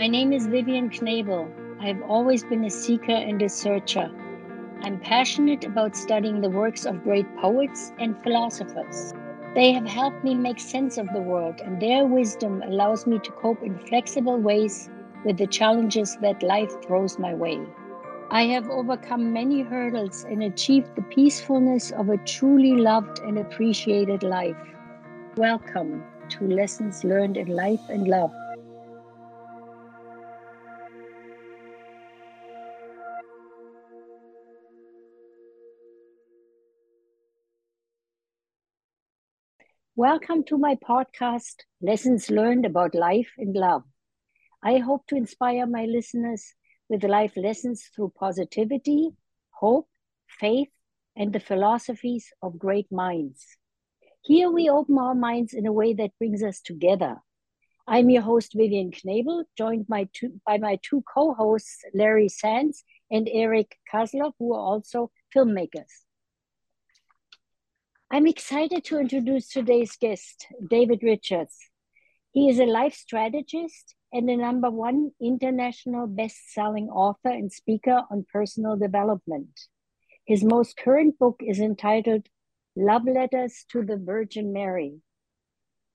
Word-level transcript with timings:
My 0.00 0.06
name 0.06 0.32
is 0.32 0.46
Vivian 0.46 0.88
Knebel. 0.88 1.46
I've 1.78 2.00
always 2.08 2.42
been 2.42 2.64
a 2.64 2.70
seeker 2.70 3.12
and 3.12 3.42
a 3.42 3.50
searcher. 3.50 4.10
I'm 4.80 4.98
passionate 4.98 5.66
about 5.66 5.94
studying 5.94 6.40
the 6.40 6.48
works 6.48 6.86
of 6.86 7.04
great 7.04 7.26
poets 7.36 7.92
and 7.98 8.16
philosophers. 8.22 9.12
They 9.54 9.72
have 9.72 9.86
helped 9.86 10.24
me 10.24 10.34
make 10.34 10.58
sense 10.58 10.96
of 10.96 11.06
the 11.12 11.20
world, 11.20 11.60
and 11.62 11.82
their 11.82 12.06
wisdom 12.06 12.62
allows 12.62 13.06
me 13.06 13.18
to 13.18 13.30
cope 13.32 13.62
in 13.62 13.78
flexible 13.78 14.38
ways 14.38 14.88
with 15.26 15.36
the 15.36 15.46
challenges 15.46 16.16
that 16.22 16.42
life 16.42 16.72
throws 16.82 17.18
my 17.18 17.34
way. 17.34 17.60
I 18.30 18.44
have 18.44 18.70
overcome 18.70 19.34
many 19.34 19.60
hurdles 19.60 20.24
and 20.24 20.42
achieved 20.42 20.96
the 20.96 21.02
peacefulness 21.02 21.90
of 21.90 22.08
a 22.08 22.16
truly 22.16 22.72
loved 22.72 23.18
and 23.18 23.36
appreciated 23.36 24.22
life. 24.22 24.56
Welcome 25.36 26.02
to 26.30 26.46
Lessons 26.46 27.04
Learned 27.04 27.36
in 27.36 27.48
Life 27.48 27.86
and 27.90 28.08
Love. 28.08 28.32
Welcome 40.00 40.44
to 40.44 40.56
my 40.56 40.76
podcast, 40.76 41.56
Lessons 41.82 42.30
Learned 42.30 42.64
About 42.64 42.94
Life 42.94 43.32
and 43.36 43.54
Love. 43.54 43.82
I 44.64 44.78
hope 44.78 45.06
to 45.08 45.14
inspire 45.14 45.66
my 45.66 45.84
listeners 45.84 46.54
with 46.88 47.04
life 47.04 47.34
lessons 47.36 47.90
through 47.94 48.14
positivity, 48.18 49.10
hope, 49.50 49.90
faith, 50.26 50.70
and 51.16 51.34
the 51.34 51.38
philosophies 51.38 52.32
of 52.40 52.58
great 52.58 52.90
minds. 52.90 53.44
Here 54.22 54.50
we 54.50 54.70
open 54.70 54.96
our 54.96 55.14
minds 55.14 55.52
in 55.52 55.66
a 55.66 55.72
way 55.72 55.92
that 55.92 56.16
brings 56.18 56.42
us 56.42 56.62
together. 56.62 57.16
I'm 57.86 58.08
your 58.08 58.22
host, 58.22 58.54
Vivian 58.56 58.92
Knebel, 58.92 59.44
joined 59.58 59.86
by, 59.86 60.08
two, 60.14 60.40
by 60.46 60.56
my 60.56 60.78
two 60.80 61.04
co 61.14 61.34
hosts, 61.34 61.84
Larry 61.92 62.30
Sands 62.30 62.84
and 63.10 63.28
Eric 63.30 63.76
Kozlov, 63.92 64.32
who 64.38 64.54
are 64.54 64.60
also 64.60 65.10
filmmakers. 65.36 65.92
I'm 68.12 68.26
excited 68.26 68.82
to 68.86 68.98
introduce 68.98 69.46
today's 69.46 69.94
guest, 69.94 70.48
David 70.68 71.04
Richards. 71.04 71.56
He 72.32 72.48
is 72.48 72.58
a 72.58 72.64
life 72.64 72.92
strategist 72.92 73.94
and 74.12 74.28
a 74.28 74.36
number 74.36 74.68
one 74.68 75.12
international 75.22 76.08
best 76.08 76.52
selling 76.52 76.88
author 76.88 77.28
and 77.28 77.52
speaker 77.52 78.02
on 78.10 78.26
personal 78.32 78.76
development. 78.76 79.60
His 80.26 80.42
most 80.42 80.76
current 80.76 81.20
book 81.20 81.40
is 81.40 81.60
entitled 81.60 82.26
Love 82.74 83.04
Letters 83.04 83.64
to 83.70 83.84
the 83.84 83.96
Virgin 83.96 84.52
Mary. 84.52 84.94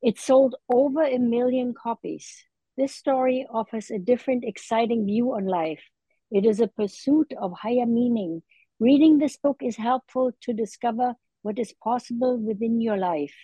It 0.02 0.18
sold 0.18 0.56
over 0.70 1.04
a 1.04 1.18
million 1.18 1.74
copies. 1.74 2.46
This 2.78 2.96
story 2.96 3.46
offers 3.52 3.92
a 3.92 4.00
different, 4.00 4.46
exciting 4.46 5.06
view 5.06 5.34
on 5.34 5.48
life. 5.48 5.84
It 6.32 6.46
is 6.46 6.62
a 6.62 6.68
pursuit 6.68 7.34
of 7.38 7.52
higher 7.52 7.86
meaning. 7.86 8.42
Reading 8.80 9.18
this 9.18 9.36
book 9.36 9.58
is 9.62 9.76
helpful 9.76 10.32
to 10.44 10.54
discover 10.54 11.16
what 11.46 11.60
is 11.60 11.72
possible 11.74 12.40
within 12.40 12.82
your 12.82 12.98
life, 12.98 13.36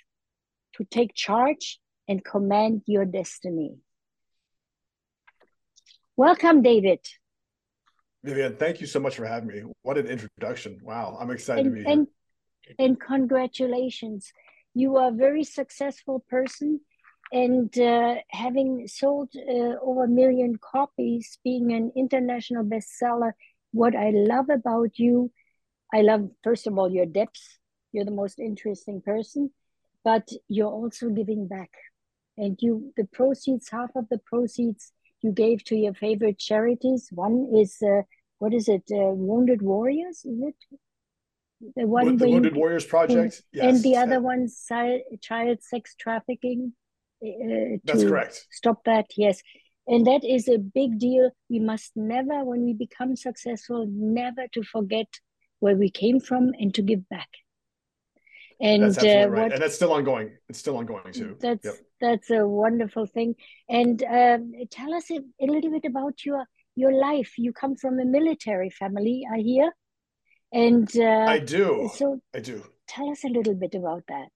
to 0.75 0.83
take 0.83 1.13
charge 1.13 1.79
and 2.07 2.25
command 2.25 2.81
your 2.87 3.05
destiny. 3.05 3.75
Welcome, 6.17 6.63
David. 6.63 7.01
Vivian, 8.23 8.55
thank 8.55 8.81
you 8.81 8.87
so 8.87 8.99
much 8.99 9.17
for 9.17 9.25
having 9.25 9.49
me. 9.49 9.61
What 9.83 9.99
an 9.99 10.07
introduction. 10.07 10.79
Wow, 10.81 11.15
I'm 11.21 11.29
excited 11.29 11.67
and, 11.67 11.75
to 11.75 11.79
be 11.79 11.87
here. 11.87 11.91
And, 11.91 12.07
and 12.79 12.99
congratulations. 12.99 14.31
You 14.73 14.97
are 14.97 15.09
a 15.09 15.13
very 15.27 15.43
successful 15.43 16.25
person 16.27 16.79
and 17.31 17.71
uh, 17.77 18.15
having 18.31 18.87
sold 18.87 19.29
uh, 19.37 19.75
over 19.79 20.05
a 20.05 20.15
million 20.21 20.57
copies, 20.57 21.37
being 21.43 21.71
an 21.71 21.91
international 21.95 22.63
bestseller. 22.63 23.33
What 23.73 23.95
I 23.95 24.09
love 24.09 24.49
about 24.49 24.97
you, 24.97 25.31
I 25.93 26.01
love, 26.01 26.31
first 26.43 26.65
of 26.65 26.79
all, 26.79 26.91
your 26.91 27.05
depth 27.05 27.60
you're 27.91 28.05
the 28.05 28.11
most 28.11 28.39
interesting 28.39 29.01
person 29.01 29.51
but 30.03 30.27
you're 30.47 30.71
also 30.71 31.09
giving 31.09 31.47
back. 31.47 31.71
And 32.37 32.57
you 32.61 32.93
the 32.97 33.05
proceeds 33.05 33.69
half 33.69 33.91
of 33.95 34.07
the 34.09 34.17
proceeds 34.17 34.93
you 35.21 35.31
gave 35.31 35.63
to 35.65 35.75
your 35.75 35.93
favorite 35.93 36.39
charities 36.39 37.09
one 37.11 37.49
is 37.53 37.77
uh, 37.83 38.01
what 38.39 38.53
is 38.53 38.67
it 38.67 38.83
uh, 38.91 39.13
wounded 39.13 39.61
warriors 39.61 40.25
is 40.25 40.41
it? 40.41 40.55
The 41.75 41.85
one 41.85 42.17
the 42.17 42.27
wounded 42.27 42.55
you, 42.55 42.59
warriors 42.59 42.85
project 42.85 43.43
yes. 43.53 43.65
and 43.65 43.83
the 43.83 43.97
other 43.97 44.19
one 44.19 44.47
child 45.21 45.61
sex 45.61 45.95
trafficking 45.99 46.73
uh, 47.23 47.77
that's 47.83 48.03
correct. 48.03 48.47
stop 48.49 48.83
that 48.85 49.07
yes. 49.15 49.41
And 49.87 50.07
that 50.07 50.23
is 50.23 50.47
a 50.47 50.57
big 50.57 50.99
deal. 50.99 51.31
We 51.49 51.59
must 51.59 51.91
never 51.95 52.45
when 52.45 52.63
we 52.63 52.73
become 52.73 53.15
successful 53.15 53.85
never 53.89 54.47
to 54.53 54.63
forget 54.63 55.07
where 55.59 55.75
we 55.75 55.91
came 55.91 56.19
from 56.19 56.51
and 56.59 56.73
to 56.75 56.81
give 56.81 57.07
back 57.09 57.27
and 58.61 58.83
that's 58.83 59.03
uh, 59.03 59.29
right. 59.29 59.43
What, 59.43 59.53
and 59.53 59.61
that's 59.61 59.75
still 59.75 59.91
ongoing. 59.91 60.31
It's 60.47 60.59
still 60.59 60.77
ongoing 60.77 61.11
too. 61.11 61.35
That's 61.39 61.65
yep. 61.65 61.75
that's 61.99 62.29
a 62.29 62.47
wonderful 62.47 63.07
thing. 63.07 63.35
And 63.67 64.01
um, 64.03 64.53
tell 64.69 64.93
us 64.93 65.09
a, 65.09 65.19
a, 65.41 65.47
little 65.47 65.71
bit 65.71 65.85
about 65.85 66.23
your 66.23 66.45
your 66.75 66.93
life. 66.93 67.33
You 67.37 67.53
come 67.53 67.75
from 67.75 67.99
a 67.99 68.05
military 68.05 68.69
family, 68.69 69.23
I 69.31 69.39
hear. 69.39 69.71
And 70.53 70.89
uh, 70.95 71.25
I 71.27 71.39
do. 71.39 71.89
So 71.95 72.19
I 72.35 72.39
do. 72.39 72.63
Tell 72.87 73.09
us 73.09 73.23
a 73.23 73.29
little 73.29 73.55
bit 73.55 73.73
about 73.73 74.03
that. 74.09 74.31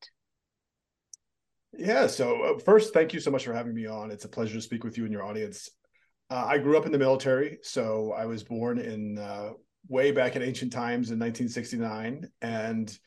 Yeah. 1.78 2.08
So 2.08 2.42
uh, 2.42 2.60
first, 2.60 2.94
thank 2.94 3.14
you 3.14 3.20
so 3.20 3.32
much 3.32 3.46
for 3.46 3.54
having 3.54 3.76
me 3.76 3.86
on. 3.86 4.12
It's 4.12 4.26
a 4.26 4.30
pleasure 4.30 4.56
to 4.56 4.62
speak 4.62 4.84
with 4.84 4.98
you 4.98 5.04
and 5.04 5.14
your 5.14 5.24
audience. 5.24 5.70
Uh, 6.32 6.46
I 6.48 6.58
grew 6.58 6.78
up 6.78 6.88
in 6.88 6.92
the 6.92 6.98
military, 6.98 7.60
so 7.62 8.12
I 8.18 8.26
was 8.26 8.44
born 8.44 8.80
in 8.80 9.20
uh, 9.20 9.52
way 9.88 10.12
back 10.12 10.36
in 10.36 10.42
ancient 10.42 10.74
times 10.74 11.12
in 11.12 11.20
1969, 11.20 12.28
and 12.42 12.98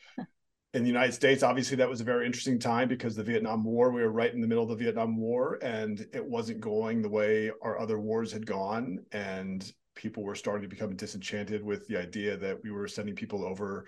in 0.73 0.83
the 0.83 0.89
United 0.89 1.13
States, 1.13 1.41
obviously, 1.41 1.77
that 1.77 1.89
was 1.89 2.01
a 2.01 2.03
very 2.03 2.25
interesting 2.25 2.59
time 2.59 2.87
because 2.87 3.15
the 3.15 3.23
Vietnam 3.23 3.63
War, 3.63 3.91
we 3.91 4.03
were 4.03 4.11
right 4.11 4.31
in 4.31 4.39
the 4.39 4.47
middle 4.47 4.63
of 4.63 4.69
the 4.69 4.83
Vietnam 4.83 5.17
War, 5.17 5.57
and 5.63 6.05
it 6.13 6.23
wasn't 6.23 6.59
going 6.59 7.01
the 7.01 7.09
way 7.09 7.51
our 7.63 7.79
other 7.79 7.99
wars 7.99 8.31
had 8.31 8.45
gone. 8.45 8.99
And 9.11 9.69
people 9.95 10.23
were 10.23 10.35
starting 10.35 10.61
to 10.61 10.73
become 10.73 10.95
disenchanted 10.95 11.63
with 11.63 11.87
the 11.87 11.97
idea 11.97 12.37
that 12.37 12.59
we 12.63 12.71
were 12.71 12.87
sending 12.87 13.15
people 13.15 13.43
over 13.43 13.87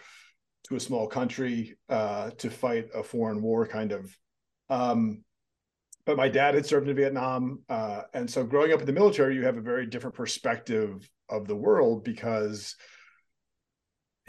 to 0.64 0.76
a 0.76 0.80
small 0.80 1.08
country 1.08 1.78
uh, 1.90 2.32
to 2.32 2.50
fight 2.50 2.90
a 2.96 3.04
foreign 3.04 3.44
war, 3.44 3.68
kind 3.68 3.92
of. 3.92 4.18
Um, 4.70 5.24
but 6.06 6.18
my 6.18 6.30
dad 6.30 6.56
had 6.56 6.66
served 6.66 6.90
in 6.90 6.96
Vietnam. 6.96 7.60
Uh, 7.70 8.02
and 8.16 8.28
so 8.28 8.44
growing 8.44 8.74
up 8.74 8.80
in 8.80 8.88
the 8.88 8.92
military, 8.92 9.36
you 9.36 9.44
have 9.44 9.58
a 9.58 9.62
very 9.62 9.86
different 9.86 10.16
perspective 10.16 11.08
of 11.30 11.48
the 11.48 11.56
world 11.56 12.04
because 12.04 12.76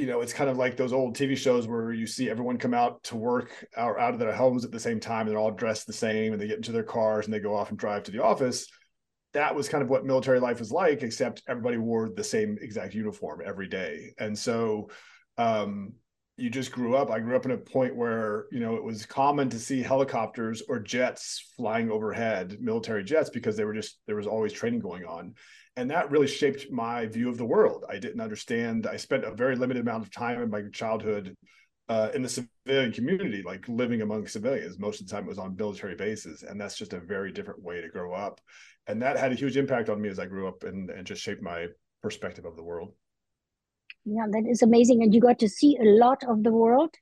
you 0.02 0.08
know, 0.08 0.20
it's 0.20 0.32
kind 0.32 0.50
of 0.50 0.56
like 0.56 0.76
those 0.76 0.92
old 0.92 1.16
TV 1.16 1.36
shows 1.36 1.68
where 1.68 1.92
you 1.92 2.08
see 2.08 2.28
everyone 2.28 2.58
come 2.58 2.74
out 2.74 3.04
to 3.04 3.14
work 3.14 3.64
or 3.76 4.00
out 4.00 4.14
of 4.14 4.18
their 4.18 4.34
homes 4.34 4.64
at 4.64 4.72
the 4.72 4.80
same 4.80 4.98
time. 4.98 5.20
And 5.20 5.30
they're 5.30 5.38
all 5.38 5.52
dressed 5.52 5.86
the 5.86 5.92
same 5.92 6.32
and 6.32 6.42
they 6.42 6.48
get 6.48 6.56
into 6.56 6.72
their 6.72 6.82
cars 6.82 7.24
and 7.24 7.32
they 7.32 7.38
go 7.38 7.54
off 7.54 7.70
and 7.70 7.78
drive 7.78 8.02
to 8.02 8.10
the 8.10 8.20
office. 8.20 8.66
That 9.32 9.54
was 9.54 9.68
kind 9.68 9.80
of 9.80 9.88
what 9.88 10.04
military 10.04 10.40
life 10.40 10.58
was 10.58 10.72
like, 10.72 11.04
except 11.04 11.44
everybody 11.46 11.76
wore 11.76 12.08
the 12.08 12.24
same 12.24 12.58
exact 12.60 12.94
uniform 12.94 13.42
every 13.46 13.68
day. 13.68 14.12
And 14.18 14.36
so 14.36 14.90
um, 15.38 15.92
you 16.37 16.50
just 16.50 16.72
grew 16.72 16.97
up. 16.97 17.10
I 17.10 17.20
grew 17.20 17.37
up 17.37 17.44
in 17.44 17.50
a 17.50 17.59
point 17.59 17.94
where, 17.94 18.47
you 18.50 18.60
know, 18.60 18.75
it 18.76 18.82
was 18.82 19.06
common 19.06 19.48
to 19.50 19.59
see 19.59 19.82
helicopters 19.82 20.62
or 20.69 20.78
jets 20.78 21.53
flying 21.56 21.91
overhead, 21.91 22.56
military 22.60 23.04
jets, 23.04 23.31
because 23.31 23.56
they 23.56 23.65
were 23.65 23.75
just, 23.75 23.98
there 24.06 24.16
was 24.16 24.26
always 24.26 24.53
training 24.53 24.81
going 24.81 25.04
on 25.04 25.34
and 25.76 25.91
that 25.91 26.10
really 26.10 26.26
shaped 26.26 26.70
my 26.70 27.06
view 27.06 27.28
of 27.28 27.38
the 27.38 27.44
world. 27.44 27.84
I 27.88 27.98
didn't 27.98 28.20
understand. 28.20 28.87
I 28.87 28.97
spent 28.97 29.25
a 29.25 29.34
very 29.34 29.56
limited 29.56 29.81
amount 29.81 30.04
of 30.04 30.10
time 30.10 30.41
in 30.43 30.50
my 30.50 30.62
childhood 30.72 31.34
uh, 31.88 32.10
in 32.15 32.22
the 32.22 32.28
civilian 32.28 32.93
community, 32.93 33.43
like 33.43 33.66
living 33.69 34.03
among 34.03 34.26
civilians. 34.26 34.78
Most 34.78 35.00
of 35.00 35.06
the 35.06 35.12
time, 35.12 35.25
it 35.25 35.28
was 35.28 35.38
on 35.38 35.56
military 35.56 35.94
bases, 35.94 36.43
and 36.43 36.60
that's 36.60 36.76
just 36.76 36.93
a 36.93 37.00
very 37.00 37.32
different 37.32 37.62
way 37.62 37.81
to 37.81 37.88
grow 37.88 38.12
up. 38.12 38.41
And 38.87 39.00
that 39.02 39.17
had 39.17 39.32
a 39.32 39.37
huge 39.37 39.56
impact 39.56 39.88
on 39.88 40.00
me 40.00 40.08
as 40.08 40.19
I 40.19 40.26
grew 40.26 40.46
up, 40.46 40.64
and, 40.64 40.90
and 40.90 41.06
just 41.06 41.23
shaped 41.23 41.43
my 41.43 41.69
perspective 42.02 42.44
of 42.44 42.56
the 42.56 42.64
world. 42.64 42.93
Yeah, 44.04 44.26
that 44.31 44.44
is 44.49 44.62
amazing, 44.62 45.02
and 45.02 45.14
you 45.14 45.20
got 45.20 45.38
to 45.40 45.49
see 45.49 45.76
a 45.81 45.84
lot 45.84 46.25
of 46.25 46.43
the 46.43 46.52
world. 46.52 46.94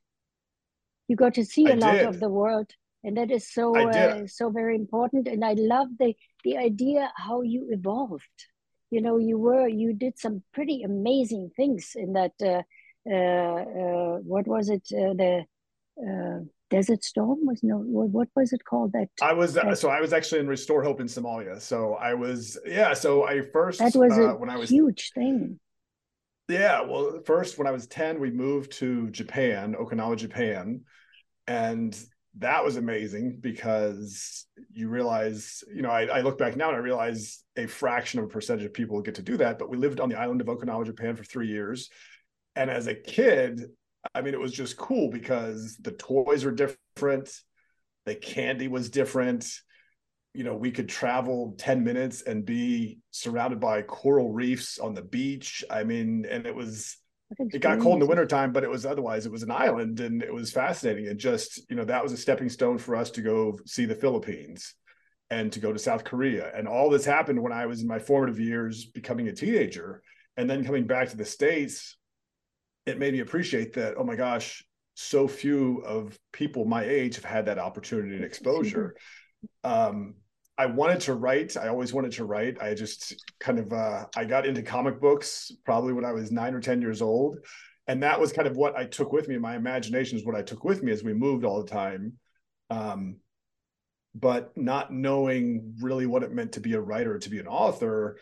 You 1.09 1.17
got 1.17 1.35
to 1.35 1.45
see 1.45 1.67
a 1.67 1.73
I 1.73 1.75
lot 1.75 1.99
of 2.01 2.21
the 2.21 2.29
world. 2.29 2.71
And 3.03 3.17
that 3.17 3.31
is 3.31 3.51
so 3.51 3.75
uh, 3.77 4.27
so 4.27 4.51
very 4.51 4.77
important. 4.77 5.27
And 5.27 5.43
i 5.45 5.55
love 5.55 5.89
the 5.99 6.15
the 6.45 6.59
idea 6.59 7.11
how 7.17 7.41
you 7.41 7.69
evolved. 7.71 8.39
You 8.91 9.01
know 9.01 9.17
you 9.17 9.39
were 9.39 9.67
you 9.67 9.95
did 9.95 10.19
some 10.19 10.43
pretty 10.53 10.83
amazing 10.83 11.51
things 11.57 11.93
in 11.95 12.13
that 12.13 12.33
uh, 12.43 12.63
uh, 13.09 13.15
uh, 13.15 14.17
what 14.19 14.47
was 14.47 14.69
it 14.69 14.87
uh, 14.93 15.15
the 15.15 15.45
uh, 16.07 16.41
desert 16.69 17.03
storm 17.03 17.39
was 17.47 17.63
no 17.63 17.79
what, 17.79 18.29
was 18.37 18.53
it 18.53 18.63
called 18.65 18.93
that 18.93 19.09
i 19.23 19.33
was 19.33 19.57
uh, 19.57 19.65
that, 19.65 19.79
so 19.79 19.89
i 19.89 20.01
was 20.01 20.13
actually 20.13 20.39
in 20.39 20.47
restore 20.47 20.83
hope 20.83 21.01
in 21.01 21.07
somalia. 21.07 21.61
So 21.61 21.95
i 21.95 22.13
was 22.13 22.59
yeah 22.67 22.93
so 22.93 23.27
i 23.27 23.41
first 23.41 23.79
that 23.79 23.97
was 23.97 24.17
a 24.19 24.35
when 24.35 24.51
i 24.51 24.57
was 24.57 24.69
huge 24.69 25.13
thing 25.15 25.59
yeah 26.51 26.81
well 26.83 27.21
first 27.25 27.59
when 27.59 27.67
i 27.67 27.71
was 27.71 27.87
10 27.87 28.21
we 28.21 28.31
moved 28.31 28.73
to 28.73 29.09
japan 29.11 29.75
okinawa 29.75 30.17
japan 30.17 30.81
and 31.47 31.99
that 32.39 32.65
was 32.65 32.77
amazing 32.77 33.39
because 33.41 34.47
you 34.73 34.89
realize, 34.89 35.65
you 35.75 35.83
know, 35.83 35.91
I, 35.91 36.05
I, 36.05 36.21
look 36.21 36.39
back 36.39 36.57
now 36.57 36.69
and 36.69 36.77
I 36.77 36.81
realize 36.81 37.43
a 37.57 37.67
fraction 37.67 38.21
of 38.21 38.27
a 38.27 38.29
percentage 38.29 38.65
of 38.65 38.73
people 38.73 39.01
get 39.03 39.17
to 39.17 39.23
do 39.23 39.37
that. 39.39 39.59
But 39.59 39.69
we 39.69 39.77
lived 39.77 39.99
on 39.99 40.09
the 40.09 40.19
island 40.19 40.41
of 40.41 40.47
Okinawa, 40.47 40.87
Japan 40.87 41.17
for 41.17 41.25
three 41.25 41.49
years. 41.49 41.91
And 42.55 42.71
as 42.71 42.87
a 42.87 42.95
kid, 42.95 43.65
I 44.15 44.23
mean, 44.23 44.35
it 44.35 44.41
was 44.41 44.53
just 44.53 44.77
cool 44.77 45.11
because 45.11 45.77
the 45.81 45.93
toys 45.93 46.45
were 46.45 46.53
different, 46.53 47.31
the 48.07 48.15
candy 48.15 48.69
was 48.69 48.91
different. 48.91 49.51
You 50.33 50.45
know, 50.45 50.55
we 50.55 50.71
could 50.71 50.89
travel 50.89 51.55
10 51.59 51.83
minutes 51.83 52.23
and 52.23 52.45
be 52.45 52.99
surrounded 53.11 53.61
by 53.61 53.83
coral 53.83 54.33
reefs 54.33 54.79
on 54.79 54.95
the 54.95 55.03
beach. 55.03 55.65
I 55.71 55.83
mean, 55.85 56.25
and 56.29 56.47
it 56.47 56.55
was 56.55 56.97
it 57.39 57.61
got 57.61 57.81
cold 57.81 57.95
in 57.95 58.01
the 58.01 58.07
wintertime, 58.07 58.53
but 58.53 58.65
it 58.65 58.71
was 58.71 58.85
otherwise 58.85 59.25
it 59.25 59.33
was 59.33 59.43
an 59.43 59.51
island 59.51 60.01
and 60.01 60.23
it 60.23 60.33
was 60.33 60.51
fascinating. 60.51 61.07
And 61.09 61.19
just, 61.19 61.61
you 61.71 61.77
know, 61.77 61.85
that 61.85 62.03
was 62.03 62.13
a 62.13 62.17
stepping 62.17 62.49
stone 62.49 62.79
for 62.79 62.97
us 62.97 63.11
to 63.13 63.23
go 63.23 63.59
see 63.67 63.85
the 63.85 63.95
Philippines 63.95 64.75
and 65.31 65.53
to 65.53 65.61
go 65.61 65.73
to 65.73 65.79
South 65.79 66.03
Korea. 66.03 66.51
And 66.55 66.67
all 66.67 66.91
this 66.91 67.05
happened 67.05 67.41
when 67.41 67.53
I 67.53 67.67
was 67.67 67.83
in 67.83 67.87
my 67.87 68.01
formative 68.01 68.41
years 68.41 68.87
becoming 68.87 69.29
a 69.29 69.33
teenager. 69.33 70.03
And 70.37 70.51
then 70.51 70.65
coming 70.65 70.87
back 70.87 71.11
to 71.11 71.17
the 71.17 71.25
States, 71.25 71.97
it 72.85 72.99
made 72.99 73.13
me 73.13 73.21
appreciate 73.21 73.75
that, 73.75 73.95
oh 73.97 74.05
my 74.05 74.17
gosh, 74.17 74.65
so 74.95 75.29
few 75.29 75.83
of 75.87 76.19
people 76.33 76.65
my 76.65 76.83
age 76.83 77.15
have 77.15 77.25
had 77.25 77.47
that 77.47 77.59
opportunity 77.59 78.17
and 78.17 78.25
exposure. 78.25 78.97
Um, 79.65 80.15
I 80.61 80.67
wanted 80.67 81.01
to 81.01 81.15
write. 81.15 81.57
I 81.57 81.69
always 81.69 81.95
wanted 81.95 82.13
to 82.13 82.27
write. 82.27 82.61
I 82.61 82.75
just 82.75 83.15
kind 83.39 83.59
of 83.59 83.73
uh, 83.73 84.05
I 84.15 84.27
got 84.27 84.45
into 84.45 84.63
comic 84.63 85.01
books 85.01 85.51
probably 85.65 85.95
when 85.95 86.05
I 86.05 86.13
was 86.13 86.31
nine 86.31 86.55
or 86.55 86.61
ten 86.61 86.83
years 86.83 87.01
old, 87.01 87.39
and 87.87 88.03
that 88.03 88.21
was 88.21 88.31
kind 88.31 88.47
of 88.47 88.59
what 88.59 88.77
I 88.77 88.85
took 88.85 89.11
with 89.11 89.27
me. 89.27 89.39
My 89.39 89.57
imagination 89.57 90.19
is 90.19 90.27
what 90.27 90.35
I 90.35 90.43
took 90.43 90.63
with 90.63 90.83
me 90.83 90.93
as 90.93 91.03
we 91.03 91.15
moved 91.15 91.47
all 91.47 91.63
the 91.63 91.71
time, 91.71 92.13
um, 92.69 93.17
but 94.15 94.55
not 94.55 94.93
knowing 94.93 95.77
really 95.81 96.05
what 96.05 96.23
it 96.23 96.31
meant 96.31 96.53
to 96.53 96.61
be 96.61 96.75
a 96.75 96.81
writer, 96.81 97.19
to 97.19 97.31
be 97.31 97.39
an 97.39 97.47
author. 97.47 98.19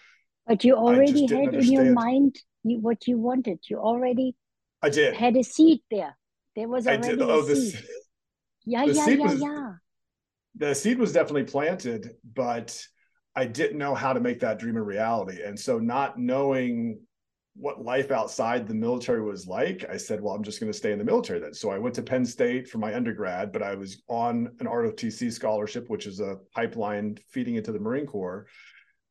But 0.46 0.62
you 0.62 0.76
already 0.76 1.22
had 1.22 1.54
in 1.54 1.72
your 1.72 1.92
mind 1.92 2.38
what 2.62 3.08
you 3.08 3.18
wanted. 3.18 3.58
You 3.68 3.78
already 3.78 4.36
I 4.80 4.90
did 4.90 5.14
had 5.14 5.36
a 5.36 5.42
seed 5.42 5.80
there. 5.90 6.16
There 6.54 6.68
was 6.68 6.86
already 6.86 7.08
did. 7.08 7.22
Oh, 7.22 7.40
a 7.40 7.44
this, 7.44 7.72
seed. 7.72 7.84
Yeah, 8.64 8.84
yeah, 8.84 9.08
yeah, 9.08 9.16
was, 9.16 9.40
yeah 9.40 9.72
the 10.58 10.74
seed 10.74 10.98
was 10.98 11.12
definitely 11.12 11.44
planted, 11.44 12.10
but 12.34 12.80
I 13.34 13.46
didn't 13.46 13.78
know 13.78 13.94
how 13.94 14.12
to 14.12 14.20
make 14.20 14.40
that 14.40 14.58
dream 14.58 14.76
a 14.76 14.82
reality. 14.82 15.42
And 15.42 15.58
so, 15.58 15.78
not 15.78 16.18
knowing 16.18 17.00
what 17.58 17.84
life 17.84 18.10
outside 18.10 18.66
the 18.66 18.74
military 18.74 19.20
was 19.20 19.46
like, 19.46 19.84
I 19.90 19.96
said, 19.96 20.20
well, 20.20 20.34
I'm 20.34 20.44
just 20.44 20.60
going 20.60 20.70
to 20.70 20.78
stay 20.78 20.92
in 20.92 20.98
the 20.98 21.04
military 21.04 21.40
then. 21.40 21.52
So 21.52 21.70
I 21.70 21.78
went 21.78 21.94
to 21.96 22.02
Penn 22.02 22.24
State 22.24 22.68
for 22.68 22.78
my 22.78 22.94
undergrad, 22.94 23.52
but 23.52 23.64
I 23.64 23.74
was 23.74 24.02
on 24.08 24.54
an 24.60 24.66
ROTC 24.66 25.32
scholarship, 25.32 25.88
which 25.88 26.06
is 26.06 26.20
a 26.20 26.36
pipeline 26.54 27.18
feeding 27.30 27.56
into 27.56 27.72
the 27.72 27.80
Marine 27.80 28.06
Corps. 28.06 28.46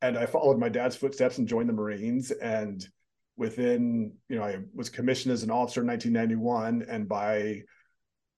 And 0.02 0.18
I 0.18 0.26
followed 0.28 0.60
my 0.60 0.70
dad's 0.70 0.96
footsteps 0.96 1.40
and 1.40 1.48
joined 1.48 1.68
the 1.68 1.74
Marines. 1.74 2.32
And 2.32 2.88
within, 3.36 4.14
you 4.30 4.38
know, 4.38 4.44
I 4.44 4.60
was 4.74 4.90
commissioned 4.90 5.34
as 5.34 5.44
an 5.44 5.52
officer 5.52 5.82
in 5.82 5.88
1991. 5.88 6.86
And 6.88 7.08
by 7.08 7.64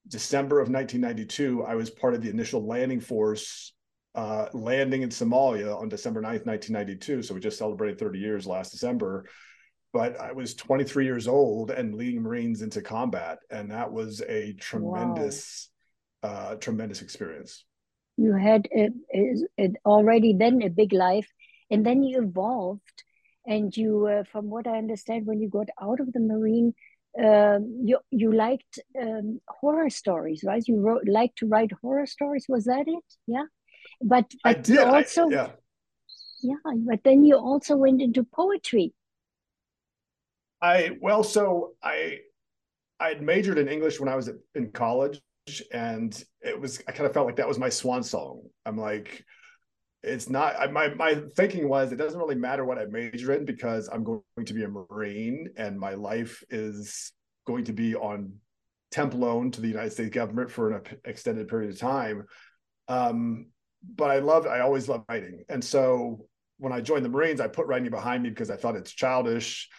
December 0.09 0.59
of 0.59 0.69
1992, 0.69 1.63
I 1.63 1.75
was 1.75 1.89
part 1.89 2.13
of 2.13 2.21
the 2.21 2.29
initial 2.29 2.65
landing 2.65 2.99
force 2.99 3.73
uh, 4.15 4.47
landing 4.53 5.01
in 5.03 5.09
Somalia 5.09 5.79
on 5.79 5.87
December 5.87 6.21
9th, 6.21 6.45
1992. 6.45 7.23
So 7.23 7.33
we 7.33 7.39
just 7.39 7.57
celebrated 7.57 7.99
30 7.99 8.19
years 8.19 8.47
last 8.47 8.71
December. 8.71 9.25
But 9.93 10.19
I 10.19 10.33
was 10.33 10.55
23 10.55 11.05
years 11.05 11.27
old 11.27 11.71
and 11.71 11.95
leading 11.95 12.21
Marines 12.21 12.61
into 12.61 12.81
combat. 12.81 13.39
And 13.49 13.71
that 13.71 13.91
was 13.91 14.21
a 14.21 14.53
tremendous, 14.53 15.69
wow. 16.23 16.29
uh, 16.29 16.55
tremendous 16.55 17.01
experience. 17.01 17.65
You 18.17 18.33
had 18.33 18.67
it, 18.71 18.93
it 19.57 19.75
already 19.85 20.33
then 20.33 20.61
a 20.61 20.69
big 20.69 20.93
life. 20.93 21.27
And 21.71 21.85
then 21.85 22.03
you 22.03 22.21
evolved. 22.21 23.03
And 23.47 23.75
you, 23.75 24.05
uh, 24.05 24.23
from 24.31 24.49
what 24.49 24.67
I 24.67 24.77
understand, 24.77 25.25
when 25.25 25.39
you 25.39 25.49
got 25.49 25.69
out 25.81 25.99
of 25.99 26.11
the 26.13 26.19
Marine, 26.19 26.73
um, 27.17 27.81
you 27.83 27.99
you 28.11 28.31
liked 28.31 28.79
um, 29.01 29.41
horror 29.47 29.89
stories, 29.89 30.43
right? 30.45 30.63
You 30.67 30.79
wrote 30.79 31.07
like 31.07 31.35
to 31.35 31.47
write 31.47 31.71
horror 31.81 32.05
stories. 32.05 32.45
Was 32.47 32.65
that 32.65 32.87
it? 32.87 33.03
Yeah, 33.27 33.45
but, 34.01 34.25
but 34.43 34.49
I 34.49 34.53
did. 34.53 34.79
Also, 34.79 35.29
I, 35.29 35.33
yeah, 35.33 35.49
yeah. 36.41 36.55
But 36.75 37.03
then 37.03 37.23
you 37.23 37.35
also 37.35 37.75
went 37.75 38.01
into 38.01 38.23
poetry. 38.23 38.93
I 40.61 40.97
well, 41.01 41.23
so 41.23 41.73
I 41.83 42.19
I 42.99 43.09
had 43.09 43.21
majored 43.21 43.57
in 43.57 43.67
English 43.67 43.99
when 43.99 44.09
I 44.09 44.15
was 44.15 44.29
in 44.53 44.71
college, 44.71 45.21
and 45.71 46.11
it 46.41 46.59
was 46.59 46.81
I 46.87 46.91
kind 46.91 47.07
of 47.07 47.13
felt 47.13 47.25
like 47.25 47.37
that 47.37 47.47
was 47.47 47.57
my 47.57 47.69
swan 47.69 48.03
song. 48.03 48.43
I'm 48.65 48.77
like, 48.77 49.23
it's 50.01 50.29
not 50.29 50.59
I, 50.59 50.67
my 50.67 50.93
my 50.93 51.21
thinking 51.35 51.67
was 51.67 51.91
it 51.91 51.97
doesn't 51.97 52.19
really 52.19 52.35
matter 52.35 52.63
what 52.63 52.77
I 52.77 52.85
major 52.85 53.33
in 53.33 53.45
because 53.45 53.89
I'm 53.89 54.03
going 54.03 54.21
to 54.45 54.53
be 54.53 54.63
a 54.63 54.69
Marine 54.69 55.49
and 55.57 55.79
my 55.79 55.93
life 55.93 56.43
is 56.49 57.11
going 57.45 57.65
to 57.65 57.73
be 57.73 57.95
on 57.95 58.33
temp 58.91 59.13
loan 59.13 59.51
to 59.51 59.61
the 59.61 59.67
United 59.67 59.91
States 59.91 60.13
government 60.13 60.51
for 60.51 60.71
an 60.71 60.83
extended 61.05 61.47
period 61.47 61.71
of 61.71 61.79
time. 61.79 62.25
Um, 62.87 63.47
but 63.95 64.09
I 64.09 64.19
loved 64.19 64.47
I 64.47 64.59
always 64.61 64.87
loved 64.87 65.05
writing, 65.09 65.43
and 65.49 65.63
so 65.63 66.25
when 66.57 66.73
I 66.73 66.81
joined 66.81 67.05
the 67.05 67.09
Marines, 67.09 67.39
I 67.39 67.47
put 67.47 67.67
writing 67.67 67.89
behind 67.89 68.23
me 68.23 68.29
because 68.29 68.49
I 68.49 68.57
thought 68.57 68.75
it's 68.75 68.91
childish. 68.91 69.69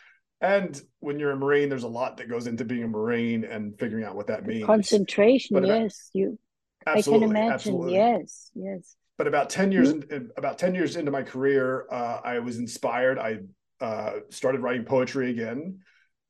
And 0.43 0.81
when 1.01 1.19
you're 1.19 1.33
a 1.33 1.37
Marine, 1.37 1.69
there's 1.69 1.83
a 1.83 1.89
lot 1.89 2.17
that 2.17 2.31
goes 2.31 2.47
into 2.47 2.65
being 2.65 2.85
a 2.85 2.89
Marine 2.89 3.45
and 3.45 3.79
figuring 3.79 4.05
out 4.05 4.17
what 4.17 4.29
that 4.29 4.47
means. 4.47 4.65
Concentration, 4.65 5.55
but 5.55 5.67
yes, 5.67 6.09
you. 6.15 6.39
I 6.87 7.03
can 7.03 7.23
imagine. 7.23 7.53
Absolutely. 7.53 7.95
Yes, 7.95 8.51
yes 8.55 8.97
but 9.21 9.27
about 9.27 9.51
10 9.51 9.71
years 9.71 9.93
mm-hmm. 9.93 10.29
about 10.39 10.57
10 10.57 10.75
years 10.75 10.97
into 10.97 11.11
my 11.11 11.23
career 11.23 11.85
uh, 11.91 12.21
i 12.25 12.39
was 12.39 12.57
inspired 12.57 13.19
i 13.19 13.37
uh, 13.85 14.21
started 14.31 14.63
writing 14.63 14.83
poetry 14.83 15.29
again 15.29 15.79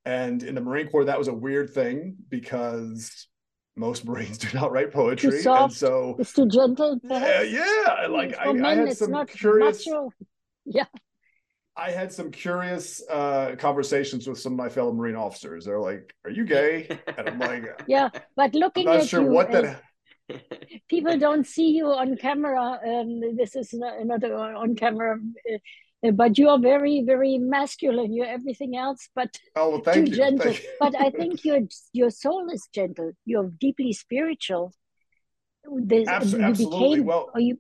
and 0.05 0.43
in 0.43 0.57
the 0.57 0.61
marine 0.61 0.89
corps 0.89 1.05
that 1.05 1.17
was 1.17 1.29
a 1.29 1.33
weird 1.33 1.71
thing 1.71 2.17
because 2.29 3.29
most 3.77 4.05
marines 4.09 4.39
do 4.39 4.49
not 4.59 4.73
write 4.73 4.93
poetry 4.93 5.31
too 5.31 5.41
soft, 5.41 5.63
and 5.63 5.73
so 5.73 6.17
it's 6.19 6.33
too 6.33 6.49
gentle 6.49 6.99
yeah 7.05 7.43
yeah 7.43 8.09
like 8.11 8.37
I, 8.37 8.51
I, 8.51 8.75
had 8.75 8.97
some 8.97 9.25
curious 9.27 9.87
natural. 9.87 10.13
yeah 10.65 10.87
I 11.77 11.93
had 11.93 12.13
some 12.13 12.33
curious 12.33 13.01
uh, 13.09 13.55
conversations 13.57 14.27
with 14.27 14.39
some 14.39 14.53
of 14.53 14.59
my 14.59 14.69
fellow 14.69 14.93
Marine 14.93 15.15
officers. 15.15 15.65
They're 15.65 15.81
like, 15.81 16.13
"Are 16.27 16.31
you 16.31 16.45
gay?" 16.45 16.99
And 17.17 17.29
I'm 17.29 17.39
like, 17.39 17.65
"Yeah," 17.87 18.11
but 18.37 18.55
looking 18.55 18.87
I'm 18.87 18.95
not 18.95 19.03
at 19.05 19.09
sure 19.09 19.23
you, 19.23 19.29
what 19.29 19.51
that 19.53 19.81
people 20.89 21.19
don't 21.19 21.47
see 21.47 21.71
you 21.71 21.87
on 21.87 22.17
camera. 22.17 22.79
Um, 22.87 23.37
this 23.37 23.57
is 23.57 23.73
not, 23.73 24.05
not 24.05 24.25
on 24.25 24.75
camera, 24.75 25.19
uh, 26.05 26.11
but 26.13 26.39
you 26.39 26.49
are 26.49 26.59
very, 26.59 27.03
very 27.05 27.39
masculine. 27.39 28.13
You're 28.13 28.27
everything 28.27 28.77
else, 28.77 29.09
but 29.15 29.37
oh, 29.57 29.81
well, 29.85 29.95
too 29.95 30.05
you. 30.05 30.17
gentle. 30.17 30.55
but 30.79 30.95
I 30.99 31.11
think 31.19 31.45
your 31.45 31.61
your 31.93 32.11
soul 32.11 32.49
is 32.51 32.69
gentle. 32.75 33.13
You're 33.25 33.51
deeply 33.61 33.93
spiritual. 33.93 34.73
There's, 35.65 36.09
Absol- 36.09 36.43
absolutely. 36.43 36.89
Became, 36.91 37.07
well, 37.07 37.31
you? 37.37 37.59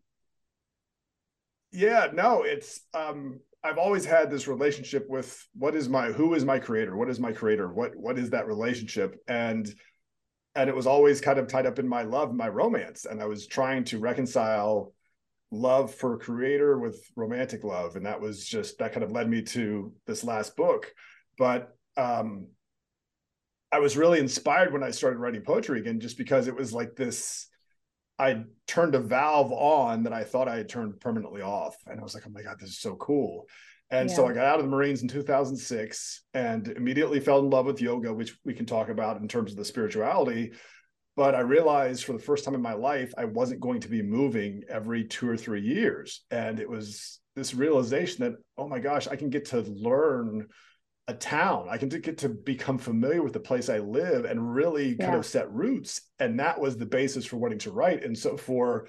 Yeah, 1.72 2.08
no, 2.12 2.42
it's. 2.42 2.80
um 2.94 3.40
I've 3.62 3.76
always 3.76 4.06
had 4.06 4.30
this 4.30 4.48
relationship 4.48 5.06
with 5.10 5.46
what 5.54 5.74
is 5.74 5.86
my 5.86 6.06
who 6.12 6.32
is 6.32 6.46
my 6.46 6.58
creator? 6.58 6.96
What 6.96 7.10
is 7.10 7.20
my 7.20 7.32
creator? 7.32 7.68
What 7.68 7.94
what 7.94 8.18
is 8.18 8.30
that 8.30 8.46
relationship? 8.46 9.16
And 9.28 9.70
and 10.54 10.68
it 10.68 10.74
was 10.76 10.86
always 10.86 11.20
kind 11.20 11.38
of 11.38 11.46
tied 11.46 11.66
up 11.66 11.78
in 11.78 11.88
my 11.88 12.02
love 12.02 12.34
my 12.34 12.48
romance. 12.48 13.04
And 13.04 13.20
i 13.20 13.26
was 13.26 13.46
trying 13.46 13.84
to 13.84 13.98
reconcile 13.98 14.92
love 15.50 15.94
for 15.94 16.16
creator 16.18 16.78
with 16.78 17.02
romantic 17.16 17.64
love. 17.64 17.96
And 17.96 18.06
that 18.06 18.20
was 18.20 18.46
just 18.46 18.78
that 18.78 18.92
kind 18.92 19.02
of 19.02 19.10
led 19.10 19.28
me 19.28 19.42
to 19.42 19.92
this 20.06 20.22
last 20.22 20.56
book. 20.56 20.92
But 21.38 21.76
um 21.96 22.46
i 23.72 23.78
was 23.78 23.96
really 23.96 24.18
inspired 24.20 24.72
when 24.72 24.82
i 24.82 24.90
started 24.90 25.18
writing 25.18 25.42
poetry 25.42 25.80
again 25.80 25.98
just 26.00 26.16
because 26.16 26.46
it 26.46 26.54
was 26.54 26.72
like 26.72 26.94
this 26.94 27.48
i 28.18 28.42
turned 28.68 28.94
a 28.94 29.00
valve 29.00 29.52
on 29.52 30.04
that 30.04 30.12
i 30.12 30.22
thought 30.22 30.48
i 30.48 30.56
had 30.56 30.68
turned 30.68 31.00
permanently 31.00 31.42
off. 31.42 31.76
And 31.86 31.98
i 31.98 32.02
was 32.02 32.14
like 32.14 32.24
oh 32.26 32.30
my 32.30 32.42
god 32.42 32.58
this 32.60 32.70
is 32.70 32.78
so 32.78 32.94
cool 32.96 33.46
and 33.90 34.08
yeah. 34.08 34.16
so 34.16 34.26
I 34.26 34.32
got 34.32 34.46
out 34.46 34.58
of 34.60 34.64
the 34.64 34.70
Marines 34.70 35.02
in 35.02 35.08
2006 35.08 36.22
and 36.34 36.68
immediately 36.68 37.18
fell 37.18 37.40
in 37.40 37.50
love 37.50 37.66
with 37.66 37.80
yoga, 37.80 38.12
which 38.12 38.36
we 38.44 38.54
can 38.54 38.66
talk 38.66 38.88
about 38.88 39.20
in 39.20 39.26
terms 39.26 39.50
of 39.50 39.56
the 39.56 39.64
spirituality. 39.64 40.52
But 41.16 41.34
I 41.34 41.40
realized 41.40 42.04
for 42.04 42.12
the 42.12 42.18
first 42.20 42.44
time 42.44 42.54
in 42.54 42.62
my 42.62 42.72
life, 42.72 43.12
I 43.18 43.24
wasn't 43.24 43.60
going 43.60 43.80
to 43.80 43.88
be 43.88 44.00
moving 44.00 44.62
every 44.68 45.04
two 45.04 45.28
or 45.28 45.36
three 45.36 45.60
years. 45.60 46.24
And 46.30 46.60
it 46.60 46.70
was 46.70 47.18
this 47.34 47.52
realization 47.52 48.24
that, 48.24 48.34
oh 48.56 48.68
my 48.68 48.78
gosh, 48.78 49.08
I 49.08 49.16
can 49.16 49.28
get 49.28 49.46
to 49.46 49.60
learn 49.62 50.46
a 51.08 51.14
town. 51.14 51.66
I 51.68 51.76
can 51.76 51.88
get 51.88 52.18
to 52.18 52.28
become 52.28 52.78
familiar 52.78 53.22
with 53.22 53.32
the 53.32 53.40
place 53.40 53.68
I 53.68 53.78
live 53.78 54.24
and 54.24 54.54
really 54.54 54.90
yeah. 54.90 55.06
kind 55.06 55.16
of 55.16 55.26
set 55.26 55.52
roots. 55.52 56.00
And 56.20 56.38
that 56.38 56.60
was 56.60 56.76
the 56.76 56.86
basis 56.86 57.26
for 57.26 57.38
wanting 57.38 57.58
to 57.60 57.72
write. 57.72 58.04
And 58.04 58.16
so 58.16 58.36
for 58.36 58.86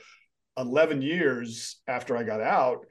11 0.57 1.01
years 1.01 1.81
after 1.87 2.15
I 2.15 2.23
got 2.23 2.41
out, 2.41 2.85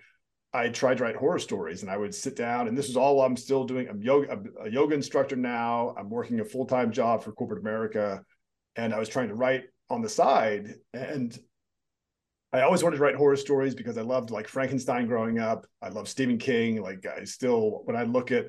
I 0.53 0.69
tried 0.69 0.99
to 0.99 1.05
write 1.05 1.17
horror 1.17 1.39
stories 1.39 1.83
and 1.83 1.91
I 1.91 1.97
would 1.97 2.15
sit 2.15 2.35
down 2.35 2.67
and 2.67 2.77
this 2.77 2.89
is 2.89 2.97
all 2.97 3.23
I'm 3.23 3.37
still 3.37 3.65
doing. 3.65 3.89
I'm 3.89 4.03
yoga, 4.03 4.43
a 4.61 4.71
yoga 4.71 4.95
instructor 4.95 5.37
now. 5.37 5.95
I'm 5.97 6.11
working 6.11 6.41
a 6.41 6.45
full-time 6.45 6.91
job 6.91 7.23
for 7.23 7.33
corporate 7.33 7.61
America. 7.61 8.23
And 8.77 8.93
I 8.93 8.99
was 8.99 9.09
trying 9.09 9.29
to 9.29 9.35
write 9.35 9.65
on 9.89 10.03
the 10.03 10.09
side. 10.09 10.75
And 10.93 11.39
I 12.53 12.63
always 12.63 12.83
wanted 12.83 12.97
to 12.97 13.03
write 13.03 13.15
horror 13.15 13.37
stories 13.37 13.77
because 13.77 13.97
I 13.97 14.03
loved 14.03 14.31
like 14.31 14.49
Frankenstein 14.49 15.07
growing 15.07 15.39
up. 15.39 15.67
I 15.81 15.89
love 15.89 16.09
Stephen 16.09 16.39
King. 16.39 16.83
Like 16.83 17.07
I 17.07 17.25
still, 17.25 17.83
when 17.85 17.97
I 17.97 18.03
look 18.03 18.33
at 18.33 18.47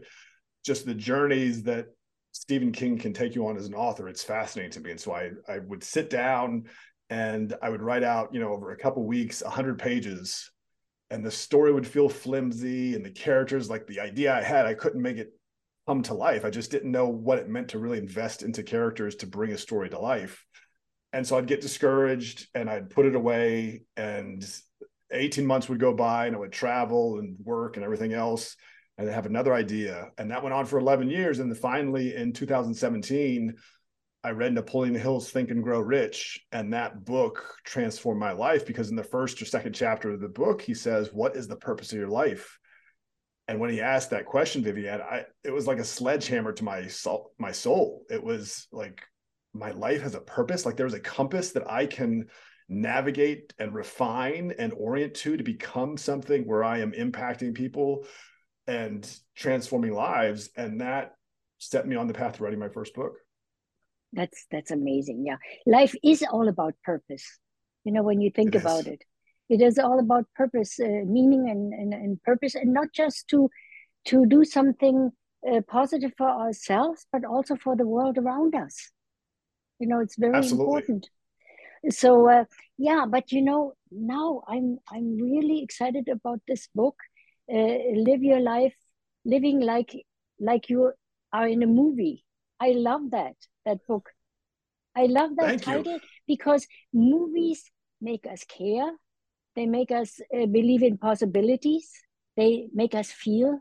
just 0.65 0.85
the 0.85 0.95
journeys 0.95 1.63
that 1.63 1.87
Stephen 2.31 2.71
King 2.71 2.97
can 2.97 3.13
take 3.13 3.35
you 3.35 3.45
on 3.47 3.57
as 3.57 3.67
an 3.67 3.75
author, 3.75 4.07
it's 4.07 4.23
fascinating 4.23 4.71
to 4.71 4.79
me. 4.79 4.91
And 4.91 4.99
so 4.99 5.13
I 5.13 5.31
I 5.47 5.59
would 5.59 5.83
sit 5.83 6.09
down 6.09 6.63
and 7.11 7.53
I 7.61 7.69
would 7.69 7.81
write 7.81 8.03
out, 8.03 8.33
you 8.33 8.39
know, 8.39 8.53
over 8.53 8.71
a 8.71 8.77
couple 8.77 9.03
weeks, 9.05 9.43
hundred 9.43 9.77
pages, 9.77 10.49
and 11.11 11.23
the 11.23 11.29
story 11.29 11.71
would 11.71 11.85
feel 11.85 12.09
flimsy, 12.09 12.95
and 12.95 13.05
the 13.05 13.11
characters, 13.11 13.69
like 13.69 13.85
the 13.85 13.99
idea 13.99 14.33
I 14.33 14.41
had, 14.41 14.65
I 14.65 14.73
couldn't 14.73 15.01
make 15.01 15.17
it 15.17 15.33
come 15.85 16.01
to 16.03 16.13
life. 16.13 16.45
I 16.45 16.49
just 16.49 16.71
didn't 16.71 16.91
know 16.91 17.07
what 17.07 17.37
it 17.37 17.49
meant 17.49 17.67
to 17.69 17.79
really 17.79 17.97
invest 17.97 18.43
into 18.43 18.63
characters 18.63 19.15
to 19.17 19.27
bring 19.27 19.51
a 19.51 19.57
story 19.57 19.89
to 19.89 19.99
life. 19.99 20.45
And 21.11 21.27
so 21.27 21.37
I'd 21.37 21.47
get 21.47 21.59
discouraged 21.59 22.47
and 22.55 22.69
I'd 22.69 22.89
put 22.89 23.05
it 23.05 23.15
away 23.15 23.83
and 23.97 24.45
18 25.11 25.45
months 25.45 25.67
would 25.67 25.79
go 25.79 25.93
by 25.93 26.27
and 26.27 26.35
I 26.35 26.39
would 26.39 26.53
travel 26.53 27.19
and 27.19 27.35
work 27.43 27.75
and 27.75 27.83
everything 27.83 28.13
else 28.13 28.55
and 28.97 29.09
have 29.09 29.25
another 29.25 29.53
idea. 29.53 30.11
And 30.17 30.31
that 30.31 30.43
went 30.43 30.53
on 30.53 30.65
for 30.65 30.79
11 30.79 31.09
years. 31.09 31.39
And 31.39 31.55
finally 31.57 32.15
in 32.15 32.31
2017, 32.31 33.55
I 34.23 34.31
read 34.31 34.53
Napoleon 34.53 34.93
Hill's 34.93 35.31
Think 35.31 35.49
and 35.49 35.63
Grow 35.63 35.79
Rich, 35.79 36.45
and 36.51 36.73
that 36.73 37.05
book 37.05 37.55
transformed 37.63 38.19
my 38.19 38.33
life 38.33 38.67
because 38.67 38.89
in 38.89 38.95
the 38.95 39.03
first 39.03 39.41
or 39.41 39.45
second 39.45 39.73
chapter 39.73 40.11
of 40.11 40.21
the 40.21 40.29
book, 40.29 40.61
he 40.61 40.75
says, 40.75 41.09
What 41.11 41.35
is 41.35 41.47
the 41.47 41.55
purpose 41.55 41.91
of 41.91 41.97
your 41.97 42.07
life? 42.07 42.59
And 43.47 43.59
when 43.59 43.71
he 43.71 43.81
asked 43.81 44.11
that 44.11 44.27
question, 44.27 44.63
Vivian, 44.63 45.01
I 45.01 45.25
it 45.43 45.51
was 45.51 45.65
like 45.65 45.79
a 45.79 45.83
sledgehammer 45.83 46.53
to 46.53 46.63
my 46.63 46.87
soul, 46.87 47.33
my 47.39 47.51
soul. 47.51 48.05
It 48.09 48.23
was 48.23 48.67
like 48.71 49.01
my 49.53 49.71
life 49.71 50.01
has 50.03 50.13
a 50.13 50.21
purpose. 50.21 50.65
Like 50.65 50.77
there's 50.77 50.93
a 50.93 50.99
compass 50.99 51.51
that 51.53 51.69
I 51.69 51.87
can 51.87 52.27
navigate 52.69 53.53
and 53.57 53.73
refine 53.73 54.53
and 54.57 54.71
orient 54.73 55.15
to 55.15 55.35
to 55.35 55.43
become 55.43 55.97
something 55.97 56.43
where 56.43 56.63
I 56.63 56.79
am 56.79 56.91
impacting 56.91 57.55
people 57.55 58.05
and 58.67 59.05
transforming 59.35 59.93
lives. 59.93 60.51
And 60.55 60.79
that 60.79 61.15
set 61.57 61.87
me 61.87 61.95
on 61.95 62.07
the 62.07 62.13
path 62.13 62.37
to 62.37 62.43
writing 62.43 62.59
my 62.59 62.69
first 62.69 62.93
book. 62.93 63.17
That's 64.13 64.45
that's 64.51 64.71
amazing. 64.71 65.25
Yeah. 65.25 65.37
Life 65.65 65.95
is 66.03 66.23
all 66.31 66.47
about 66.47 66.75
purpose. 66.83 67.39
You 67.83 67.93
know, 67.93 68.03
when 68.03 68.21
you 68.21 68.29
think 68.29 68.55
it 68.55 68.61
about 68.61 68.81
is. 68.81 68.87
it 68.87 69.03
it 69.51 69.61
is 69.61 69.77
all 69.77 69.99
about 69.99 70.25
purpose 70.33 70.79
uh, 70.79 71.03
meaning 71.05 71.49
and, 71.49 71.73
and, 71.73 71.93
and 71.93 72.23
purpose 72.23 72.55
and 72.55 72.73
not 72.73 72.87
just 72.93 73.27
to 73.27 73.49
to 74.05 74.25
do 74.25 74.43
something 74.43 75.11
uh, 75.51 75.61
positive 75.67 76.13
for 76.17 76.29
ourselves 76.29 77.05
but 77.11 77.25
also 77.25 77.55
for 77.55 77.75
the 77.75 77.85
world 77.85 78.17
around 78.17 78.55
us 78.55 78.91
you 79.79 79.87
know 79.87 79.99
it's 79.99 80.15
very 80.17 80.37
Absolutely. 80.37 80.65
important 80.65 81.09
so 81.89 82.29
uh, 82.29 82.45
yeah 82.77 83.05
but 83.07 83.31
you 83.31 83.41
know 83.41 83.73
now 83.91 84.41
i'm 84.47 84.77
i'm 84.91 85.17
really 85.17 85.61
excited 85.61 86.07
about 86.07 86.39
this 86.47 86.69
book 86.73 86.95
uh, 87.53 87.77
live 88.07 88.23
your 88.23 88.39
life 88.39 88.75
living 89.25 89.59
like 89.59 89.91
like 90.39 90.69
you 90.69 90.91
are 91.33 91.47
in 91.47 91.61
a 91.61 91.67
movie 91.67 92.23
i 92.59 92.69
love 92.71 93.11
that 93.11 93.35
that 93.65 93.85
book 93.87 94.09
i 94.95 95.05
love 95.05 95.31
that 95.37 95.47
Thank 95.47 95.63
title 95.63 95.93
you. 95.93 95.99
because 96.27 96.67
movies 96.93 97.63
make 98.01 98.25
us 98.25 98.43
care 98.43 98.91
they 99.55 99.65
make 99.65 99.91
us 99.91 100.19
uh, 100.33 100.45
believe 100.45 100.83
in 100.83 100.97
possibilities. 100.97 101.91
They 102.37 102.69
make 102.73 102.95
us 102.95 103.11
feel. 103.11 103.59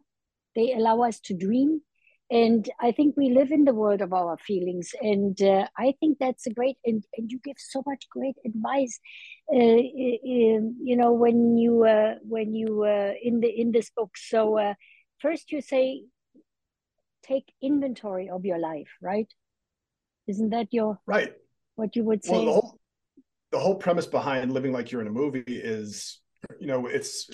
They 0.54 0.72
allow 0.72 1.02
us 1.02 1.20
to 1.20 1.34
dream. 1.34 1.82
And 2.30 2.68
I 2.80 2.92
think 2.92 3.16
we 3.16 3.30
live 3.30 3.50
in 3.50 3.64
the 3.64 3.74
world 3.74 4.00
of 4.00 4.12
our 4.12 4.38
feelings. 4.38 4.92
And 5.00 5.40
uh, 5.42 5.66
I 5.76 5.94
think 5.98 6.18
that's 6.20 6.46
a 6.46 6.54
great, 6.54 6.76
and, 6.84 7.04
and 7.16 7.30
you 7.30 7.40
give 7.42 7.56
so 7.58 7.82
much 7.84 8.08
great 8.08 8.36
advice. 8.46 9.00
Uh, 9.52 9.82
you 9.82 10.96
know, 10.96 11.12
when 11.12 11.56
you, 11.56 11.84
uh, 11.84 12.14
when 12.22 12.54
you, 12.54 12.84
uh, 12.84 13.14
in 13.20 13.40
the, 13.40 13.48
in 13.48 13.72
this 13.72 13.90
book. 13.90 14.10
So 14.16 14.58
uh, 14.58 14.74
first 15.18 15.50
you 15.50 15.60
say, 15.60 16.04
take 17.24 17.52
inventory 17.60 18.30
of 18.30 18.44
your 18.44 18.58
life, 18.58 18.88
right? 19.02 19.26
Isn't 20.26 20.50
that 20.50 20.68
your, 20.70 20.98
right? 21.06 21.32
What 21.76 21.96
you 21.96 22.04
would 22.04 22.24
say? 22.24 22.32
Well, 22.32 22.44
the 22.44 22.52
whole, 22.52 22.80
the 23.50 23.58
whole 23.58 23.74
premise 23.74 24.06
behind 24.06 24.52
living 24.52 24.72
like 24.72 24.90
you're 24.90 25.00
in 25.00 25.06
a 25.06 25.12
movie 25.12 25.44
is 25.46 26.20
you 26.58 26.66
know 26.66 26.86
it's 26.86 27.28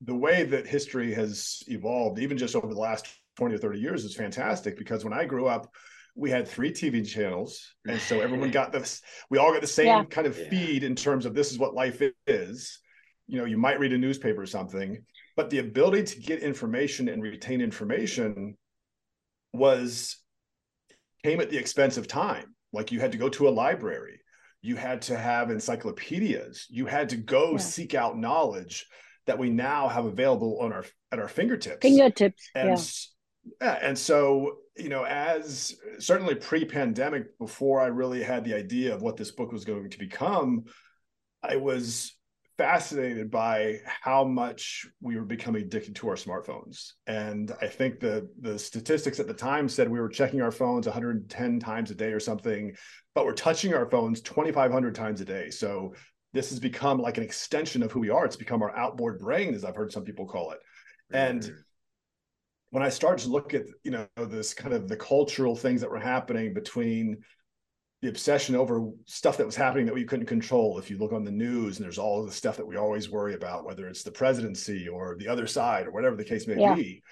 the 0.00 0.14
way 0.14 0.44
that 0.44 0.66
history 0.66 1.14
has 1.14 1.62
evolved 1.68 2.18
even 2.18 2.36
just 2.36 2.56
over 2.56 2.66
the 2.66 2.80
last 2.80 3.06
20 3.36 3.54
or 3.54 3.58
30 3.58 3.78
years 3.78 4.04
is 4.04 4.14
fantastic 4.14 4.76
because 4.76 5.04
when 5.04 5.12
i 5.12 5.24
grew 5.24 5.46
up 5.46 5.72
we 6.16 6.30
had 6.30 6.46
three 6.46 6.70
tv 6.72 7.06
channels 7.06 7.74
and 7.86 8.00
so 8.00 8.20
everyone 8.20 8.50
got 8.50 8.72
this 8.72 9.02
we 9.30 9.38
all 9.38 9.52
got 9.52 9.60
the 9.60 9.66
same 9.66 9.86
yeah. 9.86 10.04
kind 10.04 10.26
of 10.26 10.36
feed 10.36 10.84
in 10.84 10.94
terms 10.94 11.26
of 11.26 11.34
this 11.34 11.52
is 11.52 11.58
what 11.58 11.74
life 11.74 12.02
is 12.26 12.80
you 13.26 13.38
know 13.38 13.44
you 13.44 13.56
might 13.56 13.78
read 13.78 13.92
a 13.92 13.98
newspaper 13.98 14.42
or 14.42 14.46
something 14.46 15.04
but 15.36 15.50
the 15.50 15.58
ability 15.58 16.02
to 16.02 16.20
get 16.20 16.42
information 16.42 17.08
and 17.08 17.22
retain 17.22 17.60
information 17.60 18.56
was 19.52 20.23
came 21.24 21.40
at 21.40 21.50
the 21.50 21.58
expense 21.58 21.96
of 21.96 22.06
time 22.06 22.54
like 22.72 22.92
you 22.92 23.00
had 23.00 23.12
to 23.12 23.18
go 23.18 23.28
to 23.28 23.48
a 23.48 23.50
library 23.50 24.20
you 24.60 24.76
had 24.76 25.00
to 25.00 25.16
have 25.16 25.50
encyclopedias 25.50 26.66
you 26.68 26.84
had 26.84 27.08
to 27.08 27.16
go 27.16 27.52
yeah. 27.52 27.58
seek 27.58 27.94
out 27.94 28.18
knowledge 28.18 28.86
that 29.26 29.38
we 29.38 29.48
now 29.48 29.88
have 29.88 30.04
available 30.04 30.58
on 30.60 30.72
our 30.72 30.84
at 31.12 31.18
our 31.18 31.28
fingertips 31.28 31.80
fingertips 31.80 32.50
and 32.54 32.68
yeah. 32.68 32.76
yeah 33.62 33.78
and 33.80 33.98
so 33.98 34.58
you 34.76 34.90
know 34.90 35.04
as 35.04 35.74
certainly 35.98 36.34
pre-pandemic 36.34 37.38
before 37.38 37.80
i 37.80 37.86
really 37.86 38.22
had 38.22 38.44
the 38.44 38.54
idea 38.54 38.94
of 38.94 39.00
what 39.00 39.16
this 39.16 39.30
book 39.30 39.50
was 39.50 39.64
going 39.64 39.88
to 39.88 39.98
become 39.98 40.64
i 41.42 41.56
was 41.56 42.14
fascinated 42.56 43.30
by 43.30 43.80
how 43.84 44.24
much 44.24 44.86
we 45.00 45.16
were 45.16 45.24
becoming 45.24 45.62
addicted 45.62 45.96
to 45.96 46.08
our 46.08 46.14
smartphones. 46.14 46.92
And 47.06 47.52
I 47.60 47.66
think 47.66 48.00
the 48.00 48.28
the 48.40 48.58
statistics 48.58 49.18
at 49.18 49.26
the 49.26 49.34
time 49.34 49.68
said 49.68 49.88
we 49.88 50.00
were 50.00 50.08
checking 50.08 50.40
our 50.40 50.52
phones 50.52 50.86
110 50.86 51.60
times 51.60 51.90
a 51.90 51.94
day 51.94 52.12
or 52.12 52.20
something, 52.20 52.74
but 53.14 53.24
we're 53.24 53.32
touching 53.32 53.74
our 53.74 53.88
phones 53.90 54.20
2,500 54.20 54.94
times 54.94 55.20
a 55.20 55.24
day. 55.24 55.50
So 55.50 55.94
this 56.32 56.50
has 56.50 56.60
become 56.60 56.98
like 56.98 57.16
an 57.16 57.24
extension 57.24 57.82
of 57.82 57.92
who 57.92 58.00
we 58.00 58.10
are. 58.10 58.24
It's 58.24 58.36
become 58.36 58.62
our 58.62 58.76
outboard 58.76 59.20
brain, 59.20 59.54
as 59.54 59.64
I've 59.64 59.76
heard 59.76 59.92
some 59.92 60.04
people 60.04 60.26
call 60.26 60.52
it. 60.52 60.58
And 61.12 61.52
when 62.70 62.82
I 62.82 62.88
started 62.88 63.22
to 63.24 63.30
look 63.30 63.54
at 63.54 63.66
you 63.82 63.90
know 63.90 64.06
this 64.16 64.54
kind 64.54 64.74
of 64.74 64.88
the 64.88 64.96
cultural 64.96 65.56
things 65.56 65.80
that 65.80 65.90
were 65.90 65.98
happening 65.98 66.54
between 66.54 67.18
the 68.04 68.10
obsession 68.10 68.54
over 68.54 68.90
stuff 69.06 69.38
that 69.38 69.46
was 69.46 69.56
happening 69.56 69.86
that 69.86 69.94
we 69.94 70.04
couldn't 70.04 70.26
control. 70.26 70.78
If 70.78 70.90
you 70.90 70.98
look 70.98 71.14
on 71.14 71.24
the 71.24 71.30
news 71.30 71.78
and 71.78 71.84
there's 71.84 71.98
all 71.98 72.22
the 72.22 72.30
stuff 72.30 72.58
that 72.58 72.66
we 72.66 72.76
always 72.76 73.08
worry 73.08 73.32
about, 73.32 73.64
whether 73.64 73.88
it's 73.88 74.02
the 74.02 74.10
presidency 74.10 74.86
or 74.88 75.16
the 75.18 75.28
other 75.28 75.46
side 75.46 75.86
or 75.86 75.90
whatever 75.90 76.14
the 76.14 76.24
case 76.24 76.46
may 76.46 76.60
yeah. 76.60 76.74
be. 76.74 77.02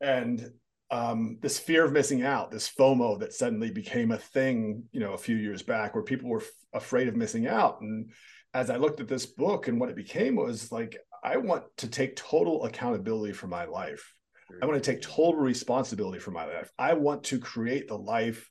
And 0.00 0.50
um, 0.90 1.36
this 1.42 1.58
fear 1.58 1.84
of 1.84 1.92
missing 1.92 2.22
out, 2.22 2.50
this 2.50 2.66
FOMO 2.66 3.20
that 3.20 3.34
suddenly 3.34 3.70
became 3.70 4.10
a 4.10 4.16
thing, 4.16 4.84
you 4.90 5.00
know, 5.00 5.12
a 5.12 5.18
few 5.18 5.36
years 5.36 5.62
back 5.62 5.94
where 5.94 6.02
people 6.02 6.30
were 6.30 6.40
f- 6.40 6.48
afraid 6.72 7.08
of 7.08 7.16
missing 7.16 7.46
out. 7.46 7.82
And 7.82 8.10
as 8.54 8.70
I 8.70 8.76
looked 8.76 9.00
at 9.00 9.08
this 9.08 9.26
book 9.26 9.68
and 9.68 9.78
what 9.78 9.90
it 9.90 9.96
became 9.96 10.34
was 10.34 10.72
like, 10.72 10.96
I 11.22 11.36
want 11.36 11.64
to 11.76 11.88
take 11.88 12.16
total 12.16 12.64
accountability 12.64 13.34
for 13.34 13.48
my 13.48 13.66
life. 13.66 14.14
I 14.62 14.64
want 14.64 14.82
to 14.82 14.90
take 14.92 15.02
total 15.02 15.42
responsibility 15.42 16.18
for 16.18 16.30
my 16.30 16.46
life. 16.46 16.70
I 16.78 16.94
want 16.94 17.24
to 17.24 17.38
create 17.38 17.86
the 17.86 17.98
life 17.98 18.48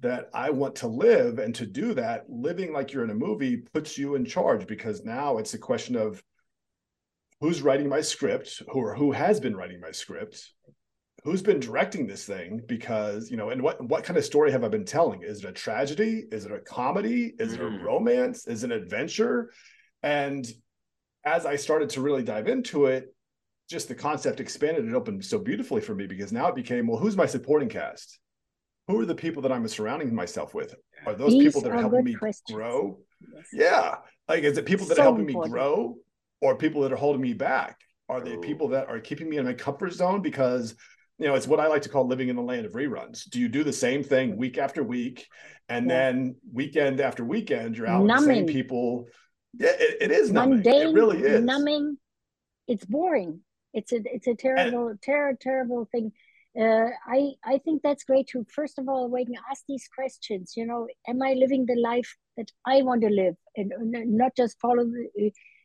that 0.00 0.30
I 0.34 0.50
want 0.50 0.76
to 0.76 0.88
live. 0.88 1.38
And 1.38 1.54
to 1.56 1.66
do 1.66 1.94
that, 1.94 2.24
living 2.28 2.72
like 2.72 2.92
you're 2.92 3.04
in 3.04 3.10
a 3.10 3.14
movie 3.14 3.58
puts 3.58 3.96
you 3.96 4.14
in 4.14 4.24
charge 4.24 4.66
because 4.66 5.04
now 5.04 5.38
it's 5.38 5.54
a 5.54 5.58
question 5.58 5.96
of 5.96 6.22
who's 7.40 7.62
writing 7.62 7.88
my 7.88 8.00
script, 8.00 8.62
who 8.68 8.80
or 8.80 8.94
who 8.94 9.12
has 9.12 9.40
been 9.40 9.56
writing 9.56 9.80
my 9.80 9.90
script, 9.90 10.52
who's 11.24 11.42
been 11.42 11.60
directing 11.60 12.06
this 12.06 12.24
thing 12.24 12.62
because 12.66 13.30
you 13.30 13.36
know 13.36 13.50
and 13.50 13.62
what 13.62 13.82
what 13.88 14.04
kind 14.04 14.16
of 14.16 14.24
story 14.24 14.50
have 14.50 14.64
i 14.64 14.68
been 14.68 14.84
telling 14.84 15.22
is 15.22 15.44
it 15.44 15.48
a 15.48 15.52
tragedy 15.52 16.24
is 16.32 16.46
it 16.46 16.52
a 16.52 16.60
comedy 16.60 17.34
is 17.38 17.52
mm. 17.52 17.54
it 17.54 17.60
a 17.60 17.64
mm. 17.64 17.82
romance 17.82 18.46
is 18.46 18.64
it 18.64 18.72
an 18.72 18.82
adventure 18.82 19.52
and 20.02 20.50
as 21.24 21.46
i 21.46 21.56
started 21.56 21.90
to 21.90 22.00
really 22.00 22.22
dive 22.22 22.48
into 22.48 22.86
it 22.86 23.14
just 23.68 23.88
the 23.88 23.94
concept 23.94 24.40
expanded 24.40 24.84
and 24.84 24.96
opened 24.96 25.24
so 25.24 25.38
beautifully 25.38 25.80
for 25.80 25.94
me 25.94 26.06
because 26.06 26.32
now 26.32 26.48
it 26.48 26.54
became 26.54 26.86
well 26.86 26.98
who's 26.98 27.16
my 27.16 27.26
supporting 27.26 27.68
cast 27.68 28.18
who 28.90 29.00
are 29.00 29.06
the 29.06 29.14
people 29.14 29.42
that 29.42 29.52
I'm 29.52 29.66
surrounding 29.68 30.14
myself 30.14 30.54
with? 30.54 30.74
Are 31.06 31.14
those 31.14 31.32
These 31.32 31.44
people 31.44 31.60
that 31.62 31.72
are, 31.72 31.76
are 31.76 31.80
helping 31.80 32.04
me 32.04 32.14
questions. 32.14 32.54
grow? 32.54 32.98
Yes. 33.34 33.46
Yeah. 33.52 33.94
Like, 34.28 34.44
is 34.44 34.58
it 34.58 34.66
people 34.66 34.86
that 34.86 34.96
so 34.96 35.02
are 35.02 35.04
helping 35.04 35.26
important. 35.26 35.52
me 35.52 35.58
grow 35.58 35.96
or 36.40 36.56
people 36.56 36.82
that 36.82 36.92
are 36.92 36.96
holding 36.96 37.22
me 37.22 37.32
back? 37.32 37.78
Are 38.08 38.20
they 38.20 38.36
people 38.38 38.68
that 38.68 38.88
are 38.88 38.98
keeping 38.98 39.28
me 39.30 39.36
in 39.36 39.44
my 39.44 39.54
comfort 39.54 39.92
zone? 39.92 40.20
Because, 40.20 40.74
you 41.18 41.26
know, 41.26 41.34
it's 41.34 41.46
what 41.46 41.60
I 41.60 41.68
like 41.68 41.82
to 41.82 41.88
call 41.88 42.06
living 42.06 42.28
in 42.28 42.36
the 42.36 42.42
land 42.42 42.66
of 42.66 42.72
reruns. 42.72 43.28
Do 43.30 43.38
you 43.38 43.48
do 43.48 43.62
the 43.62 43.72
same 43.72 44.02
thing 44.02 44.36
week 44.36 44.58
after 44.58 44.82
week? 44.82 45.28
And 45.68 45.86
yeah. 45.86 45.94
then 45.94 46.36
weekend 46.52 47.00
after 47.00 47.24
weekend, 47.24 47.76
you're 47.76 47.86
out 47.86 48.04
numbing. 48.04 48.26
with 48.26 48.26
the 48.26 48.34
same 48.34 48.46
people. 48.46 49.06
Yeah, 49.58 49.72
it, 49.78 49.98
it 50.00 50.10
is 50.10 50.32
numbing. 50.32 50.62
Mundane, 50.62 50.88
it 50.88 50.94
really 50.94 51.18
is. 51.18 51.44
Numbing. 51.44 51.98
It's 52.66 52.84
boring. 52.84 53.40
It's 53.72 53.92
a 53.92 54.00
it's 54.04 54.26
a 54.26 54.34
terrible, 54.34 54.88
and, 54.88 55.02
ter- 55.02 55.36
terrible 55.40 55.88
thing 55.92 56.12
uh, 56.58 56.88
I 57.06 57.32
I 57.44 57.58
think 57.58 57.82
that's 57.82 58.04
great 58.04 58.28
to 58.28 58.44
first 58.52 58.78
of 58.78 58.88
all 58.88 59.08
when 59.08 59.26
you 59.28 59.38
ask 59.50 59.62
these 59.68 59.88
questions, 59.94 60.54
you 60.56 60.66
know, 60.66 60.88
am 61.06 61.22
I 61.22 61.34
living 61.34 61.66
the 61.66 61.76
life 61.76 62.16
that 62.36 62.50
I 62.66 62.82
want 62.82 63.02
to 63.02 63.08
live 63.08 63.36
and 63.56 63.72
not 64.16 64.32
just 64.36 64.58
follow, 64.60 64.84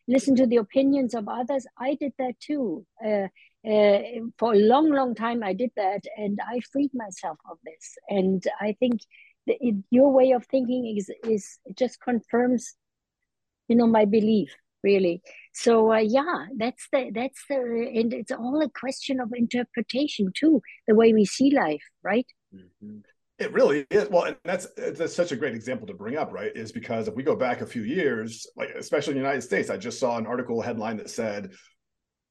listen 0.08 0.36
to 0.36 0.46
the 0.46 0.58
opinions 0.58 1.14
of 1.14 1.28
others. 1.28 1.66
I 1.78 1.96
did 1.96 2.14
that 2.20 2.40
too. 2.40 2.86
Uh, 3.04 3.28
uh, 3.68 4.00
for 4.38 4.54
a 4.54 4.58
long, 4.58 4.92
long 4.92 5.16
time, 5.16 5.44
I 5.44 5.54
did 5.54 5.72
that, 5.76 6.04
and 6.18 6.38
I 6.48 6.60
freed 6.72 6.92
myself 6.94 7.40
of 7.50 7.58
this. 7.66 7.98
And 8.10 8.44
I 8.62 8.76
think 8.80 9.02
it, 9.48 9.76
your 9.90 10.12
way 10.12 10.32
of 10.32 10.46
thinking 10.46 10.96
is 10.98 11.10
is 11.28 11.60
just 11.76 12.00
confirms, 12.00 12.76
you 13.68 13.76
know, 13.76 13.88
my 13.88 14.06
belief 14.06 14.56
really. 14.86 15.22
So 15.54 15.92
uh, 15.92 15.98
yeah, 15.98 16.46
that's 16.56 16.88
the 16.94 17.12
that's 17.14 17.42
the 17.50 17.92
and 18.00 18.14
it's 18.14 18.32
all 18.32 18.62
a 18.62 18.70
question 18.70 19.20
of 19.20 19.34
interpretation 19.36 20.32
too, 20.34 20.62
the 20.88 20.96
way 20.96 21.12
we 21.12 21.26
see 21.26 21.54
life, 21.54 21.84
right? 22.04 22.28
Mm-hmm. 22.56 23.00
It 23.38 23.52
really 23.52 23.86
is. 23.90 24.08
Well, 24.10 24.24
and 24.24 24.38
that's 24.46 24.68
that's 24.78 25.14
such 25.14 25.34
a 25.34 25.36
great 25.36 25.56
example 25.56 25.88
to 25.88 25.94
bring 25.94 26.16
up, 26.16 26.32
right? 26.32 26.56
Is 26.56 26.72
because 26.72 27.10
if 27.10 27.16
we 27.16 27.24
go 27.24 27.36
back 27.36 27.60
a 27.60 27.66
few 27.66 27.84
years, 27.84 28.48
like 28.56 28.70
especially 28.70 29.12
in 29.12 29.18
the 29.18 29.26
United 29.26 29.42
States, 29.42 29.70
I 29.70 29.76
just 29.76 30.00
saw 30.00 30.18
an 30.18 30.28
article 30.28 30.62
headline 30.62 30.98
that 30.98 31.10
said 31.10 31.52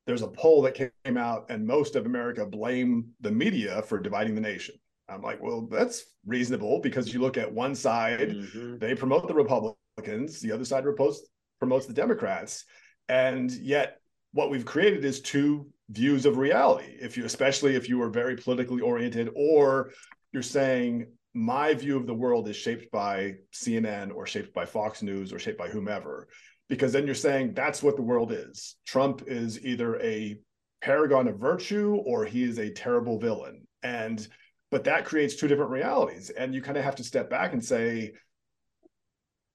there's 0.07 0.23
a 0.23 0.29
poll 0.29 0.63
that 0.63 0.75
came 0.75 1.17
out 1.17 1.47
and 1.51 1.67
most 1.67 1.97
of 1.97 2.07
America 2.07 2.47
blame 2.47 3.09
the 3.21 3.31
media 3.31 3.83
for 3.83 3.99
dividing 3.99 4.35
the 4.35 4.41
nation. 4.41 4.75
I'm 5.09 5.23
like, 5.23 5.43
well, 5.43 5.63
that's 5.71 6.05
reasonable 6.25 6.81
because 6.81 7.13
you 7.13 7.21
look 7.21 7.37
at 7.37 7.53
one 7.53 7.75
side, 7.75 8.31
mm-hmm. 8.31 8.79
they 8.79 8.95
promote 8.95 9.29
the 9.29 9.35
Republicans, 9.35 10.41
the 10.41 10.53
other 10.53 10.65
side 10.65 10.85
promotes 10.85 11.27
promotes 11.65 11.87
the 11.87 11.95
Democrats, 11.95 12.67
and 13.09 13.51
yet 13.51 13.97
what 14.33 14.51
we've 14.51 14.67
created 14.67 15.03
is 15.03 15.23
two 15.23 15.67
views 15.89 16.27
of 16.27 16.37
reality. 16.37 16.93
If 17.01 17.17
you, 17.17 17.25
especially 17.25 17.75
if 17.75 17.89
you 17.89 18.03
are 18.03 18.11
very 18.11 18.37
politically 18.37 18.83
oriented, 18.83 19.31
or 19.35 19.93
you're 20.31 20.43
saying 20.43 21.07
my 21.33 21.73
view 21.73 21.97
of 21.97 22.07
the 22.07 22.13
world 22.13 22.49
is 22.51 22.57
shaped 22.57 22.93
by 22.93 23.37
CNN 23.55 24.15
or 24.15 24.27
shaped 24.27 24.53
by 24.53 24.67
Fox 24.67 25.01
News 25.01 25.33
or 25.33 25.39
shaped 25.39 25.57
by 25.57 25.69
whomever, 25.69 26.29
because 26.69 26.93
then 26.93 27.07
you're 27.07 27.15
saying 27.15 27.55
that's 27.55 27.83
what 27.83 27.97
the 27.97 28.03
world 28.03 28.31
is. 28.31 28.77
Trump 28.87 29.23
is 29.27 29.65
either 29.65 29.99
a 30.03 30.37
paragon 30.83 31.29
of 31.29 31.39
virtue 31.39 31.95
or 32.05 32.27
he 32.27 32.43
is 32.43 32.59
a 32.59 32.71
terrible 32.71 33.19
villain. 33.19 33.67
And 33.83 34.27
but 34.71 34.85
that 34.85 35.07
creates 35.07 35.37
two 35.37 35.49
different 35.49 35.71
realities. 35.71 36.29
And 36.29 36.55
you 36.55 36.61
kind 36.61 36.77
of 36.77 36.85
have 36.85 36.97
to 36.97 37.05
step 37.05 37.31
back 37.31 37.55
and 37.55 37.65
say, 37.65 38.13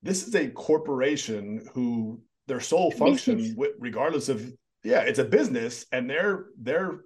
this 0.01 0.27
is 0.27 0.35
a 0.35 0.49
corporation 0.49 1.67
who 1.73 2.21
their 2.47 2.59
sole 2.59 2.91
function, 2.91 3.55
regardless 3.79 4.29
of 4.29 4.51
yeah, 4.83 5.01
it's 5.01 5.19
a 5.19 5.25
business, 5.25 5.85
and 5.91 6.09
their 6.09 6.47
their 6.57 7.01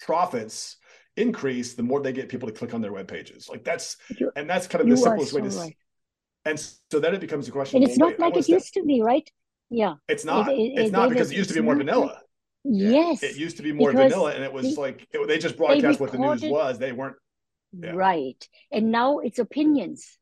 profits 0.00 0.76
increase 1.16 1.74
the 1.74 1.82
more 1.82 2.00
they 2.02 2.12
get 2.12 2.28
people 2.28 2.48
to 2.48 2.54
click 2.54 2.74
on 2.74 2.80
their 2.80 2.92
web 2.92 3.08
pages. 3.08 3.48
Like 3.48 3.64
that's 3.64 3.96
and 4.36 4.48
that's 4.48 4.66
kind 4.66 4.82
of 4.82 4.90
the 4.90 4.96
simplest 4.96 5.32
way 5.32 5.42
to. 5.42 5.48
Right. 5.48 5.76
And 6.44 6.60
so 6.90 7.00
then 7.00 7.14
it 7.14 7.20
becomes 7.20 7.48
a 7.48 7.50
question. 7.50 7.82
And 7.82 7.90
it's 7.90 7.98
well, 7.98 8.10
not 8.10 8.18
wait, 8.20 8.34
like 8.34 8.36
it 8.36 8.48
used 8.48 8.74
to 8.74 8.84
be, 8.84 9.02
right? 9.02 9.28
Yeah, 9.68 9.94
it's 10.08 10.24
not. 10.24 10.48
It, 10.48 10.58
it, 10.58 10.72
it's 10.78 10.92
not 10.92 11.08
because 11.08 11.32
it 11.32 11.36
used 11.36 11.50
to 11.50 11.54
be 11.54 11.60
more 11.60 11.74
vanilla. 11.74 12.20
Yes, 12.62 13.22
it 13.22 13.36
used 13.36 13.56
to 13.56 13.62
be 13.62 13.72
more 13.72 13.92
vanilla, 13.92 14.32
and 14.32 14.44
it 14.44 14.52
was 14.52 14.76
like 14.78 15.06
it, 15.12 15.26
they 15.26 15.38
just 15.38 15.56
broadcast 15.56 15.98
they 15.98 16.02
what 16.02 16.12
the 16.12 16.18
news 16.18 16.42
was. 16.42 16.78
They 16.78 16.92
weren't 16.92 17.16
yeah. 17.72 17.90
right, 17.90 18.48
and 18.70 18.92
now 18.92 19.18
it's 19.18 19.38
opinions. 19.38 20.18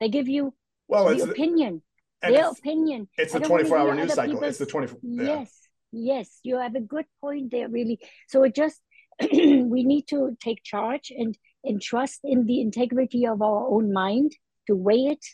They 0.00 0.08
give 0.10 0.28
you 0.28 0.54
well, 0.88 1.14
the 1.14 1.30
opinion, 1.30 1.82
their 2.22 2.48
it's, 2.48 2.58
opinion. 2.58 3.08
It's 3.16 3.32
the 3.32 3.40
24 3.40 3.78
hour 3.78 3.94
news 3.94 4.14
cycle. 4.14 4.42
It's 4.42 4.58
the 4.58 4.66
24. 4.66 4.98
Yeah. 5.02 5.22
Yes, 5.22 5.52
yes, 5.92 6.40
you 6.42 6.58
have 6.58 6.74
a 6.74 6.80
good 6.80 7.04
point 7.20 7.50
there, 7.50 7.68
really. 7.68 8.00
So 8.28 8.42
it 8.42 8.54
just, 8.54 8.80
we 9.20 9.84
need 9.84 10.08
to 10.08 10.36
take 10.40 10.62
charge 10.62 11.12
and, 11.16 11.36
and 11.64 11.80
trust 11.80 12.20
in 12.24 12.46
the 12.46 12.60
integrity 12.60 13.26
of 13.26 13.42
our 13.42 13.68
own 13.68 13.92
mind 13.92 14.32
to 14.66 14.74
weigh 14.74 15.06
it 15.06 15.24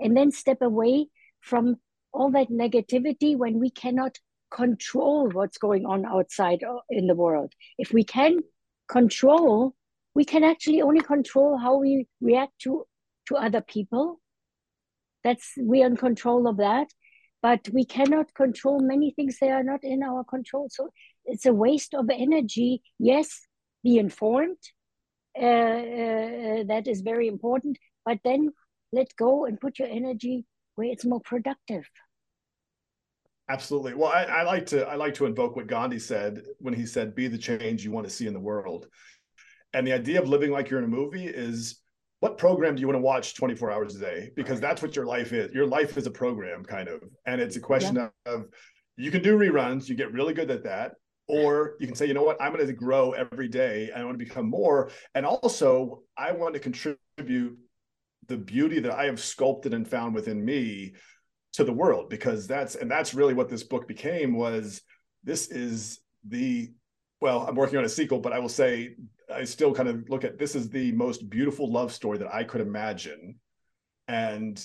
and 0.00 0.16
then 0.16 0.32
step 0.32 0.62
away 0.62 1.06
from 1.40 1.76
all 2.12 2.30
that 2.30 2.50
negativity 2.50 3.36
when 3.36 3.58
we 3.58 3.70
cannot 3.70 4.18
control 4.50 5.30
what's 5.30 5.58
going 5.58 5.86
on 5.86 6.04
outside 6.04 6.62
in 6.90 7.06
the 7.06 7.14
world. 7.14 7.52
If 7.78 7.92
we 7.92 8.04
can 8.04 8.40
control, 8.88 9.74
we 10.14 10.24
can 10.24 10.44
actually 10.44 10.82
only 10.82 11.00
control 11.00 11.56
how 11.56 11.78
we 11.78 12.06
react 12.20 12.58
to 12.60 12.86
to 13.28 13.36
other 13.36 13.60
people 13.60 14.20
that's 15.24 15.52
we 15.60 15.82
are 15.82 15.86
in 15.86 15.96
control 15.96 16.46
of 16.46 16.56
that 16.58 16.88
but 17.42 17.68
we 17.72 17.84
cannot 17.84 18.32
control 18.34 18.78
many 18.80 19.10
things 19.10 19.38
they 19.40 19.50
are 19.50 19.64
not 19.64 19.82
in 19.82 20.04
our 20.04 20.22
control. 20.22 20.68
So 20.70 20.90
it's 21.24 21.44
a 21.44 21.52
waste 21.52 21.92
of 21.92 22.08
energy. 22.08 22.82
Yes 22.98 23.48
be 23.82 23.98
informed 23.98 24.58
uh, 25.36 25.44
uh, 25.44 26.62
that 26.68 26.84
is 26.86 27.00
very 27.00 27.26
important 27.26 27.76
but 28.04 28.18
then 28.24 28.48
let 28.92 29.08
go 29.16 29.44
and 29.46 29.60
put 29.60 29.78
your 29.78 29.88
energy 29.88 30.44
where 30.76 30.88
it's 30.88 31.04
more 31.04 31.20
productive. 31.20 31.84
Absolutely. 33.48 33.94
Well 33.94 34.12
I, 34.12 34.22
I 34.22 34.42
like 34.44 34.66
to 34.66 34.86
i 34.86 34.94
like 34.94 35.14
to 35.14 35.26
invoke 35.26 35.56
what 35.56 35.66
gandhi 35.66 35.98
said 35.98 36.44
when 36.58 36.74
he 36.74 36.86
said 36.86 37.14
be 37.14 37.26
the 37.26 37.38
change 37.38 37.84
you 37.84 37.90
want 37.90 38.06
to 38.06 38.12
see 38.12 38.26
in 38.26 38.34
the 38.34 38.40
world. 38.40 38.86
And 39.74 39.86
the 39.86 39.94
idea 39.94 40.20
of 40.20 40.28
living 40.28 40.52
like 40.52 40.70
you're 40.70 40.78
in 40.78 40.84
a 40.84 40.88
movie 40.88 41.26
is 41.26 41.81
what 42.22 42.38
program 42.38 42.76
do 42.76 42.80
you 42.80 42.86
want 42.86 42.96
to 42.96 43.02
watch 43.02 43.34
24 43.34 43.72
hours 43.72 43.96
a 43.96 43.98
day? 43.98 44.30
Because 44.36 44.60
that's 44.60 44.80
what 44.80 44.94
your 44.94 45.04
life 45.04 45.32
is 45.32 45.52
your 45.52 45.66
life 45.66 45.98
is 45.98 46.06
a 46.06 46.10
program 46.10 46.64
kind 46.64 46.88
of. 46.88 47.02
And 47.26 47.40
it's 47.40 47.56
a 47.56 47.60
question 47.60 47.96
yeah. 47.96 48.10
of 48.26 48.46
you 48.96 49.10
can 49.10 49.24
do 49.24 49.36
reruns 49.36 49.88
you 49.88 49.96
get 49.96 50.12
really 50.12 50.32
good 50.32 50.48
at 50.48 50.62
that 50.62 50.92
or 51.26 51.74
you 51.80 51.86
can 51.88 51.96
say 51.96 52.06
you 52.06 52.14
know 52.14 52.22
what? 52.22 52.40
I'm 52.40 52.52
going 52.52 52.64
to 52.64 52.72
grow 52.72 53.10
every 53.10 53.48
day 53.48 53.90
and 53.92 54.00
i 54.00 54.04
want 54.04 54.16
to 54.16 54.24
become 54.24 54.48
more. 54.48 54.92
And 55.16 55.26
also 55.26 56.04
i 56.16 56.30
want 56.30 56.54
to 56.54 56.60
contribute 56.60 57.58
the 58.28 58.36
beauty 58.36 58.78
that 58.78 58.92
i 58.92 59.06
have 59.06 59.18
sculpted 59.18 59.74
and 59.74 59.86
found 59.86 60.14
within 60.14 60.44
me 60.44 60.92
to 61.54 61.64
the 61.64 61.72
world 61.72 62.08
because 62.08 62.46
that's 62.46 62.76
and 62.76 62.88
that's 62.88 63.14
really 63.14 63.34
what 63.34 63.48
this 63.48 63.64
book 63.64 63.88
became 63.88 64.32
was 64.32 64.80
this 65.24 65.50
is 65.50 65.98
the 66.28 66.70
well 67.20 67.44
i'm 67.48 67.56
working 67.56 67.78
on 67.78 67.84
a 67.84 67.88
sequel 67.88 68.20
but 68.20 68.32
i 68.32 68.38
will 68.38 68.48
say 68.48 68.94
I 69.32 69.44
still 69.44 69.74
kind 69.74 69.88
of 69.88 70.08
look 70.08 70.24
at 70.24 70.38
this 70.38 70.54
as 70.54 70.68
the 70.68 70.92
most 70.92 71.28
beautiful 71.28 71.70
love 71.70 71.92
story 71.92 72.18
that 72.18 72.34
I 72.34 72.44
could 72.44 72.60
imagine. 72.60 73.36
And 74.08 74.64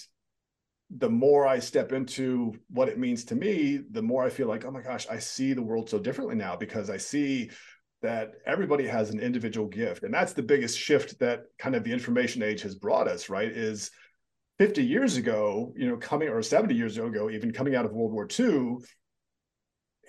the 0.90 1.10
more 1.10 1.46
I 1.46 1.60
step 1.60 1.92
into 1.92 2.54
what 2.70 2.90
it 2.90 2.98
means 2.98 3.26
to 3.26 3.36
me, 3.36 3.82
the 3.92 4.02
more 4.02 4.24
I 4.24 4.30
feel 4.30 4.48
like, 4.48 4.66
oh 4.66 4.72
my 4.72 4.82
gosh, 4.82 5.08
I 5.10 5.20
see 5.20 5.54
the 5.54 5.62
world 5.62 5.90
so 5.90 6.00
differently 6.00 6.36
now 6.36 6.56
because 6.56 6.90
I 6.90 6.98
see 6.98 7.52
that 8.02 8.34
everybody 8.46 8.88
has 8.88 9.10
an 9.10 9.20
individual 9.20 9.68
gift. 9.68 10.04
And 10.04 10.14
that's 10.14 10.34
the 10.34 10.44
biggest 10.44 10.78
shift 10.78 11.20
that 11.20 11.44
kind 11.58 11.76
of 11.76 11.84
the 11.84 11.92
information 11.92 12.44
age 12.44 12.62
has 12.62 12.76
brought 12.76 13.08
us, 13.08 13.28
right? 13.28 13.52
Is 13.52 13.92
50 14.60 14.84
years 14.84 15.18
ago, 15.18 15.74
you 15.76 15.88
know, 15.88 15.98
coming 15.98 16.30
or 16.30 16.42
70 16.42 16.74
years 16.74 16.98
ago, 16.98 17.30
even 17.30 17.52
coming 17.52 17.76
out 17.76 17.86
of 17.86 17.92
World 17.92 18.14
War 18.14 18.28
II, 18.40 18.78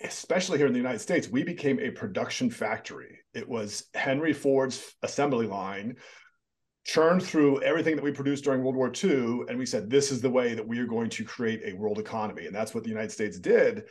especially 0.02 0.58
here 0.58 0.66
in 0.66 0.72
the 0.72 0.78
United 0.78 1.00
States, 1.00 1.28
we 1.28 1.42
became 1.42 1.80
a 1.80 1.90
production 1.90 2.50
factory. 2.50 3.18
It 3.34 3.48
was 3.48 3.84
Henry 3.94 4.32
Ford's 4.32 4.94
assembly 5.02 5.46
line 5.46 5.96
churned 6.84 7.22
through 7.22 7.62
everything 7.62 7.96
that 7.96 8.04
we 8.04 8.12
produced 8.12 8.44
during 8.44 8.62
World 8.62 8.76
War 8.76 8.90
II. 8.92 9.42
And 9.48 9.58
we 9.58 9.66
said, 9.66 9.90
this 9.90 10.10
is 10.10 10.20
the 10.20 10.30
way 10.30 10.54
that 10.54 10.66
we 10.66 10.78
are 10.78 10.86
going 10.86 11.10
to 11.10 11.24
create 11.24 11.60
a 11.64 11.76
world 11.76 11.98
economy. 11.98 12.46
And 12.46 12.54
that's 12.54 12.74
what 12.74 12.82
the 12.82 12.90
United 12.90 13.12
States 13.12 13.38
did. 13.38 13.84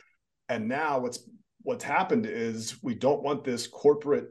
And 0.48 0.68
now 0.68 0.98
what's 0.98 1.28
what's 1.62 1.84
happened 1.84 2.26
is 2.26 2.82
we 2.82 2.94
don't 2.94 3.22
want 3.22 3.44
this 3.44 3.66
corporate 3.66 4.28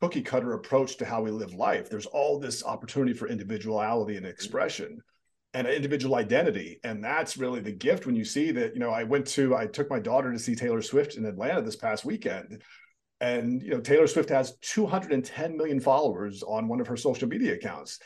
cookie 0.00 0.22
cutter 0.22 0.54
approach 0.54 0.96
to 0.96 1.04
how 1.04 1.22
we 1.22 1.30
live 1.30 1.54
life. 1.54 1.88
There's 1.88 2.06
all 2.06 2.38
this 2.38 2.64
opportunity 2.64 3.12
for 3.12 3.28
individuality 3.28 4.16
and 4.16 4.24
mm-hmm. 4.24 4.32
expression 4.32 5.00
and 5.54 5.66
an 5.66 5.74
individual 5.74 6.14
identity. 6.14 6.78
And 6.84 7.02
that's 7.02 7.36
really 7.36 7.60
the 7.60 7.72
gift 7.72 8.06
when 8.06 8.14
you 8.14 8.24
see 8.24 8.52
that 8.52 8.74
you 8.74 8.80
know 8.80 8.90
i 8.90 9.02
went 9.02 9.26
to 9.28 9.56
i 9.56 9.66
took 9.66 9.90
my 9.90 9.98
daughter 9.98 10.32
to 10.32 10.38
see 10.38 10.54
taylor 10.54 10.82
swift 10.82 11.16
in 11.16 11.26
atlanta 11.26 11.62
this 11.62 11.76
past 11.76 12.04
weekend. 12.04 12.62
And 13.20 13.62
you 13.62 13.70
know 13.70 13.80
taylor 13.80 14.06
swift 14.06 14.28
has 14.30 14.56
210 14.62 15.56
million 15.56 15.80
followers 15.80 16.42
on 16.42 16.68
one 16.68 16.80
of 16.80 16.86
her 16.86 16.96
social 16.96 17.28
media 17.28 17.54
accounts. 17.54 17.98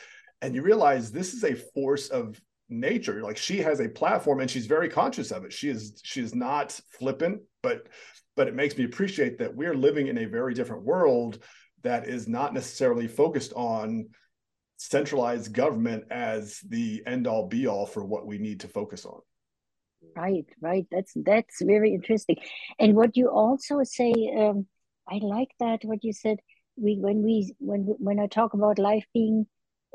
And 0.43 0.55
you 0.55 0.63
realize 0.63 1.11
this 1.11 1.33
is 1.35 1.45
a 1.45 1.55
force 1.55 2.09
of 2.09 2.41
nature. 2.69 3.23
Like 3.23 3.37
she 3.37 3.59
has 3.59 3.81
a 3.81 3.89
platform 3.89 4.41
and 4.41 4.51
she's 4.51 4.67
very 4.67 4.89
conscious 4.89 5.31
of 5.31 5.45
it. 5.45 5.53
She 5.53 5.69
is 5.69 6.01
she 6.03 6.21
is 6.21 6.35
not 6.35 6.79
flippant 6.99 7.43
but 7.65 7.89
but 8.37 8.49
it 8.49 8.55
makes 8.55 8.77
me 8.77 8.85
appreciate 8.85 9.39
that 9.39 9.55
we're 9.55 9.75
living 9.75 10.09
in 10.09 10.19
a 10.19 10.25
very 10.25 10.55
different 10.55 10.83
world 10.83 11.39
that 11.83 12.07
is 12.09 12.29
not 12.29 12.55
necessarily 12.55 13.09
focused 13.09 13.53
on 13.55 14.09
centralized 14.89 15.53
government 15.53 16.05
as 16.11 16.61
the 16.69 17.03
end 17.07 17.27
all 17.27 17.47
be 17.47 17.67
all 17.67 17.87
for 17.87 18.05
what 18.05 18.27
we 18.27 18.39
need 18.39 18.61
to 18.61 18.69
focus 18.69 19.05
on. 19.05 19.21
Right 20.17 20.47
right. 20.61 20.87
That's 20.91 21.13
that's 21.15 21.63
very 21.63 21.95
interesting. 21.95 22.37
And 22.79 22.95
what 22.95 23.17
you 23.17 23.29
also 23.29 23.83
say 23.83 24.13
um, 24.39 24.67
i 25.09 25.19
like 25.23 25.53
that 25.61 25.85
what 25.85 26.05
you 26.05 26.13
said. 26.13 26.39
We 26.77 26.99
when 26.99 27.23
we 27.23 27.55
when 27.59 27.83
when 28.07 28.19
i 28.19 28.27
talk 28.27 28.55
about 28.55 28.79
life 28.79 29.07
being 29.15 29.47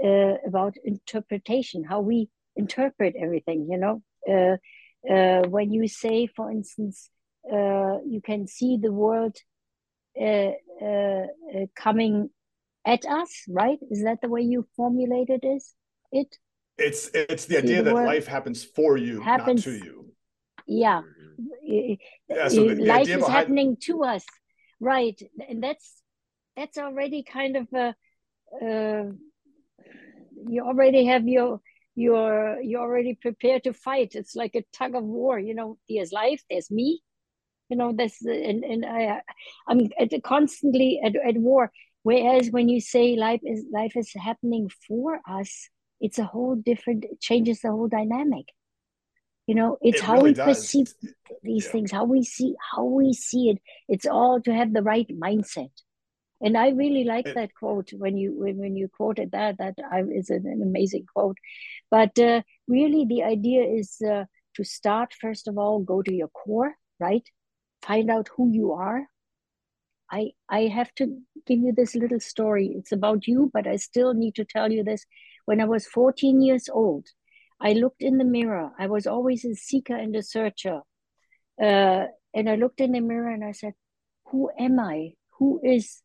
uh, 0.04 0.36
about 0.48 0.76
interpretation 0.86 1.84
how 1.84 2.00
we 2.00 2.30
interpret 2.56 3.16
everything 3.22 3.68
you 3.70 3.78
know 3.78 4.02
uh, 4.34 4.56
uh, 5.14 5.42
when 5.50 5.74
you 5.74 5.88
say 5.90 6.28
for 6.28 6.50
instance 6.50 7.10
uh, 7.52 7.98
you 8.08 8.22
can 8.24 8.48
see 8.48 8.78
the 8.82 8.94
world 8.94 9.36
uh, 10.20 10.52
uh, 10.82 11.26
coming 11.76 12.30
at 12.94 13.06
us, 13.06 13.32
right? 13.48 13.80
Is 13.92 14.04
that 14.04 14.20
the 14.22 14.30
way 14.30 14.42
you 14.42 14.66
formulated 14.76 15.42
is 15.44 15.76
it? 16.12 16.30
it's 16.80 17.10
it's 17.14 17.46
the 17.46 17.58
idea 17.58 17.84
that 17.84 17.94
life 17.94 18.28
happens 18.28 18.64
for 18.64 18.98
you 18.98 19.22
happens, 19.22 19.66
not 19.66 19.72
to 19.72 19.78
you. 19.78 20.06
Yeah, 20.68 21.02
mm-hmm. 21.02 21.94
yeah 22.30 22.48
so 22.48 22.70
the, 22.70 22.76
the 22.76 22.86
life 22.86 23.10
is 23.10 23.18
behind... 23.18 23.34
happening 23.34 23.78
to 23.84 24.04
us. 24.04 24.26
Right. 24.80 25.20
And 25.48 25.62
that's 25.62 26.02
that's 26.56 26.78
already 26.78 27.24
kind 27.24 27.58
of 27.58 27.68
a 27.74 27.96
uh, 28.62 29.12
you 30.48 30.64
already 30.64 31.06
have 31.06 31.28
your 31.28 31.62
you're 31.96 32.62
you're 32.62 32.82
already 32.82 33.16
prepared 33.16 33.66
to 33.66 33.74
fight. 33.74 34.16
It's 34.16 34.36
like 34.36 34.56
a 34.56 34.66
tug 34.74 34.96
of 34.96 35.04
war 35.04 35.40
you 35.40 35.54
know 35.54 35.78
there's 35.90 36.12
life 36.12 36.42
there's 36.50 36.72
me. 36.72 37.02
You 37.70 37.78
know 37.78 37.94
this 37.94 38.20
and, 38.26 38.64
and 38.64 38.84
i 38.84 39.22
i'm 39.68 39.92
at, 40.00 40.24
constantly 40.24 41.00
at, 41.06 41.14
at 41.16 41.38
war 41.38 41.72
whereas 42.04 42.50
when 42.50 42.70
you 42.70 42.80
say 42.82 43.16
life 43.16 43.42
is 43.44 43.66
life 43.72 43.94
is 43.96 44.12
happening 44.14 44.70
for 44.88 45.20
us 45.30 45.70
it's 46.00 46.20
a 46.20 46.24
whole 46.24 46.56
different 46.56 47.06
it 47.06 47.20
changes 47.20 47.62
the 47.62 47.72
whole 47.72 47.88
dynamic. 47.88 48.46
You 49.48 49.56
know 49.56 49.78
it's 49.82 50.00
it 50.00 50.06
how 50.06 50.14
really 50.14 50.30
we 50.30 50.34
does. 50.34 50.48
perceive 50.48 50.94
these 51.44 51.66
yeah. 51.66 51.72
things 51.72 51.92
how 51.92 52.06
we 52.06 52.24
see 52.24 52.56
how 52.74 52.84
we 52.84 53.14
see 53.14 53.50
it. 53.50 53.58
It's 53.88 54.06
all 54.06 54.42
to 54.42 54.54
have 54.54 54.74
the 54.74 54.84
right 54.84 55.08
mindset. 55.10 55.72
And 56.42 56.58
i 56.58 56.70
really 56.70 57.04
like 57.04 57.28
it, 57.28 57.36
that 57.36 57.54
quote 57.54 57.90
when 57.92 58.16
you 58.16 58.34
when, 58.40 58.58
when 58.58 58.78
you 58.78 58.88
quoted 58.88 59.32
that 59.32 59.58
that 59.58 59.76
I, 59.92 60.04
is 60.04 60.30
an, 60.30 60.46
an 60.46 60.62
amazing 60.62 61.06
quote. 61.14 61.38
But 61.92 62.18
uh, 62.18 62.44
really 62.68 63.06
the 63.06 63.24
idea 63.24 63.64
is 63.64 63.98
uh, 64.02 64.26
to 64.56 64.64
start 64.64 65.14
first 65.20 65.48
of 65.48 65.58
all 65.58 65.80
go 65.80 66.02
to 66.02 66.14
your 66.14 66.30
core 66.30 66.76
right? 67.00 67.28
Find 67.82 68.12
out 68.12 68.30
who 68.36 68.52
you 68.52 68.74
are 68.74 69.08
i 70.12 70.32
i 70.50 70.62
have 70.64 70.94
to 70.96 71.06
give 71.46 71.60
you 71.60 71.74
this 71.74 71.96
little 71.96 72.20
story. 72.20 72.74
It's 72.78 72.92
about 72.92 73.28
you 73.28 73.50
but 73.54 73.68
i 73.68 73.76
still 73.76 74.14
need 74.14 74.36
to 74.36 74.46
tell 74.46 74.72
you 74.72 74.84
this. 74.84 75.06
When 75.46 75.62
i 75.62 75.66
was 75.66 75.88
14 75.88 76.42
years 76.42 76.70
old 76.72 77.08
i 77.60 77.74
looked 77.74 78.02
in 78.02 78.18
the 78.18 78.26
mirror. 78.26 78.72
I 78.80 78.88
was 78.88 79.08
always 79.08 79.46
a 79.46 79.56
seeker 79.56 79.96
and 79.96 80.16
a 80.16 80.24
searcher. 80.24 80.82
Uh, 81.62 82.06
and 82.34 82.50
i 82.50 82.56
looked 82.56 82.82
in 82.82 82.94
the 82.94 83.02
mirror 83.02 83.30
and 83.30 83.44
i 83.44 83.52
said 83.52 83.74
who 84.32 84.52
am 84.60 84.80
i? 84.80 85.14
Who 85.40 85.60
is 85.64 86.02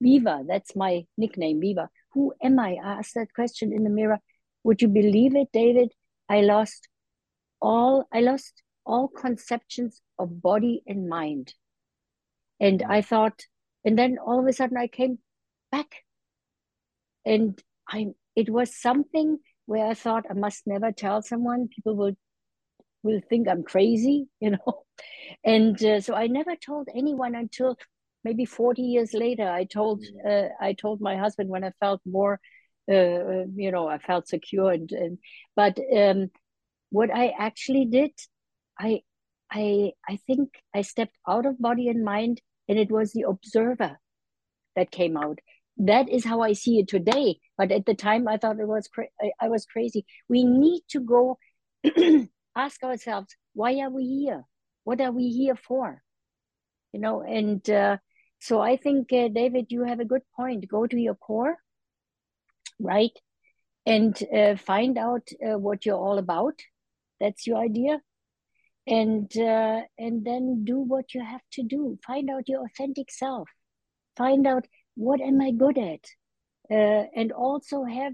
viva 0.00 0.44
that's 0.48 0.74
my 0.74 1.04
nickname 1.18 1.60
viva 1.60 1.88
who 2.12 2.32
am 2.42 2.58
i? 2.58 2.76
I 2.82 2.98
asked 2.98 3.14
that 3.14 3.34
question 3.34 3.72
in 3.72 3.84
the 3.84 3.90
mirror. 3.90 4.18
Would 4.64 4.82
you 4.82 4.88
believe 4.88 5.36
it 5.36 5.48
david? 5.52 5.92
I 6.28 6.40
lost 6.42 6.88
all 7.60 8.08
i 8.12 8.20
lost 8.20 8.62
all 8.86 9.08
conceptions 9.08 10.00
of 10.18 10.42
body 10.42 10.82
and 10.86 11.08
mind 11.08 11.54
and 12.60 12.82
i 12.82 13.00
thought 13.00 13.46
and 13.84 13.98
then 13.98 14.18
all 14.24 14.40
of 14.40 14.46
a 14.46 14.52
sudden 14.52 14.76
i 14.76 14.86
came 14.86 15.18
back. 15.72 15.96
And 17.24 17.60
i 17.88 18.06
it 18.36 18.50
was 18.50 18.74
something 18.74 19.38
where 19.66 19.86
i 19.86 19.94
thought 19.94 20.24
i 20.30 20.34
must 20.34 20.66
never 20.66 20.92
tell 20.92 21.22
someone. 21.22 21.68
People 21.68 21.96
will 21.96 22.14
will 23.02 23.20
think 23.28 23.48
i'm 23.48 23.62
crazy 23.62 24.28
you 24.40 24.50
know? 24.50 24.82
And 25.44 25.82
uh, 25.82 26.00
so 26.00 26.14
i 26.14 26.26
never 26.26 26.56
told 26.56 26.88
anyone 26.94 27.34
until 27.34 27.76
maybe 28.22 28.44
40 28.44 28.82
years 28.82 29.14
later. 29.14 29.48
I 29.48 29.64
told 29.64 30.02
mm. 30.02 30.26
uh, 30.26 30.48
i 30.60 30.72
told 30.74 31.00
my 31.00 31.16
husband 31.16 31.48
when 31.50 31.64
i 31.64 31.72
felt 31.80 32.00
more 32.04 32.40
uh, 32.90 33.44
you 33.54 33.70
know 33.70 33.86
i 33.88 33.98
felt 33.98 34.28
secure 34.28 34.72
and, 34.72 34.90
and 34.92 35.18
but 35.54 35.78
um, 35.96 36.30
what 36.90 37.10
i 37.14 37.32
actually 37.38 37.84
did 37.84 38.10
i 38.78 39.00
i 39.52 39.92
i 40.08 40.16
think 40.26 40.48
i 40.74 40.82
stepped 40.82 41.16
out 41.28 41.46
of 41.46 41.60
body 41.60 41.88
and 41.88 42.04
mind 42.04 42.40
and 42.70 42.78
it 42.78 42.90
was 42.90 43.12
the 43.12 43.24
observer 43.28 43.98
that 44.76 44.92
came 44.92 45.16
out. 45.16 45.40
That 45.76 46.08
is 46.08 46.24
how 46.24 46.40
i 46.42 46.52
see 46.52 46.78
it 46.78 46.88
today 46.88 47.38
but 47.58 47.72
at 47.72 47.86
the 47.86 47.94
time 47.94 48.28
i 48.28 48.36
thought 48.36 48.60
it 48.60 48.68
was 48.68 48.86
cra- 48.86 49.32
I, 49.40 49.48
was 49.48 49.64
crazy. 49.64 50.04
We 50.28 50.44
need 50.44 50.82
to 50.90 51.00
go 51.00 51.38
ask 52.56 52.82
ourselves 52.82 53.34
why 53.54 53.80
are 53.80 53.90
we 53.90 54.04
here? 54.04 54.44
What 54.84 55.00
are 55.00 55.10
we 55.10 55.28
here 55.28 55.56
for? 55.56 56.02
You 56.92 57.00
know 57.00 57.22
and 57.22 57.68
uh, 57.68 57.96
so 58.40 58.60
i 58.60 58.76
think 58.76 59.12
uh, 59.12 59.28
david 59.28 59.66
you 59.70 59.84
have 59.84 60.00
a 60.00 60.10
good 60.12 60.22
point. 60.36 60.68
Go 60.68 60.86
to 60.86 61.00
your 61.06 61.14
core 61.14 61.56
right 62.78 63.16
and 63.86 64.22
uh, 64.40 64.56
find 64.56 64.98
out 64.98 65.26
uh, 65.46 65.58
what 65.58 65.86
you're 65.86 66.04
all 66.06 66.18
about. 66.18 66.60
That's 67.20 67.46
your 67.46 67.58
idea 67.58 68.00
and 68.86 69.30
uh, 69.36 69.82
and 69.98 70.24
then 70.24 70.64
do 70.64 70.78
what 70.78 71.14
you 71.14 71.24
have 71.24 71.42
to 71.52 71.62
do. 71.62 71.98
Find 72.06 72.30
out 72.30 72.48
your 72.48 72.64
authentic 72.64 73.10
self. 73.10 73.48
Find 74.16 74.46
out 74.46 74.66
what 74.94 75.20
am 75.20 75.40
i 75.40 75.50
good 75.50 75.78
at? 75.78 76.04
Uh, 76.70 77.04
and 77.16 77.32
also 77.32 77.84
have 77.84 78.12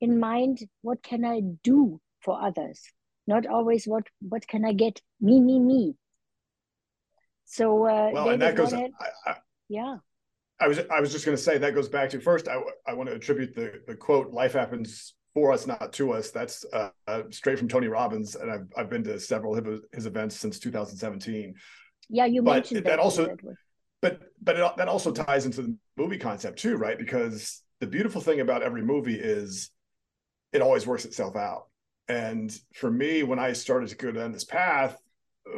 in 0.00 0.18
mind 0.18 0.58
what 0.82 1.02
can 1.02 1.24
i 1.24 1.40
do 1.62 2.00
for 2.20 2.40
others? 2.40 2.82
Not 3.26 3.46
always 3.46 3.86
what 3.86 4.04
what 4.20 4.46
can 4.46 4.64
i 4.64 4.72
get? 4.72 5.00
Me 5.20 5.40
me 5.40 5.58
me. 5.58 5.94
So 7.44 7.84
uh 7.84 8.10
well 8.12 8.24
David, 8.24 8.32
and 8.32 8.42
that 8.42 8.56
goes 8.56 8.72
I, 8.72 8.90
I, 9.26 9.34
yeah. 9.68 9.96
I 10.60 10.68
was 10.68 10.80
I 10.90 11.00
was 11.00 11.12
just 11.12 11.24
going 11.24 11.36
to 11.36 11.42
say 11.42 11.58
that 11.58 11.74
goes 11.74 11.88
back 11.88 12.10
to 12.10 12.20
first. 12.20 12.48
I, 12.48 12.60
I 12.86 12.94
want 12.94 13.08
to 13.08 13.16
attribute 13.16 13.54
the 13.54 13.82
the 13.86 13.96
quote 13.96 14.32
"Life 14.32 14.52
happens 14.52 15.14
for 15.34 15.52
us, 15.52 15.66
not 15.66 15.92
to 15.94 16.12
us." 16.12 16.30
That's 16.30 16.64
uh, 16.72 16.90
uh, 17.06 17.22
straight 17.30 17.58
from 17.58 17.68
Tony 17.68 17.88
Robbins, 17.88 18.34
and 18.36 18.50
I've 18.50 18.66
I've 18.76 18.90
been 18.90 19.04
to 19.04 19.18
several 19.20 19.56
of 19.56 19.82
his 19.92 20.06
events 20.06 20.36
since 20.36 20.58
2017. 20.58 21.54
Yeah, 22.08 22.26
you 22.26 22.42
but 22.42 22.52
mentioned 22.52 22.78
that, 22.78 22.84
that 22.84 22.98
also, 22.98 23.36
but 24.00 24.20
but 24.42 24.58
it, 24.58 24.76
that 24.76 24.88
also 24.88 25.12
ties 25.12 25.46
into 25.46 25.62
the 25.62 25.76
movie 25.96 26.18
concept 26.18 26.58
too, 26.58 26.76
right? 26.76 26.98
Because 26.98 27.62
the 27.80 27.86
beautiful 27.86 28.20
thing 28.20 28.40
about 28.40 28.62
every 28.62 28.82
movie 28.82 29.18
is 29.18 29.70
it 30.52 30.62
always 30.62 30.86
works 30.86 31.04
itself 31.04 31.36
out. 31.36 31.66
And 32.06 32.56
for 32.74 32.90
me, 32.90 33.22
when 33.22 33.38
I 33.38 33.54
started 33.54 33.88
to 33.88 33.96
go 33.96 34.12
down 34.12 34.32
this 34.32 34.44
path, 34.44 34.98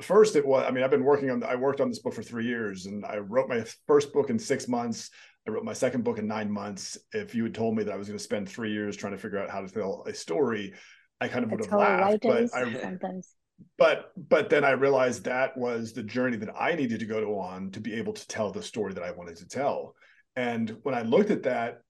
first 0.01 0.37
it 0.37 0.45
was 0.47 0.65
i 0.67 0.71
mean 0.71 0.83
i've 0.83 0.91
been 0.91 1.05
working 1.05 1.31
on 1.31 1.43
i 1.45 1.55
worked 1.55 1.81
on 1.81 1.89
this 1.89 2.01
book 2.01 2.13
for 2.13 2.23
three 2.23 2.45
years 2.45 2.87
and 2.87 3.05
i 3.05 3.19
wrote 3.19 3.49
my 3.49 3.65
first 3.87 4.13
book 4.13 4.31
in 4.31 4.39
six 4.39 4.69
months 4.69 5.11
i 5.47 5.51
wrote 5.51 5.65
my 5.65 5.73
second 5.73 6.05
book 6.05 6.19
in 6.19 6.27
nine 6.27 6.51
months 6.51 6.99
if 7.13 7.35
you 7.35 7.43
had 7.45 7.55
told 7.55 7.77
me 7.77 7.85
that 7.85 7.93
i 7.93 7.97
was 7.97 8.09
going 8.09 8.19
to 8.19 8.23
spend 8.23 8.49
three 8.49 8.73
years 8.73 8.97
trying 8.97 9.13
to 9.13 9.19
figure 9.19 9.39
out 9.39 9.51
how 9.51 9.61
to 9.61 9.69
tell 9.69 10.05
a 10.07 10.15
story 10.15 10.73
i 11.21 11.29
kind 11.29 11.45
of 11.45 11.51
would 11.51 11.65
have 11.65 11.73
laughed 11.73 12.23
but 12.23 12.55
I, 12.55 12.73
sometimes. 12.81 13.35
but 13.79 14.13
but 14.17 14.51
then 14.51 14.65
i 14.65 14.71
realized 14.71 15.25
that 15.25 15.57
was 15.57 15.93
the 15.93 16.03
journey 16.03 16.37
that 16.39 16.55
i 16.59 16.75
needed 16.75 17.01
to 17.01 17.07
go 17.07 17.21
to 17.21 17.39
on 17.39 17.71
to 17.73 17.81
be 17.81 17.95
able 17.95 18.13
to 18.13 18.29
tell 18.29 18.53
the 18.53 18.63
story 18.63 18.95
that 18.95 19.03
i 19.03 19.11
wanted 19.11 19.37
to 19.37 19.49
tell 19.49 19.95
and 20.35 20.77
when 20.83 20.95
i 20.95 21.03
looked 21.03 21.31
at 21.31 21.43
that 21.45 21.83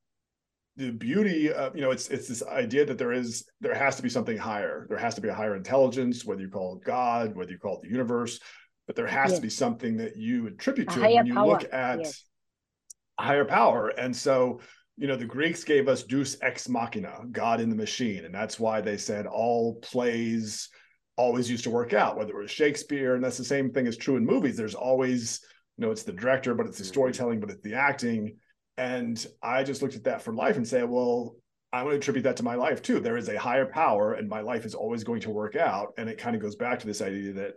the 0.77 0.90
beauty 0.90 1.51
of 1.51 1.75
you 1.75 1.81
know 1.81 1.90
it's 1.90 2.09
it's 2.09 2.29
this 2.29 2.42
idea 2.45 2.85
that 2.85 2.99
there 2.99 3.12
is 3.12 3.49
there 3.61 3.75
has 3.75 3.97
to 3.97 4.03
be 4.03 4.09
something 4.09 4.37
higher 4.37 4.87
there 4.88 4.99
has 4.99 5.14
to 5.14 5.21
be 5.21 5.29
a 5.29 5.35
higher 5.35 5.57
intelligence 5.57 6.25
whether 6.25 6.42
you 6.42 6.51
call 6.51 6.77
it 6.77 6.85
god 6.85 7.35
whether 7.35 7.51
you 7.51 7.59
call 7.59 7.77
it 7.77 7.83
the 7.83 7.88
universe 7.88 8.38
but 8.87 8.95
there 8.95 9.07
has 9.07 9.31
yes. 9.31 9.38
to 9.38 9.42
be 9.42 9.51
something 9.51 9.97
that 9.97 10.16
you 10.16 10.47
attribute 10.47 10.88
to 10.90 11.03
it 11.03 11.14
when 11.14 11.27
you 11.27 11.35
power. 11.35 11.47
look 11.47 11.73
at 11.73 12.01
yes. 12.01 12.25
Higher 13.18 13.44
power 13.44 13.88
and 13.88 14.14
so 14.14 14.61
you 14.96 15.07
know 15.07 15.16
the 15.16 15.24
greeks 15.24 15.64
gave 15.64 15.88
us 15.88 16.02
deus 16.02 16.37
ex 16.42 16.68
machina 16.68 17.20
god 17.33 17.61
in 17.61 17.70
the 17.70 17.76
machine 17.76 18.24
and 18.24 18.35
that's 18.35 18.61
why 18.61 18.81
they 18.81 18.96
said 18.96 19.26
all 19.26 19.76
plays 19.76 20.68
always 21.16 21.50
used 21.50 21.64
to 21.64 21.70
work 21.70 21.94
out 21.94 22.16
whether 22.16 22.33
it 22.33 22.42
was 22.42 22.50
shakespeare 22.50 23.14
and 23.14 23.24
that's 23.24 23.38
the 23.38 23.44
same 23.44 23.70
thing 23.70 23.87
is 23.87 23.96
true 23.96 24.16
in 24.16 24.24
movies 24.24 24.57
there's 24.57 24.74
always 24.74 25.40
you 25.76 25.85
know 25.85 25.90
it's 25.90 26.02
the 26.02 26.12
director 26.12 26.55
but 26.55 26.66
it's 26.66 26.79
the 26.79 26.85
mm-hmm. 26.85 26.92
storytelling 26.92 27.40
but 27.40 27.50
it's 27.50 27.62
the 27.62 27.74
acting 27.74 28.37
and 28.79 29.24
I 29.42 29.62
just 29.62 29.83
looked 29.83 29.94
at 29.94 30.05
that 30.05 30.22
for 30.22 30.35
life 30.35 30.57
and 30.57 30.66
say, 30.66 30.83
well, 30.83 31.37
I 31.72 31.83
want 31.83 31.94
to 31.94 31.98
attribute 31.98 32.24
that 32.24 32.37
to 32.37 32.42
my 32.42 32.55
life 32.55 32.83
too. 32.83 33.00
There 33.00 33.16
is 33.16 33.29
a 33.29 33.38
higher 33.38 33.66
power, 33.66 34.14
and 34.14 34.29
my 34.29 34.40
life 34.40 34.64
is 34.64 34.74
always 34.74 35.05
going 35.05 35.20
to 35.22 35.31
work 35.31 35.57
out. 35.57 35.92
And 35.98 36.09
it 36.09 36.18
kind 36.18 36.37
of 36.37 36.42
goes 36.42 36.57
back 36.57 36.79
to 36.81 36.87
this 36.87 37.02
idea 37.02 37.33
that 37.35 37.55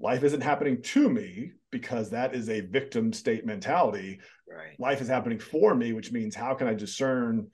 life 0.00 0.24
isn't 0.24 0.40
happening 0.40 0.82
to 0.82 1.08
me 1.08 1.52
because 1.70 2.10
that 2.10 2.34
is 2.34 2.48
a 2.48 2.60
victim 2.60 3.12
state 3.12 3.44
mentality. 3.46 4.20
Right. 4.48 4.78
Life 4.78 5.00
is 5.00 5.08
happening 5.08 5.38
for 5.38 5.74
me, 5.74 5.92
which 5.92 6.10
means 6.10 6.34
how 6.34 6.54
can 6.54 6.66
I 6.66 6.74
discern 6.74 7.48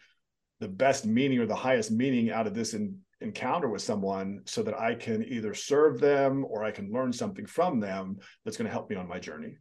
the 0.60 0.68
best 0.68 1.04
meaning 1.04 1.38
or 1.38 1.46
the 1.46 1.54
highest 1.54 1.90
meaning 1.90 2.30
out 2.30 2.46
of 2.46 2.54
this 2.54 2.72
in, 2.72 2.98
encounter 3.20 3.68
with 3.68 3.82
someone 3.82 4.42
so 4.44 4.62
that 4.62 4.78
I 4.78 4.94
can 4.94 5.24
either 5.24 5.54
serve 5.54 6.00
them 6.00 6.46
or 6.48 6.64
I 6.64 6.70
can 6.70 6.92
learn 6.92 7.12
something 7.12 7.46
from 7.46 7.80
them 7.80 8.18
that's 8.44 8.56
going 8.56 8.66
to 8.66 8.72
help 8.72 8.88
me 8.88 8.96
on 8.96 9.08
my 9.08 9.18
journey. 9.18 9.56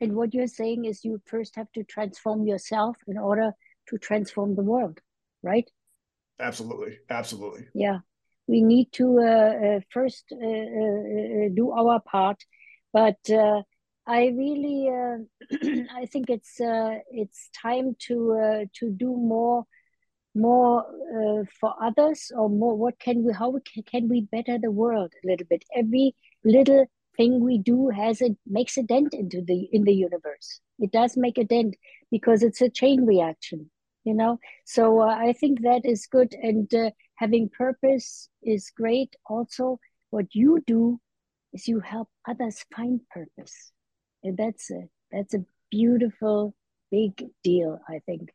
And 0.00 0.14
what 0.14 0.34
you're 0.34 0.46
saying 0.46 0.84
is 0.84 1.04
you 1.04 1.20
first 1.26 1.56
have 1.56 1.70
to 1.72 1.84
transform 1.84 2.46
yourself 2.46 2.96
in 3.06 3.16
order 3.16 3.52
to 3.88 3.98
transform 3.98 4.54
the 4.54 4.62
world, 4.62 5.00
right? 5.42 5.68
Absolutely. 6.38 6.98
Absolutely. 7.08 7.66
Yeah. 7.74 7.98
We 8.46 8.62
need 8.62 8.92
to 8.92 9.18
uh, 9.18 9.24
uh, 9.24 9.80
first 9.90 10.24
uh, 10.32 10.36
uh, 10.36 10.48
uh 10.48 11.48
do 11.54 11.72
our 11.72 12.00
part. 12.00 12.42
But 12.92 13.18
uh, 13.30 13.62
I 14.06 14.26
really, 14.36 14.90
I 15.94 16.06
think 16.06 16.28
it's 16.28 16.56
it's 16.60 17.48
time 17.60 17.96
to 18.06 18.66
to 18.78 18.90
do 18.90 19.16
more 19.16 19.64
more 20.36 20.84
for 21.60 21.74
others 21.80 22.32
or 22.36 22.50
more 22.50 22.76
what 22.76 22.98
can 22.98 23.24
we 23.24 23.32
how 23.32 23.52
can, 23.72 23.82
can 23.84 24.08
we 24.08 24.22
better 24.22 24.58
the 24.58 24.70
world 24.70 25.12
a 25.22 25.26
little 25.26 25.46
bit? 25.48 25.64
Every 25.74 26.14
little 26.44 26.86
thing 27.16 27.40
we 27.40 27.58
do 27.58 27.88
has 27.90 28.20
a 28.20 28.36
makes 28.46 28.76
a 28.76 28.82
dent 28.82 29.14
into 29.14 29.40
the 29.40 29.68
in 29.72 29.84
the 29.84 29.94
universe. 29.94 30.60
It 30.78 30.92
does 30.92 31.16
make 31.16 31.38
a 31.38 31.44
dent 31.44 31.76
because 32.10 32.42
it's 32.42 32.60
a 32.60 32.68
chain 32.68 33.06
reaction 33.06 33.70
you 34.04 34.14
know? 34.14 34.38
So 34.64 35.00
uh, 35.00 35.16
i 35.28 35.32
think 35.32 35.62
that 35.62 35.84
is 35.84 36.06
good 36.06 36.34
and 36.34 36.72
uh, 36.74 36.90
having 37.16 37.48
purpose 37.48 38.28
is 38.42 38.70
great. 38.70 39.16
Also 39.26 39.78
what 40.10 40.26
you 40.34 40.62
do 40.66 41.00
is 41.52 41.68
you 41.68 41.80
help 41.80 42.08
others 42.28 42.64
find 42.74 43.00
purpose 43.10 43.72
and 44.22 44.36
that's 44.36 44.70
a 44.70 44.82
that's 45.12 45.34
a 45.34 45.44
beautiful 45.70 46.54
big 46.90 47.12
deal 47.42 47.78
i 47.88 47.98
think. 48.06 48.30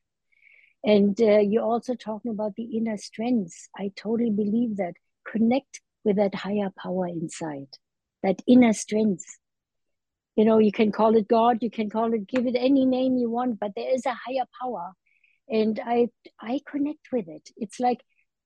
And 0.83 1.19
uh, 1.21 1.39
you're 1.39 1.63
also 1.63 1.93
talking 1.93 2.31
about 2.31 2.55
the 2.55 2.63
inner 2.63 2.95
strengths. 2.97 3.67
I 3.77 3.91
totally 3.97 4.31
believe 4.31 4.77
that. 4.77 4.93
Connect 5.27 5.81
with 6.05 6.15
that 6.15 6.33
higher 6.33 6.69
power 6.81 7.05
inside 7.05 7.67
that 8.23 8.41
inner 8.47 8.73
strength. 8.73 9.25
You 10.35 10.45
know 10.45 10.57
you 10.57 10.71
can 10.71 10.91
call 10.91 11.15
it 11.17 11.27
god 11.27 11.57
you 11.61 11.69
can 11.69 11.89
call 11.89 12.13
it 12.13 12.25
give 12.27 12.47
it 12.47 12.55
any 12.57 12.85
name 12.85 13.17
you 13.17 13.29
want 13.29 13.59
but 13.59 13.71
there 13.75 13.93
is 13.93 14.05
a 14.05 14.13
higher 14.25 14.45
power 14.61 14.93
and 15.49 15.79
i 15.85 16.07
i 16.39 16.59
connect 16.69 17.11
with 17.11 17.27
it. 17.27 17.49
It's 17.57 17.79
like 17.79 18.01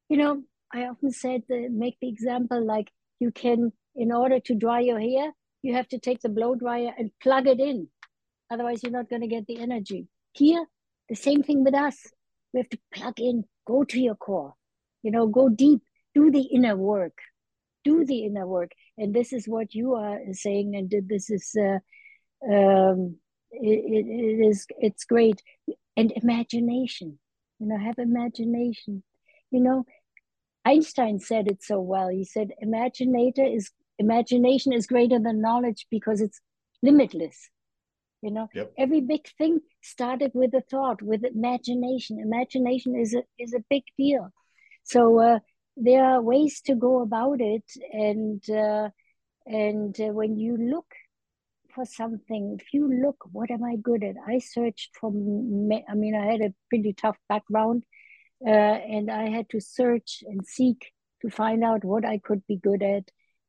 you 0.10 0.18
know 0.18 0.44
i 0.74 0.86
often 0.86 1.12
said 1.12 1.44
the, 1.48 1.70
make 1.70 1.98
the 2.02 2.10
example 2.10 2.66
like 2.66 2.90
you 3.20 3.32
can 3.32 3.72
in 3.96 4.12
order 4.12 4.40
to 4.40 4.56
dry 4.56 4.80
your 4.80 5.00
hair 5.00 5.32
you 5.62 5.74
have 5.76 5.88
to 5.90 6.00
take 6.00 6.22
the 6.22 6.30
blow 6.30 6.56
dryer 6.56 6.92
and 6.98 7.12
plug 7.22 7.48
it 7.48 7.60
in. 7.60 7.88
Otherwise 8.52 8.84
you're 8.84 8.92
not 8.92 9.10
going 9.10 9.22
to 9.22 9.28
get 9.28 9.48
the 9.48 9.60
energy. 9.60 10.08
Here 10.34 10.66
the 11.10 11.16
same 11.16 11.44
thing 11.44 11.64
with 11.64 11.76
us. 11.76 11.98
We 12.54 12.60
have 12.60 12.70
to 12.70 12.80
plug 12.94 13.20
in 13.20 13.46
go 13.66 13.84
to 13.84 14.00
your 14.00 14.16
core. 14.16 14.54
You 15.04 15.12
know 15.12 15.28
go 15.28 15.50
deep 15.50 15.82
do 16.14 16.32
the 16.32 16.42
inner 16.42 16.76
work. 16.76 17.18
Do 17.84 18.06
the 18.06 18.26
inner 18.26 18.48
work. 18.48 18.72
And 18.98 19.14
this 19.14 19.34
is 19.34 19.48
what 19.48 19.74
you 19.74 19.96
are 19.96 20.20
saying 20.32 20.76
and 20.76 20.92
this 21.08 21.30
is 21.30 21.56
uh, 21.60 21.80
um, 22.54 23.18
it, 23.54 24.06
it 24.08 24.48
is 24.48 24.66
it's 24.80 25.06
great. 25.06 25.42
And 25.96 26.12
imagination 26.12 27.20
you 27.60 27.68
know 27.68 27.78
have 27.78 27.98
imagination. 27.98 29.04
You 29.52 29.62
know 29.62 29.86
einstein 30.66 31.20
said 31.20 31.48
it 31.48 31.64
so 31.64 31.80
well. 31.80 32.10
He 32.10 32.26
said 32.26 32.52
imaginator 32.64 33.56
is 33.56 33.72
imagination 34.00 34.74
is 34.74 34.88
greater 34.88 35.20
than 35.20 35.42
knowledge 35.42 35.88
because 35.90 36.22
it's 36.22 36.42
limitless. 36.82 37.50
You 38.22 38.32
know 38.32 38.48
yep. 38.54 38.74
every 38.78 39.02
big 39.02 39.28
thing 39.38 39.60
started 39.82 40.32
with 40.34 40.54
a 40.54 40.62
thought 40.70 41.02
with 41.02 41.24
imagination. 41.24 42.20
Imagination 42.20 42.96
is 42.96 43.14
a 43.14 43.24
is 43.38 43.54
a 43.54 43.64
big 43.70 43.84
deal. 43.98 44.30
So 44.84 45.20
uh, 45.20 45.40
there 45.78 46.04
are 46.04 46.22
ways 46.22 46.62
to 46.62 46.76
go 46.76 47.02
about 47.02 47.42
it. 47.42 47.64
And 47.92 48.42
uh, 48.50 48.90
and 49.46 50.00
uh, 50.00 50.14
when 50.14 50.38
you 50.38 50.58
look 50.58 50.88
for 51.74 51.86
something 51.86 52.58
if 52.60 52.74
you 52.74 52.90
look 53.04 53.18
what 53.32 53.52
am 53.52 53.64
i 53.64 53.76
good 53.76 54.04
at 54.04 54.16
i 54.28 54.40
searched 54.40 54.90
for 55.00 55.10
i 55.10 55.96
mean 55.96 56.16
i 56.16 56.26
had 56.32 56.42
a 56.42 56.54
pretty 56.70 56.94
tough 56.94 57.18
background 57.30 57.84
uh, 58.46 58.78
and 58.96 59.10
i 59.10 59.30
had 59.30 59.50
to 59.50 59.60
search 59.60 60.24
and 60.28 60.46
seek 60.46 60.92
to 61.22 61.30
find 61.30 61.64
out 61.64 61.84
what 61.84 62.06
i 62.06 62.18
could 62.18 62.42
be 62.48 62.58
good 62.58 62.84
at 62.84 63.04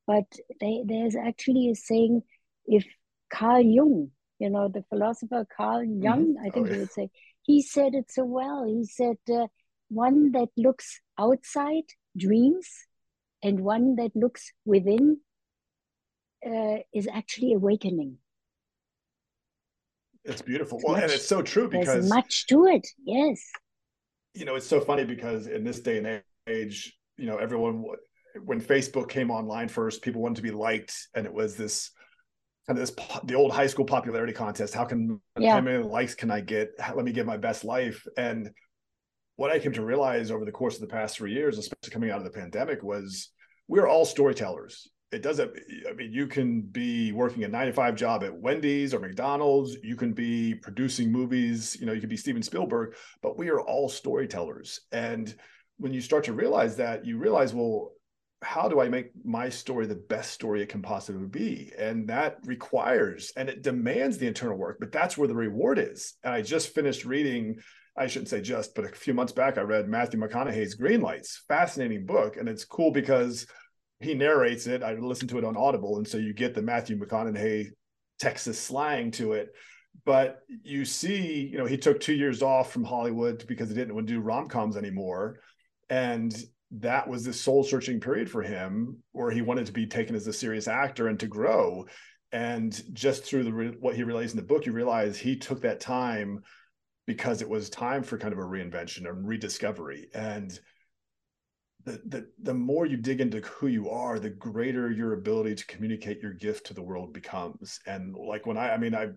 but 0.07 0.25
they, 0.61 0.83
there's 0.87 1.17
actually 1.17 1.71
a 1.71 1.75
saying 1.75 2.23
if 2.67 2.85
carl 3.33 3.61
jung 3.61 4.11
you 4.39 4.51
know 4.51 4.69
the 4.69 4.85
philosopher 4.89 5.47
carl 5.57 5.81
mm-hmm. 5.81 6.03
jung 6.03 6.25
mm-hmm. 6.27 6.47
i 6.47 6.51
think 6.51 6.67
oh, 6.67 6.71
yeah. 6.71 6.75
he 6.75 6.81
would 6.81 6.93
say 6.93 7.09
he 7.43 7.63
said 7.63 7.95
it 7.95 8.11
so 8.11 8.25
well 8.25 8.65
he 8.65 8.85
said 8.85 9.17
uh, 9.33 9.47
one 9.89 10.33
that 10.33 10.49
looks 10.57 11.01
outside 11.19 11.85
dreams 12.17 12.69
and 13.43 13.61
one 13.61 13.97
that 13.97 14.11
looks 14.15 14.53
within 14.65 15.19
uh, 16.46 16.78
is 16.92 17.09
actually 17.12 17.54
awakening. 17.54 18.18
It's 20.24 20.42
beautiful. 20.42 20.78
It's 20.78 20.85
well, 20.85 20.94
much, 20.94 21.02
and 21.04 21.12
it's 21.12 21.26
so 21.26 21.42
true 21.42 21.68
because 21.68 21.87
there's 21.87 22.09
much 22.09 22.46
to 22.46 22.66
it. 22.66 22.87
Yes. 23.04 23.42
You 24.33 24.44
know, 24.44 24.54
it's 24.57 24.66
so 24.66 24.80
funny 24.80 25.04
because 25.04 25.46
in 25.46 25.64
this 25.64 25.80
day 25.80 25.98
and 25.98 26.22
age, 26.48 26.96
you 27.16 27.26
know, 27.26 27.37
everyone 27.37 27.85
when 28.42 28.61
Facebook 28.61 29.09
came 29.09 29.30
online 29.30 29.68
first, 29.68 30.02
people 30.02 30.22
wanted 30.22 30.37
to 30.37 30.42
be 30.42 30.50
liked, 30.50 31.09
and 31.14 31.26
it 31.26 31.33
was 31.33 31.57
this 31.57 31.90
kind 32.66 32.78
of 32.78 32.87
this 32.87 33.07
the 33.24 33.35
old 33.35 33.52
high 33.52 33.66
school 33.66 33.85
popularity 33.85 34.33
contest. 34.33 34.74
How 34.74 34.85
can 34.85 35.20
yeah. 35.38 35.54
how 35.54 35.61
many 35.61 35.83
likes 35.83 36.14
can 36.14 36.30
I 36.30 36.40
get? 36.40 36.70
Let 36.94 37.04
me 37.04 37.12
give 37.12 37.26
my 37.26 37.37
best 37.37 37.64
life. 37.64 38.07
And 38.16 38.50
what 39.37 39.50
I 39.50 39.59
came 39.59 39.72
to 39.72 39.85
realize 39.85 40.30
over 40.30 40.44
the 40.44 40.52
course 40.52 40.76
of 40.76 40.80
the 40.80 40.87
past 40.87 41.16
three 41.16 41.33
years, 41.33 41.59
especially 41.59 41.92
coming 41.92 42.11
out 42.11 42.18
of 42.18 42.24
the 42.24 42.30
pandemic, 42.30 42.83
was 42.83 43.30
we're 43.68 43.87
all 43.87 44.04
storytellers. 44.04 44.88
It 45.14 45.22
doesn't, 45.22 45.53
I 45.88 45.92
mean, 45.92 46.12
you 46.12 46.27
can 46.27 46.62
be 46.62 47.12
working 47.12 47.44
a 47.44 47.48
nine 47.48 47.68
to 47.68 47.72
five 47.72 47.94
job 47.94 48.24
at 48.24 48.35
Wendy's 48.35 48.92
or 48.92 48.98
McDonald's. 48.98 49.77
You 49.83 49.94
can 49.94 50.12
be 50.12 50.55
producing 50.57 51.12
movies, 51.12 51.77
you 51.79 51.87
know, 51.87 51.92
you 51.92 52.00
can 52.00 52.09
be 52.09 52.16
Steven 52.16 52.42
Spielberg, 52.42 52.94
but 53.22 53.38
we 53.38 53.48
are 53.48 53.61
all 53.61 53.88
storytellers. 53.88 54.81
And 54.90 55.33
when 55.79 55.92
you 55.92 56.00
start 56.00 56.24
to 56.24 56.33
realize 56.33 56.77
that, 56.77 57.05
you 57.05 57.18
realize, 57.18 57.55
well, 57.55 57.92
how 58.42 58.68
do 58.68 58.81
I 58.81 58.88
make 58.88 59.12
my 59.24 59.48
story 59.48 59.87
the 59.87 59.94
best 59.94 60.33
story 60.33 60.62
it 60.62 60.68
can 60.68 60.83
possibly 60.83 61.29
be? 61.29 61.72
And 61.79 62.09
that 62.09 62.38
requires 62.44 63.33
and 63.37 63.48
it 63.48 63.62
demands 63.62 64.18
the 64.18 64.27
internal 64.27 64.59
work, 64.59 64.79
but 64.81 64.90
that's 64.90 65.16
where 65.16 65.29
the 65.29 65.35
reward 65.35 65.79
is. 65.79 66.14
And 66.24 66.35
I 66.35 66.42
just 66.42 66.74
finished 66.74 67.05
reading 67.05 67.61
I 67.96 68.09
shouldn't 68.09 68.29
say 68.29 68.40
just, 68.40 68.74
but 68.74 68.85
a 68.85 68.88
few 68.88 69.14
months 69.14 69.33
back, 69.33 69.57
I 69.57 69.61
read 69.61 69.88
Matthew 69.88 70.18
McConaughey's 70.18 70.74
Green 70.74 71.00
Lights. 71.00 71.44
Fascinating 71.46 72.07
book. 72.07 72.37
And 72.37 72.48
it's 72.48 72.64
cool 72.64 72.90
because 72.90 73.46
he 74.05 74.14
narrates 74.14 74.67
it. 74.67 74.83
I 74.83 74.95
listened 74.95 75.31
to 75.31 75.38
it 75.38 75.45
on 75.45 75.57
Audible. 75.57 75.99
And 75.99 76.07
so 76.07 76.19
you 76.19 76.33
get 76.33 76.55
the 76.55 76.62
Matthew 76.62 76.99
McConaughey 76.99 77.71
Texas 78.19 78.61
slang 78.61 79.11
to 79.12 79.33
it. 79.33 79.53
But 80.05 80.43
you 80.62 80.85
see, 80.85 81.49
you 81.51 81.59
know, 81.59 81.67
he 81.67 81.79
took 81.79 82.01
two 82.01 82.14
years 82.14 82.43
off 82.43 82.73
from 82.73 82.85
Hollywood 82.85 83.45
because 83.47 83.69
he 83.69 83.75
didn't 83.75 83.95
want 83.95 84.07
to 84.07 84.12
do 84.12 84.21
rom 84.21 84.49
coms 84.49 84.77
anymore. 84.77 85.40
And 85.88 86.35
that 86.73 87.09
was 87.09 87.25
this 87.25 87.40
soul 87.40 87.62
searching 87.62 88.01
period 88.01 88.31
for 88.31 88.43
him 88.43 88.99
where 89.12 89.31
he 89.31 89.43
wanted 89.43 89.67
to 89.67 89.73
be 89.73 89.87
taken 89.87 90.17
as 90.17 90.27
a 90.27 90.33
serious 90.33 90.67
actor 90.67 91.09
and 91.09 91.21
to 91.21 91.27
grow. 91.27 91.87
And 92.33 92.83
just 92.93 93.25
through 93.25 93.45
the 93.45 93.77
what 93.79 93.95
he 93.95 94.03
relays 94.03 94.33
in 94.33 94.37
the 94.37 94.43
book, 94.43 94.67
you 94.67 94.73
realize 94.73 95.17
he 95.17 95.37
took 95.37 95.62
that 95.62 95.81
time 95.81 96.43
because 97.07 97.43
it 97.43 97.49
was 97.49 97.71
time 97.71 98.03
for 98.03 98.19
kind 98.19 98.33
of 98.33 98.38
a 98.38 98.43
reinvention 98.43 99.09
and 99.09 99.27
rediscovery 99.27 100.09
and 100.14 100.59
the, 101.85 102.01
the 102.07 102.27
the 102.42 102.55
more 102.55 102.87
you 102.87 102.97
dig 102.97 103.20
into 103.20 103.40
who 103.40 103.66
you 103.66 103.90
are 103.90 104.18
the 104.18 104.31
greater 104.31 104.90
your 104.90 105.12
ability 105.12 105.55
to 105.55 105.66
communicate 105.66 106.20
your 106.20 106.33
gift 106.33 106.66
to 106.66 106.75
the 106.75 106.83
world 106.83 107.12
becomes 107.12 107.79
and 107.87 108.14
like 108.14 108.47
when 108.47 108.57
i 108.57 108.73
i 108.73 108.77
mean 108.77 108.94
i 108.94 109.09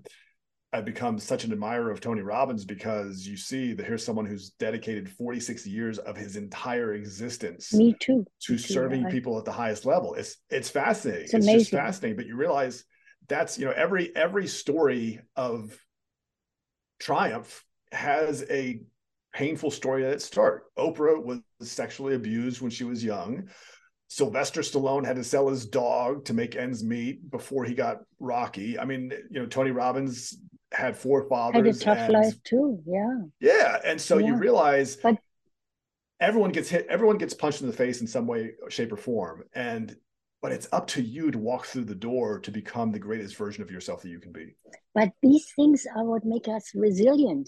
I've 0.74 0.86
become 0.86 1.18
such 1.18 1.46
an 1.46 1.54
admirer 1.54 1.92
of 1.92 2.02
Tony 2.02 2.22
Robbins 2.22 2.66
because 2.66 3.26
you 3.26 3.38
see 3.38 3.74
that 3.74 3.86
here's 3.86 4.04
someone 4.04 4.26
who's 4.26 4.50
dedicated 4.52 5.10
46 5.10 5.66
years 5.66 5.98
of 5.98 6.18
his 6.18 6.36
entire 6.36 6.94
existence. 6.94 7.74
Me 7.74 7.96
too. 8.00 8.26
To 8.42 8.52
Me 8.52 8.58
serving 8.58 9.06
people 9.06 9.38
at 9.38 9.46
the 9.46 9.52
highest 9.52 9.86
level. 9.86 10.14
It's 10.16 10.36
it's 10.50 10.70
fascinating. 10.70 11.24
It's, 11.24 11.34
it's 11.34 11.46
just 11.46 11.72
fascinating. 11.72 12.18
But 12.18 12.28
you 12.28 12.36
realize 12.36 12.84
that's 13.30 13.58
you 13.58 13.66
know 13.66 13.72
every 13.72 14.14
every 14.14 14.48
story 14.48 15.22
of 15.38 15.78
triumph 17.00 17.64
has 17.94 18.44
a 18.50 18.82
painful 19.38 19.70
story 19.70 20.04
at 20.04 20.14
its 20.14 20.26
start. 20.26 20.64
Oprah 20.80 21.24
was 21.24 21.42
sexually 21.62 22.16
abused 22.16 22.60
when 22.60 22.72
she 22.72 22.84
was 22.84 23.04
young. 23.04 23.48
Sylvester 24.08 24.62
Stallone 24.62 25.06
had 25.06 25.18
to 25.18 25.24
sell 25.24 25.48
his 25.48 25.68
dog 25.68 26.26
to 26.26 26.34
make 26.34 26.56
ends 26.56 26.84
meet 26.84 27.30
before 27.30 27.64
he 27.64 27.76
got 27.76 27.98
Rocky. 28.20 28.80
I 28.80 28.86
mean, 28.86 29.12
you 29.30 29.40
know, 29.40 29.46
Tony 29.46 29.70
Robbins 29.70 30.40
had 30.72 30.98
four 30.98 31.30
fathers. 31.30 31.84
Had 31.84 31.94
a 31.94 31.96
tough 31.96 32.06
and, 32.06 32.14
life 32.14 32.44
too. 32.46 32.82
Yeah. 32.88 33.18
Yeah, 33.40 33.78
and 33.86 34.02
so 34.02 34.18
yeah. 34.18 34.28
you 34.28 34.38
realize 34.38 34.96
but, 34.96 35.18
everyone 36.20 36.52
gets 36.52 36.70
hit. 36.70 36.88
Everyone 36.90 37.20
gets 37.20 37.36
punched 37.36 37.62
in 37.62 37.68
the 37.68 37.74
face 37.74 38.02
in 38.02 38.08
some 38.08 38.26
way, 38.26 38.54
shape, 38.70 38.92
or 38.92 38.98
form, 38.98 39.44
and 39.54 39.96
but 40.42 40.52
it's 40.52 40.68
up 40.72 40.88
to 40.88 41.02
you 41.04 41.30
to 41.30 41.38
walk 41.38 41.68
through 41.68 41.86
the 41.86 41.94
door 41.94 42.40
to 42.40 42.50
become 42.50 42.92
the 42.92 43.00
greatest 43.00 43.36
version 43.36 43.62
of 43.62 43.70
yourself 43.70 44.02
that 44.02 44.10
you 44.10 44.20
can 44.20 44.32
be. 44.32 44.56
But 44.96 45.12
these 45.22 45.46
things 45.56 45.86
are 45.96 46.06
what 46.06 46.26
make 46.26 46.48
us 46.48 46.72
resilient. 46.74 47.48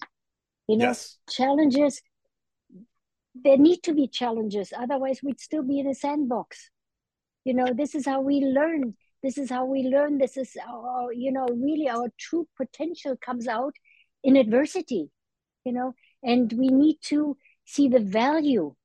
You 0.69 0.77
know, 0.77 0.85
yes. 0.85 1.17
challenges, 1.27 1.99
there 3.33 3.57
need 3.57 3.81
to 3.81 3.93
be 3.95 4.07
challenges. 4.07 4.71
Otherwise, 4.77 5.19
we'd 5.23 5.39
still 5.39 5.63
be 5.63 5.79
in 5.79 5.87
a 5.87 5.95
sandbox. 5.95 6.69
You 7.43 7.55
know, 7.55 7.73
this 7.73 7.95
is 7.95 8.05
how 8.05 8.21
we 8.21 8.41
learn. 8.41 8.93
This 9.23 9.39
is 9.39 9.49
how 9.49 9.65
we 9.65 9.81
learn. 9.81 10.19
This 10.19 10.37
is 10.37 10.55
our, 10.71 11.11
you 11.11 11.31
know, 11.31 11.47
really 11.49 11.89
our 11.89 12.09
true 12.19 12.47
potential 12.55 13.17
comes 13.19 13.47
out 13.47 13.73
in 14.23 14.35
adversity, 14.35 15.09
you 15.65 15.73
know, 15.73 15.93
and 16.21 16.53
we 16.53 16.67
need 16.67 16.97
to 17.05 17.35
see 17.65 17.87
the 17.87 18.01
value, 18.01 18.75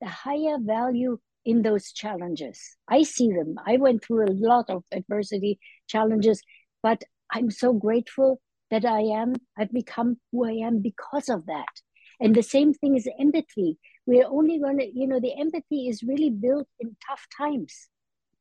the 0.00 0.08
higher 0.08 0.56
value 0.58 1.18
in 1.44 1.60
those 1.60 1.92
challenges. 1.92 2.58
I 2.88 3.02
see 3.02 3.30
them. 3.30 3.56
I 3.66 3.76
went 3.76 4.02
through 4.02 4.24
a 4.24 4.32
lot 4.32 4.70
of 4.70 4.82
adversity 4.92 5.58
challenges, 5.88 6.40
but 6.82 7.02
I'm 7.30 7.50
so 7.50 7.74
grateful 7.74 8.40
that 8.70 8.84
I 8.84 9.00
am, 9.00 9.34
I've 9.58 9.72
become 9.72 10.18
who 10.32 10.46
I 10.46 10.66
am 10.66 10.80
because 10.80 11.28
of 11.28 11.46
that. 11.46 11.68
And 12.20 12.34
the 12.34 12.42
same 12.42 12.72
thing 12.72 12.96
is 12.96 13.08
empathy. 13.18 13.78
We're 14.06 14.26
only 14.26 14.58
going 14.58 14.78
to, 14.78 14.86
you 14.86 15.06
know, 15.06 15.20
the 15.20 15.38
empathy 15.38 15.88
is 15.88 16.02
really 16.02 16.30
built 16.30 16.68
in 16.78 16.96
tough 17.06 17.26
times, 17.36 17.88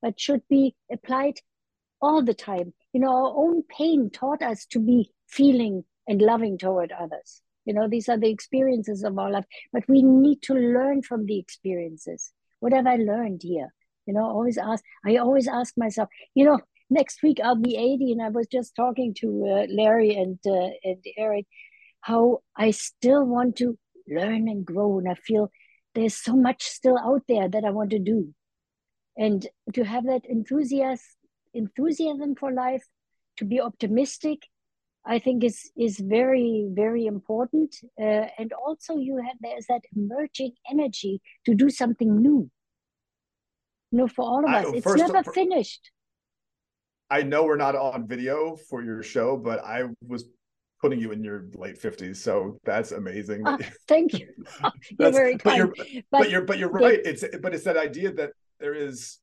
but 0.02 0.20
should 0.20 0.42
be 0.50 0.76
applied 0.92 1.40
all 2.02 2.24
the 2.24 2.34
time. 2.34 2.74
You 2.92 3.02
know, 3.02 3.10
our 3.10 3.34
own 3.36 3.64
pain 3.64 4.10
taught 4.12 4.42
us 4.42 4.66
to 4.68 4.80
be 4.80 5.12
feeling 5.28 5.84
and 6.08 6.22
loving 6.22 6.58
toward 6.58 6.92
others. 6.92 7.42
You 7.66 7.74
know, 7.74 7.88
these 7.88 8.10
are 8.10 8.18
the 8.18 8.30
experiences 8.30 9.04
of 9.04 9.18
our 9.18 9.32
life, 9.32 9.46
but 9.72 9.88
we 9.88 10.04
need 10.04 10.42
to 10.44 10.54
learn 10.54 11.02
from 11.02 11.26
the 11.26 11.40
experiences. 11.40 12.34
What 12.60 12.74
have 12.74 12.88
I 12.88 12.98
learned 12.98 13.42
here? 13.42 13.74
You 14.06 14.14
know, 14.14 14.26
always 14.26 14.58
ask. 14.58 14.84
I 15.06 15.16
always 15.16 15.48
ask 15.48 15.74
myself. 15.78 16.10
You 16.36 16.46
know, 16.46 16.60
next 16.90 17.24
week 17.24 17.40
I'll 17.44 17.56
be 17.56 17.76
eighty, 17.76 18.12
and 18.12 18.22
I 18.22 18.30
was 18.30 18.48
just 18.48 18.76
talking 18.76 19.14
to 19.20 19.28
uh, 19.28 19.74
Larry 19.74 20.16
and 20.16 20.40
uh, 20.46 20.70
and 20.84 21.04
Eric 21.18 21.46
how 22.02 22.42
I 22.56 22.72
still 22.72 23.26
want 23.26 23.56
to 23.58 23.78
learn 24.08 24.50
and 24.50 24.66
grow, 24.66 25.00
and 25.00 25.08
I 25.10 25.16
feel 25.16 25.50
there's 25.96 26.16
so 26.16 26.36
much 26.36 26.64
still 26.64 26.98
out 26.98 27.22
there 27.28 27.48
that 27.48 27.64
I 27.64 27.70
want 27.70 27.92
to 27.92 28.00
do, 28.00 28.34
and 29.18 29.48
to 29.74 29.84
have 29.84 30.06
that 30.06 30.26
enthusiasm 30.26 31.00
enthusiasm 31.54 32.36
for 32.36 32.52
life, 32.52 32.84
to 33.38 33.46
be 33.46 33.62
optimistic, 33.62 34.40
I 35.06 35.20
think 35.20 35.44
is 35.44 35.72
is 35.78 36.00
very 36.00 36.68
very 36.72 37.06
important. 37.06 37.76
Uh, 38.00 38.28
and 38.38 38.52
also, 38.54 38.98
you 38.98 39.18
have 39.18 39.38
there's 39.42 39.68
that 39.68 39.82
emerging 39.96 40.54
energy 40.70 41.22
to 41.46 41.54
do 41.54 41.70
something 41.70 42.22
new. 42.22 42.50
You 43.92 43.98
know, 44.00 44.08
for 44.08 44.26
all 44.26 44.44
of 44.44 44.54
us, 44.54 44.66
I, 44.66 44.78
it's 44.78 44.96
never 44.96 45.24
finished. 45.24 45.92
I 47.10 47.24
know 47.24 47.44
we're 47.44 47.58
not 47.58 47.76
on 47.76 48.08
video 48.08 48.56
for 48.56 48.84
your 48.84 49.04
show, 49.04 49.38
but 49.38 49.64
I 49.64 49.84
was 50.08 50.26
putting 50.82 51.00
you 51.00 51.12
in 51.12 51.24
your 51.24 51.46
late 51.56 51.82
50s 51.82 52.18
so 52.18 52.60
that's 52.66 52.92
amazing. 52.92 53.44
Oh, 53.46 53.58
thank 53.88 54.14
you. 54.20 54.28
You're 55.00 55.12
very 55.12 55.38
kind 55.38 55.72
but 55.72 55.78
you're, 55.78 56.04
but, 56.12 56.20
but, 56.20 56.30
you're 56.30 56.42
but 56.42 56.58
you're 56.58 56.70
right. 56.70 57.00
It's 57.06 57.24
but 57.42 57.54
it's 57.54 57.64
that 57.64 57.78
idea 57.78 58.12
that 58.14 58.32
there 58.60 58.74
is 58.74 59.20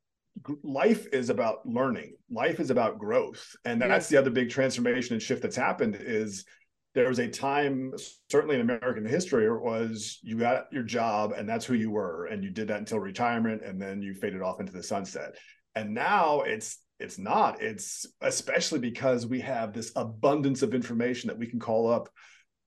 life 0.62 1.06
is 1.12 1.28
about 1.28 1.66
learning. 1.66 2.14
Life 2.30 2.60
is 2.60 2.70
about 2.70 2.98
growth. 2.98 3.54
And 3.64 3.80
that's 3.80 4.04
yes. 4.04 4.08
the 4.08 4.16
other 4.16 4.30
big 4.30 4.48
transformation 4.48 5.14
and 5.14 5.22
shift 5.22 5.42
that's 5.42 5.56
happened 5.56 5.98
is 6.00 6.46
there 6.94 7.08
was 7.08 7.18
a 7.18 7.28
time 7.28 7.92
certainly 8.30 8.56
in 8.56 8.62
american 8.62 9.06
history 9.06 9.46
it 9.46 9.62
was 9.62 10.18
you 10.22 10.36
got 10.36 10.64
your 10.72 10.82
job 10.82 11.32
and 11.36 11.48
that's 11.48 11.64
who 11.64 11.74
you 11.74 11.88
were 11.88 12.26
and 12.26 12.42
you 12.42 12.50
did 12.50 12.66
that 12.66 12.78
until 12.78 12.98
retirement 12.98 13.62
and 13.62 13.80
then 13.80 14.02
you 14.02 14.12
faded 14.12 14.42
off 14.42 14.60
into 14.60 14.72
the 14.72 14.82
sunset. 14.82 15.36
And 15.74 15.94
now 15.94 16.40
it's 16.40 16.78
it's 17.00 17.18
not. 17.18 17.62
It's 17.62 18.06
especially 18.20 18.78
because 18.78 19.26
we 19.26 19.40
have 19.40 19.72
this 19.72 19.92
abundance 19.96 20.62
of 20.62 20.74
information 20.74 21.28
that 21.28 21.38
we 21.38 21.46
can 21.46 21.58
call 21.58 21.90
up 21.90 22.08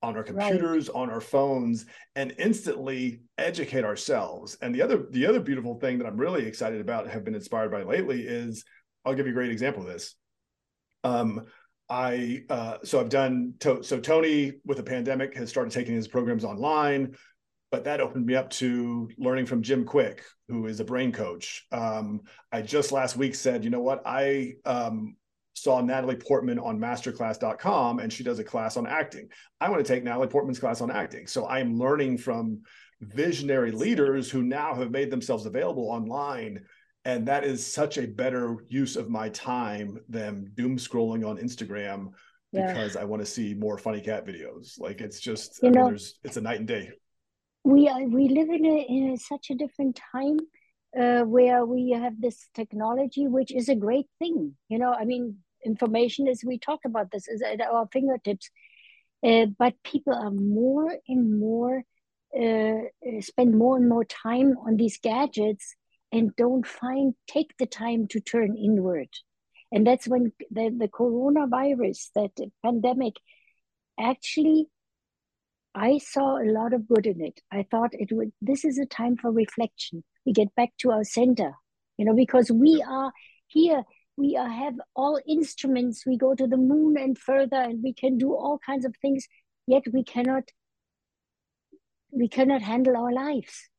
on 0.03 0.17
our 0.17 0.23
computers 0.23 0.89
right. 0.89 1.01
on 1.01 1.09
our 1.09 1.21
phones 1.21 1.85
and 2.15 2.33
instantly 2.37 3.21
educate 3.37 3.85
ourselves. 3.85 4.57
And 4.61 4.75
the 4.75 4.81
other 4.81 5.05
the 5.09 5.25
other 5.25 5.39
beautiful 5.39 5.79
thing 5.79 5.97
that 5.99 6.05
i'm 6.05 6.17
really 6.17 6.45
excited 6.45 6.81
about 6.81 7.07
have 7.07 7.23
been 7.23 7.35
inspired 7.35 7.71
by 7.71 7.83
lately 7.83 8.21
is 8.21 8.65
i'll 9.05 9.15
give 9.15 9.25
you 9.25 9.31
a 9.31 9.35
great 9.35 9.51
example 9.51 9.83
of 9.83 9.87
this. 9.87 10.15
Um 11.03 11.45
i 11.89 12.43
uh 12.49 12.77
so 12.83 12.99
i've 12.99 13.09
done 13.09 13.53
to, 13.59 13.83
so 13.83 13.99
tony 13.99 14.53
with 14.65 14.77
the 14.77 14.83
pandemic 14.83 15.35
has 15.35 15.49
started 15.49 15.73
taking 15.73 15.93
his 15.93 16.07
programs 16.07 16.45
online 16.45 17.13
but 17.73 17.85
that 17.85 18.01
opened 18.01 18.23
me 18.23 18.35
up 18.35 18.51
to 18.51 19.09
learning 19.17 19.47
from 19.47 19.63
jim 19.63 19.83
Kwik, 19.83 20.19
who 20.47 20.67
is 20.67 20.79
a 20.79 20.85
brain 20.85 21.11
coach 21.11 21.65
um 21.71 22.21
i 22.51 22.61
just 22.61 22.91
last 22.91 23.17
week 23.17 23.33
said 23.33 23.63
you 23.63 23.71
know 23.71 23.81
what 23.81 24.03
i 24.05 24.53
um 24.63 25.15
saw 25.55 25.81
Natalie 25.81 26.15
Portman 26.15 26.59
on 26.59 26.79
masterclass.com 26.79 27.99
and 27.99 28.11
she 28.11 28.23
does 28.23 28.39
a 28.39 28.43
class 28.43 28.75
on 28.75 28.87
acting. 28.87 29.29
I 29.61 29.69
want 29.69 29.85
to 29.85 29.93
take 29.93 30.03
Natalie 30.03 30.27
Portman's 30.27 30.59
class 30.59 30.81
on 30.81 30.89
acting. 30.89 31.27
So 31.27 31.45
I 31.45 31.59
am 31.59 31.77
learning 31.77 32.17
from 32.17 32.61
visionary 33.01 33.71
leaders 33.71 34.31
who 34.31 34.41
now 34.41 34.73
have 34.73 34.89
made 34.91 35.11
themselves 35.11 35.45
available 35.45 35.89
online. 35.89 36.65
And 37.05 37.27
that 37.27 37.43
is 37.43 37.71
such 37.71 37.97
a 37.97 38.07
better 38.07 38.57
use 38.67 38.95
of 38.95 39.09
my 39.09 39.29
time 39.29 39.99
than 40.09 40.51
doom 40.55 40.77
scrolling 40.77 41.23
on 41.23 41.37
Instagram 41.37 42.13
yeah. 42.51 42.73
because 42.73 42.95
I 42.95 43.03
want 43.03 43.21
to 43.21 43.25
see 43.25 43.53
more 43.53 43.77
funny 43.77 44.01
cat 44.01 44.25
videos. 44.25 44.79
Like 44.79 45.01
it's 45.01 45.19
just, 45.19 45.61
you 45.61 45.69
I 45.69 45.71
know, 45.71 45.89
mean, 45.89 45.99
it's 46.23 46.37
a 46.37 46.41
night 46.41 46.59
and 46.59 46.67
day. 46.67 46.91
We 47.63 47.87
are, 47.87 48.03
we 48.03 48.27
live 48.27 48.49
in, 48.49 48.65
a, 48.65 48.85
in 48.89 49.11
a, 49.13 49.17
such 49.17 49.49
a 49.49 49.55
different 49.55 49.99
time 50.11 50.37
uh, 50.99 51.23
where 51.23 51.65
we 51.65 51.91
have 51.91 52.19
this 52.19 52.47
technology, 52.53 53.27
which 53.27 53.51
is 53.51 53.69
a 53.69 53.75
great 53.75 54.07
thing. 54.19 54.55
You 54.69 54.79
know, 54.79 54.93
I 54.93 55.05
mean, 55.05 55.37
information 55.65 56.27
as 56.27 56.43
we 56.45 56.59
talk 56.59 56.81
about 56.85 57.11
this 57.11 57.27
is 57.27 57.41
at 57.41 57.61
our 57.61 57.87
fingertips, 57.91 58.49
uh, 59.25 59.47
but 59.57 59.75
people 59.83 60.13
are 60.13 60.31
more 60.31 60.93
and 61.07 61.39
more 61.39 61.83
uh, 62.35 62.81
spend 63.21 63.55
more 63.55 63.77
and 63.77 63.87
more 63.87 64.03
time 64.05 64.55
on 64.65 64.75
these 64.75 64.97
gadgets 64.97 65.75
and 66.11 66.35
don't 66.35 66.65
find 66.65 67.13
take 67.27 67.53
the 67.57 67.65
time 67.65 68.07
to 68.07 68.19
turn 68.19 68.57
inward. 68.57 69.09
And 69.71 69.85
that's 69.85 70.07
when 70.07 70.31
the, 70.51 70.69
the 70.75 70.87
coronavirus, 70.87 72.09
that 72.15 72.31
pandemic, 72.63 73.15
actually 73.99 74.67
I 75.75 75.97
saw 75.97 76.37
a 76.37 76.45
lot 76.45 76.73
of 76.73 76.87
good 76.87 77.07
in 77.07 77.21
it. 77.21 77.41
I 77.51 77.65
thought 77.69 77.93
it 77.93 78.09
would, 78.11 78.31
this 78.41 78.63
is 78.63 78.77
a 78.77 78.85
time 78.85 79.17
for 79.17 79.31
reflection. 79.31 80.03
We 80.25 80.31
get 80.31 80.53
back 80.55 80.69
to 80.79 80.91
our 80.91 81.03
center, 81.03 81.53
you 81.97 82.05
know, 82.05 82.13
because 82.13 82.51
we 82.51 82.83
are 82.87 83.11
here, 83.47 83.83
we 84.15 84.37
are, 84.37 84.47
have 84.47 84.75
all 84.95 85.19
instruments. 85.27 86.05
We 86.05 86.17
go 86.17 86.35
to 86.35 86.45
the 86.45 86.57
moon 86.57 86.95
and 86.97 87.17
further, 87.17 87.57
and 87.57 87.81
we 87.81 87.93
can 87.93 88.17
do 88.19 88.33
all 88.33 88.59
kinds 88.63 88.85
of 88.85 88.95
things, 89.01 89.27
yet 89.65 89.83
we 89.91 90.03
cannot, 90.03 90.43
we 92.11 92.27
cannot 92.27 92.61
handle 92.61 92.95
our 92.95 93.11
lives. 93.11 93.69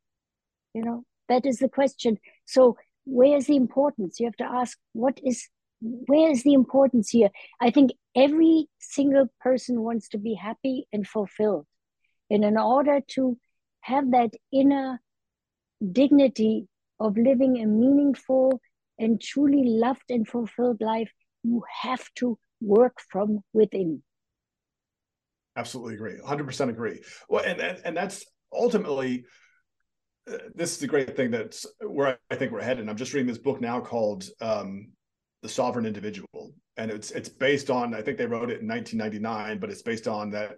You 0.75 0.83
know, 0.83 1.05
that 1.29 1.47
is 1.47 1.59
the 1.59 1.69
question. 1.69 2.19
So, 2.45 2.77
where's 3.05 3.47
the 3.47 3.57
importance? 3.57 4.19
You 4.19 4.27
have 4.27 4.37
to 4.37 4.45
ask, 4.45 4.77
what 4.95 5.21
is, 5.25 5.49
where 5.81 6.31
is 6.31 6.43
the 6.43 6.55
importance 6.55 7.11
here? 7.11 7.31
I 7.61 7.71
think 7.71 7.93
every 8.17 8.67
single 8.81 9.29
person 9.41 9.83
wants 9.83 10.09
to 10.09 10.19
be 10.19 10.35
happy 10.35 10.89
and 10.93 11.07
fulfilled 11.07 11.67
and 12.31 12.45
in 12.45 12.57
order 12.59 13.01
to 13.09 13.39
have 13.81 14.11
that 14.13 14.31
inner 14.53 15.01
dignity 15.93 16.67
of 17.01 17.17
living 17.17 17.63
a 17.63 17.67
meaningful 17.67 18.61
and 18.99 19.21
truly 19.21 19.65
loved 19.65 20.05
and 20.09 20.27
fulfilled 20.27 20.81
life, 20.81 21.11
you 21.43 21.63
have 21.83 22.09
to 22.17 22.39
work 22.61 22.99
from 23.11 23.41
within. 23.53 24.03
Absolutely 25.57 25.95
agree. 25.95 26.19
100% 26.19 26.69
agree. 26.69 27.01
Well, 27.29 27.45
and, 27.45 27.61
and, 27.61 27.81
and 27.85 27.97
that's 27.97 28.25
ultimately, 28.53 29.25
uh, 30.31 30.39
this 30.55 30.73
is 30.73 30.79
the 30.79 30.87
great 30.87 31.17
thing 31.17 31.31
that's 31.31 31.67
where 31.81 32.19
I 32.31 32.37
think 32.37 32.53
we're 32.53 32.63
headed. 32.63 32.89
I'm 32.89 32.97
just 32.97 33.13
reading 33.13 33.29
this 33.29 33.39
book 33.39 33.61
now 33.61 33.81
called 33.81 34.25
um, 34.41 34.93
The 35.43 35.49
Sovereign 35.49 35.87
Individual. 35.87 36.55
And 36.77 36.91
it's 36.91 37.13
it's 37.13 37.29
based 37.29 37.71
on, 37.71 37.95
I 37.95 38.03
think 38.03 38.19
they 38.19 38.27
wrote 38.27 38.51
it 38.51 38.61
in 38.61 38.67
1999, 38.67 39.59
but 39.61 39.71
it's 39.71 39.83
based 39.83 40.09
on 40.09 40.31
that 40.31 40.57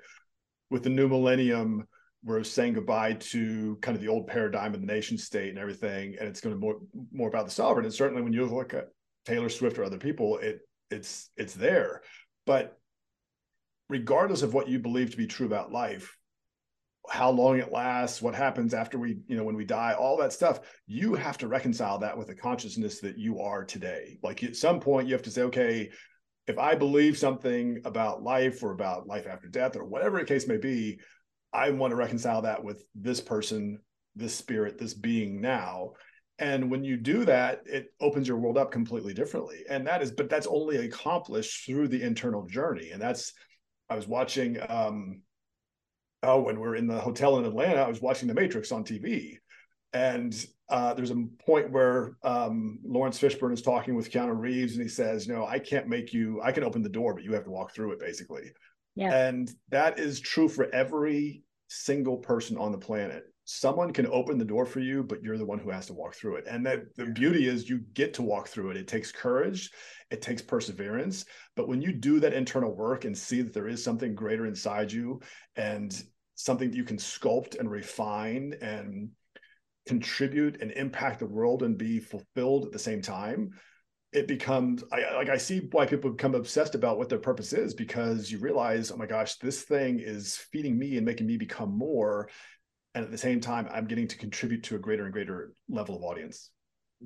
with 0.71 0.83
the 0.83 0.91
new 0.91 1.09
millennium, 1.09 1.87
we're 2.25 2.43
saying 2.43 2.75
goodbye 2.75 3.15
to 3.15 3.79
kind 3.83 3.95
of 3.95 4.03
the 4.03 4.09
old 4.09 4.27
paradigm 4.27 4.75
of 4.75 4.81
the 4.81 4.87
nation 4.87 5.17
state 5.17 5.51
and 5.51 5.59
everything, 5.59 6.17
and 6.19 6.29
it's 6.29 6.41
going 6.41 6.55
to 6.55 6.61
more 6.61 6.79
more 7.13 7.29
about 7.29 7.45
the 7.45 7.53
sovereign. 7.53 7.85
And 7.85 7.95
certainly, 7.95 8.23
when 8.23 8.33
you 8.33 8.45
look 8.47 8.75
at 8.75 8.89
Taylor 9.25 9.49
Swift 9.49 9.79
or 9.79 9.85
other 9.85 9.99
people, 9.99 10.39
it 10.39 10.61
it's 10.91 11.31
it's 11.37 11.55
there. 11.55 12.03
But 12.47 12.79
regardless 13.89 14.43
of 14.43 14.55
what 14.55 14.69
you 14.69 14.79
believe 14.79 15.11
to 15.11 15.17
be 15.17 15.27
true 15.27 15.47
about 15.47 15.73
life, 15.73 16.17
how 17.09 17.31
long 17.31 17.59
it 17.59 17.73
lasts, 17.73 18.21
what 18.21 18.35
happens 18.35 18.75
after 18.75 18.99
we, 18.99 19.19
you 19.29 19.37
know, 19.37 19.45
when 19.45 19.57
we 19.57 19.65
die, 19.65 19.95
all 19.95 20.17
that 20.19 20.33
stuff, 20.33 20.61
you 20.87 21.15
have 21.15 21.39
to 21.39 21.49
reconcile 21.49 21.99
that 21.99 22.17
with 22.17 22.27
the 22.27 22.35
consciousness 22.35 23.01
that 23.01 23.19
you 23.19 23.41
are 23.41 23.65
today. 23.65 24.19
Like 24.23 24.43
at 24.43 24.57
some 24.57 24.81
point, 24.81 25.07
you 25.07 25.15
have 25.15 25.23
to 25.23 25.31
say, 25.31 25.43
okay, 25.43 25.91
if 26.47 26.59
I 26.59 26.75
believe 26.75 27.19
something 27.19 27.81
about 27.85 28.23
life 28.23 28.63
or 28.63 28.73
about 28.73 29.07
life 29.07 29.27
after 29.27 29.49
death 29.49 29.77
or 29.77 29.85
whatever 29.85 30.19
the 30.19 30.25
case 30.25 30.47
may 30.47 30.59
be, 30.59 31.01
I 31.53 31.71
want 31.71 31.91
to 31.91 31.97
reconcile 31.97 32.43
that 32.43 32.63
with 32.63 32.85
this 32.95 33.21
person, 33.21 33.81
this 34.15 34.35
spirit, 34.35 34.79
this 34.79 34.95
being 34.95 35.41
now. 35.41 35.93
And 36.39 36.71
when 36.71 36.85
you 36.85 36.97
do 36.97 37.25
that, 37.25 37.63
it 37.67 37.87
opens 38.01 38.29
your 38.29 38.37
world 38.37 38.59
up 38.59 38.71
completely 38.71 39.15
differently. 39.15 39.65
And 39.69 39.87
that 39.87 40.03
is, 40.03 40.13
but 40.13 40.29
that's 40.29 40.47
only 40.47 40.77
accomplished 40.77 41.65
through 41.65 41.89
the 41.89 42.03
internal 42.03 42.47
journey. 42.47 42.91
And 42.91 43.01
that's, 43.01 43.33
I 43.89 43.97
was 43.97 44.07
watching, 44.07 44.59
um, 44.69 45.23
oh, 46.23 46.43
when 46.43 46.61
we 46.61 46.67
are 46.67 46.77
in 46.77 46.87
the 46.87 47.01
hotel 47.01 47.39
in 47.39 47.45
Atlanta, 47.45 47.81
I 47.81 47.89
was 47.89 48.03
watching 48.03 48.29
The 48.29 48.35
Matrix 48.35 48.71
on 48.71 48.85
TV. 48.85 49.39
And 49.93 50.35
uh, 50.69 50.95
there's 50.95 51.11
a 51.11 51.27
point 51.45 51.71
where 51.71 52.17
um, 52.23 52.79
Laurence 52.85 53.19
Fishburne 53.19 53.53
is 53.53 53.63
talking 53.63 53.95
with 53.95 54.11
Keanu 54.11 54.39
Reeves, 54.39 54.75
and 54.75 54.83
he 54.83 54.89
says, 54.89 55.27
"You 55.27 55.35
know, 55.35 55.47
I 55.47 55.59
can't 55.59 55.89
make 55.89 56.13
you. 56.13 56.41
I 56.43 56.53
can 56.53 56.65
open 56.65 56.83
the 56.83 56.89
door, 56.89 57.15
but 57.15 57.23
you 57.23 57.33
have 57.35 57.45
to 57.45 57.51
walk 57.51 57.73
through 57.73 57.93
it, 57.93 58.01
basically." 58.01 58.53
Yeah. 58.97 59.15
And 59.15 59.53
that 59.69 59.99
is 59.99 60.21
true 60.21 60.49
for 60.49 60.75
every 60.75 61.43
single 61.69 62.17
person 62.17 62.57
on 62.57 62.73
the 62.73 62.79
planet. 62.79 63.25
Someone 63.45 63.93
can 63.93 64.09
open 64.09 64.39
the 64.39 64.45
door 64.45 64.67
for 64.67 64.81
you, 64.81 65.05
but 65.05 65.23
you're 65.23 65.39
the 65.39 65.47
one 65.47 65.61
who 65.61 65.71
has 65.71 65.87
to 65.87 65.95
walk 65.95 66.17
through 66.17 66.37
it. 66.37 66.47
And 66.49 66.67
that 66.67 66.97
the 66.97 67.07
beauty 67.07 67.47
is 67.47 67.69
you 67.69 67.83
get 67.95 68.15
to 68.15 68.23
walk 68.23 68.49
through 68.49 68.71
it. 68.71 68.77
It 68.77 68.89
takes 68.89 69.13
courage, 69.13 69.71
it 70.11 70.21
takes 70.21 70.43
perseverance. 70.43 71.27
But 71.55 71.69
when 71.69 71.81
you 71.81 71.93
do 71.93 72.19
that 72.21 72.33
internal 72.33 72.75
work 72.75 73.05
and 73.05 73.17
see 73.17 73.43
that 73.43 73.53
there 73.53 73.69
is 73.69 73.85
something 73.85 74.17
greater 74.17 74.47
inside 74.47 74.91
you 74.91 75.21
and 75.55 76.03
something 76.35 76.71
that 76.71 76.77
you 76.77 76.85
can 76.85 76.97
sculpt 76.97 77.59
and 77.59 77.71
refine 77.71 78.55
and 78.61 79.11
contribute 79.87 80.61
and 80.61 80.73
impact 80.73 81.21
the 81.21 81.27
world 81.27 81.63
and 81.63 81.79
be 81.79 82.01
fulfilled 82.01 82.67
at 82.67 82.73
the 82.73 82.79
same 82.79 83.01
time 83.01 83.51
it 84.13 84.27
becomes 84.27 84.83
I, 84.93 85.15
like 85.15 85.29
I 85.29 85.37
see 85.37 85.69
why 85.73 85.85
people 85.85 86.11
become 86.11 86.35
obsessed 86.35 86.75
about 86.75 86.97
what 86.97 87.09
their 87.09 87.19
purpose 87.19 87.53
is 87.53 87.75
because 87.75 88.31
you 88.31 88.39
realize, 88.39 88.91
oh 88.91 88.97
my 88.97 89.05
gosh, 89.05 89.37
this 89.37 89.63
thing 89.63 90.01
is 90.01 90.37
feeding 90.51 90.79
me 90.79 90.97
and 90.97 91.05
making 91.05 91.27
me 91.27 91.37
become 91.37 91.77
more, 91.77 92.31
and 92.95 93.05
at 93.05 93.11
the 93.11 93.19
same 93.19 93.41
time, 93.41 93.69
I'm 93.71 93.87
getting 93.87 94.09
to 94.09 94.17
contribute 94.17 94.63
to 94.65 94.77
a 94.77 94.79
greater 94.79 95.05
and 95.05 95.13
greater 95.13 95.53
level 95.69 95.97
of 95.97 96.03
audience. 96.03 96.51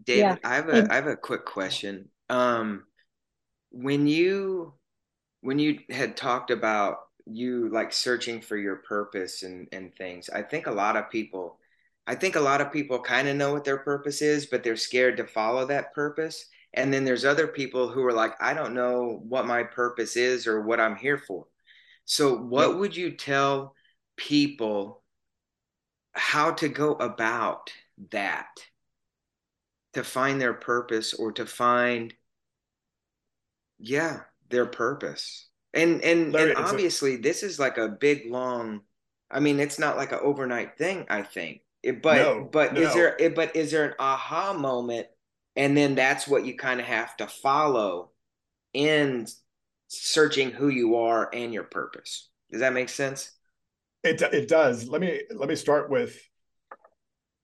David, 0.04 0.20
yeah. 0.20 0.36
I 0.44 0.54
have 0.54 0.68
a 0.68 0.86
I 0.90 0.94
have 0.94 1.08
a 1.08 1.16
quick 1.16 1.44
question. 1.44 2.08
Um, 2.28 2.84
when 3.70 4.06
you 4.06 4.74
when 5.40 5.58
you 5.58 5.80
had 5.90 6.16
talked 6.16 6.52
about 6.52 6.98
you 7.26 7.70
like 7.70 7.92
searching 7.92 8.40
for 8.40 8.56
your 8.56 8.76
purpose 8.76 9.42
and 9.42 9.66
and 9.72 9.92
things, 9.96 10.30
I 10.30 10.42
think 10.42 10.68
a 10.68 10.72
lot 10.72 10.96
of 10.96 11.10
people 11.10 11.58
I 12.10 12.16
think 12.16 12.34
a 12.34 12.40
lot 12.40 12.60
of 12.60 12.72
people 12.72 12.98
kind 12.98 13.28
of 13.28 13.36
know 13.36 13.52
what 13.52 13.62
their 13.62 13.76
purpose 13.78 14.20
is, 14.20 14.46
but 14.46 14.64
they're 14.64 14.74
scared 14.74 15.16
to 15.18 15.28
follow 15.28 15.64
that 15.66 15.94
purpose. 15.94 16.46
And 16.74 16.92
then 16.92 17.04
there's 17.04 17.24
other 17.24 17.46
people 17.46 17.88
who 17.88 18.04
are 18.04 18.12
like, 18.12 18.32
I 18.40 18.52
don't 18.52 18.74
know 18.74 19.20
what 19.28 19.46
my 19.46 19.62
purpose 19.62 20.16
is 20.16 20.48
or 20.48 20.60
what 20.60 20.80
I'm 20.80 20.96
here 20.96 21.18
for. 21.18 21.46
So, 22.06 22.36
what 22.36 22.80
would 22.80 22.96
you 22.96 23.12
tell 23.12 23.76
people 24.16 25.04
how 26.12 26.50
to 26.54 26.68
go 26.68 26.94
about 26.94 27.70
that 28.10 28.48
to 29.92 30.02
find 30.02 30.40
their 30.40 30.54
purpose 30.54 31.14
or 31.14 31.30
to 31.34 31.46
find, 31.46 32.12
yeah, 33.78 34.22
their 34.48 34.66
purpose? 34.66 35.46
And 35.72 36.02
and, 36.02 36.32
Larry, 36.32 36.54
and 36.56 36.58
obviously, 36.58 37.18
this 37.18 37.44
is 37.44 37.60
like 37.60 37.78
a 37.78 37.86
big, 37.88 38.28
long. 38.28 38.80
I 39.30 39.38
mean, 39.38 39.60
it's 39.60 39.78
not 39.78 39.96
like 39.96 40.10
an 40.10 40.18
overnight 40.20 40.76
thing. 40.76 41.06
I 41.08 41.22
think, 41.22 41.60
but 42.02 42.16
no, 42.16 42.48
but 42.50 42.74
no. 42.74 42.80
is 42.80 42.94
there? 42.94 43.30
But 43.34 43.56
is 43.56 43.70
there 43.70 43.86
an 43.86 43.94
aha 43.98 44.52
moment? 44.52 45.06
And 45.56 45.76
then 45.76 45.94
that's 45.94 46.28
what 46.28 46.44
you 46.44 46.56
kind 46.56 46.80
of 46.80 46.86
have 46.86 47.16
to 47.16 47.26
follow 47.26 48.12
in 48.72 49.26
searching 49.88 50.50
who 50.50 50.68
you 50.68 50.96
are 50.96 51.28
and 51.32 51.52
your 51.52 51.64
purpose. 51.64 52.28
Does 52.50 52.60
that 52.60 52.72
make 52.72 52.88
sense? 52.88 53.32
It, 54.04 54.22
it 54.22 54.48
does. 54.48 54.88
Let 54.88 55.00
me 55.00 55.22
let 55.34 55.48
me 55.48 55.56
start 55.56 55.90
with 55.90 56.18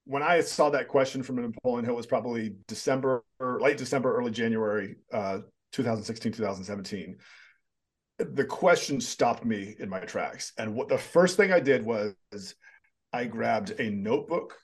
when 0.09 0.23
i 0.23 0.41
saw 0.41 0.71
that 0.71 0.87
question 0.87 1.21
from 1.21 1.35
napoleon 1.35 1.85
hill 1.85 1.97
was 1.97 2.07
probably 2.07 2.55
december 2.69 3.25
or 3.41 3.59
late 3.61 3.77
december 3.77 4.17
early 4.17 4.31
january 4.31 4.95
uh, 5.13 5.39
2016 5.73 6.31
2017 6.31 7.17
the 8.19 8.45
question 8.45 9.01
stopped 9.01 9.45
me 9.45 9.75
in 9.79 9.89
my 9.89 10.01
tracks. 10.01 10.53
And 10.59 10.75
what 10.75 10.89
the 10.89 10.99
first 10.99 11.37
thing 11.37 11.53
i 11.53 11.61
did 11.61 11.85
was 11.85 12.15
i 13.13 13.25
grabbed 13.25 13.79
a 13.79 13.91
notebook 13.91 14.57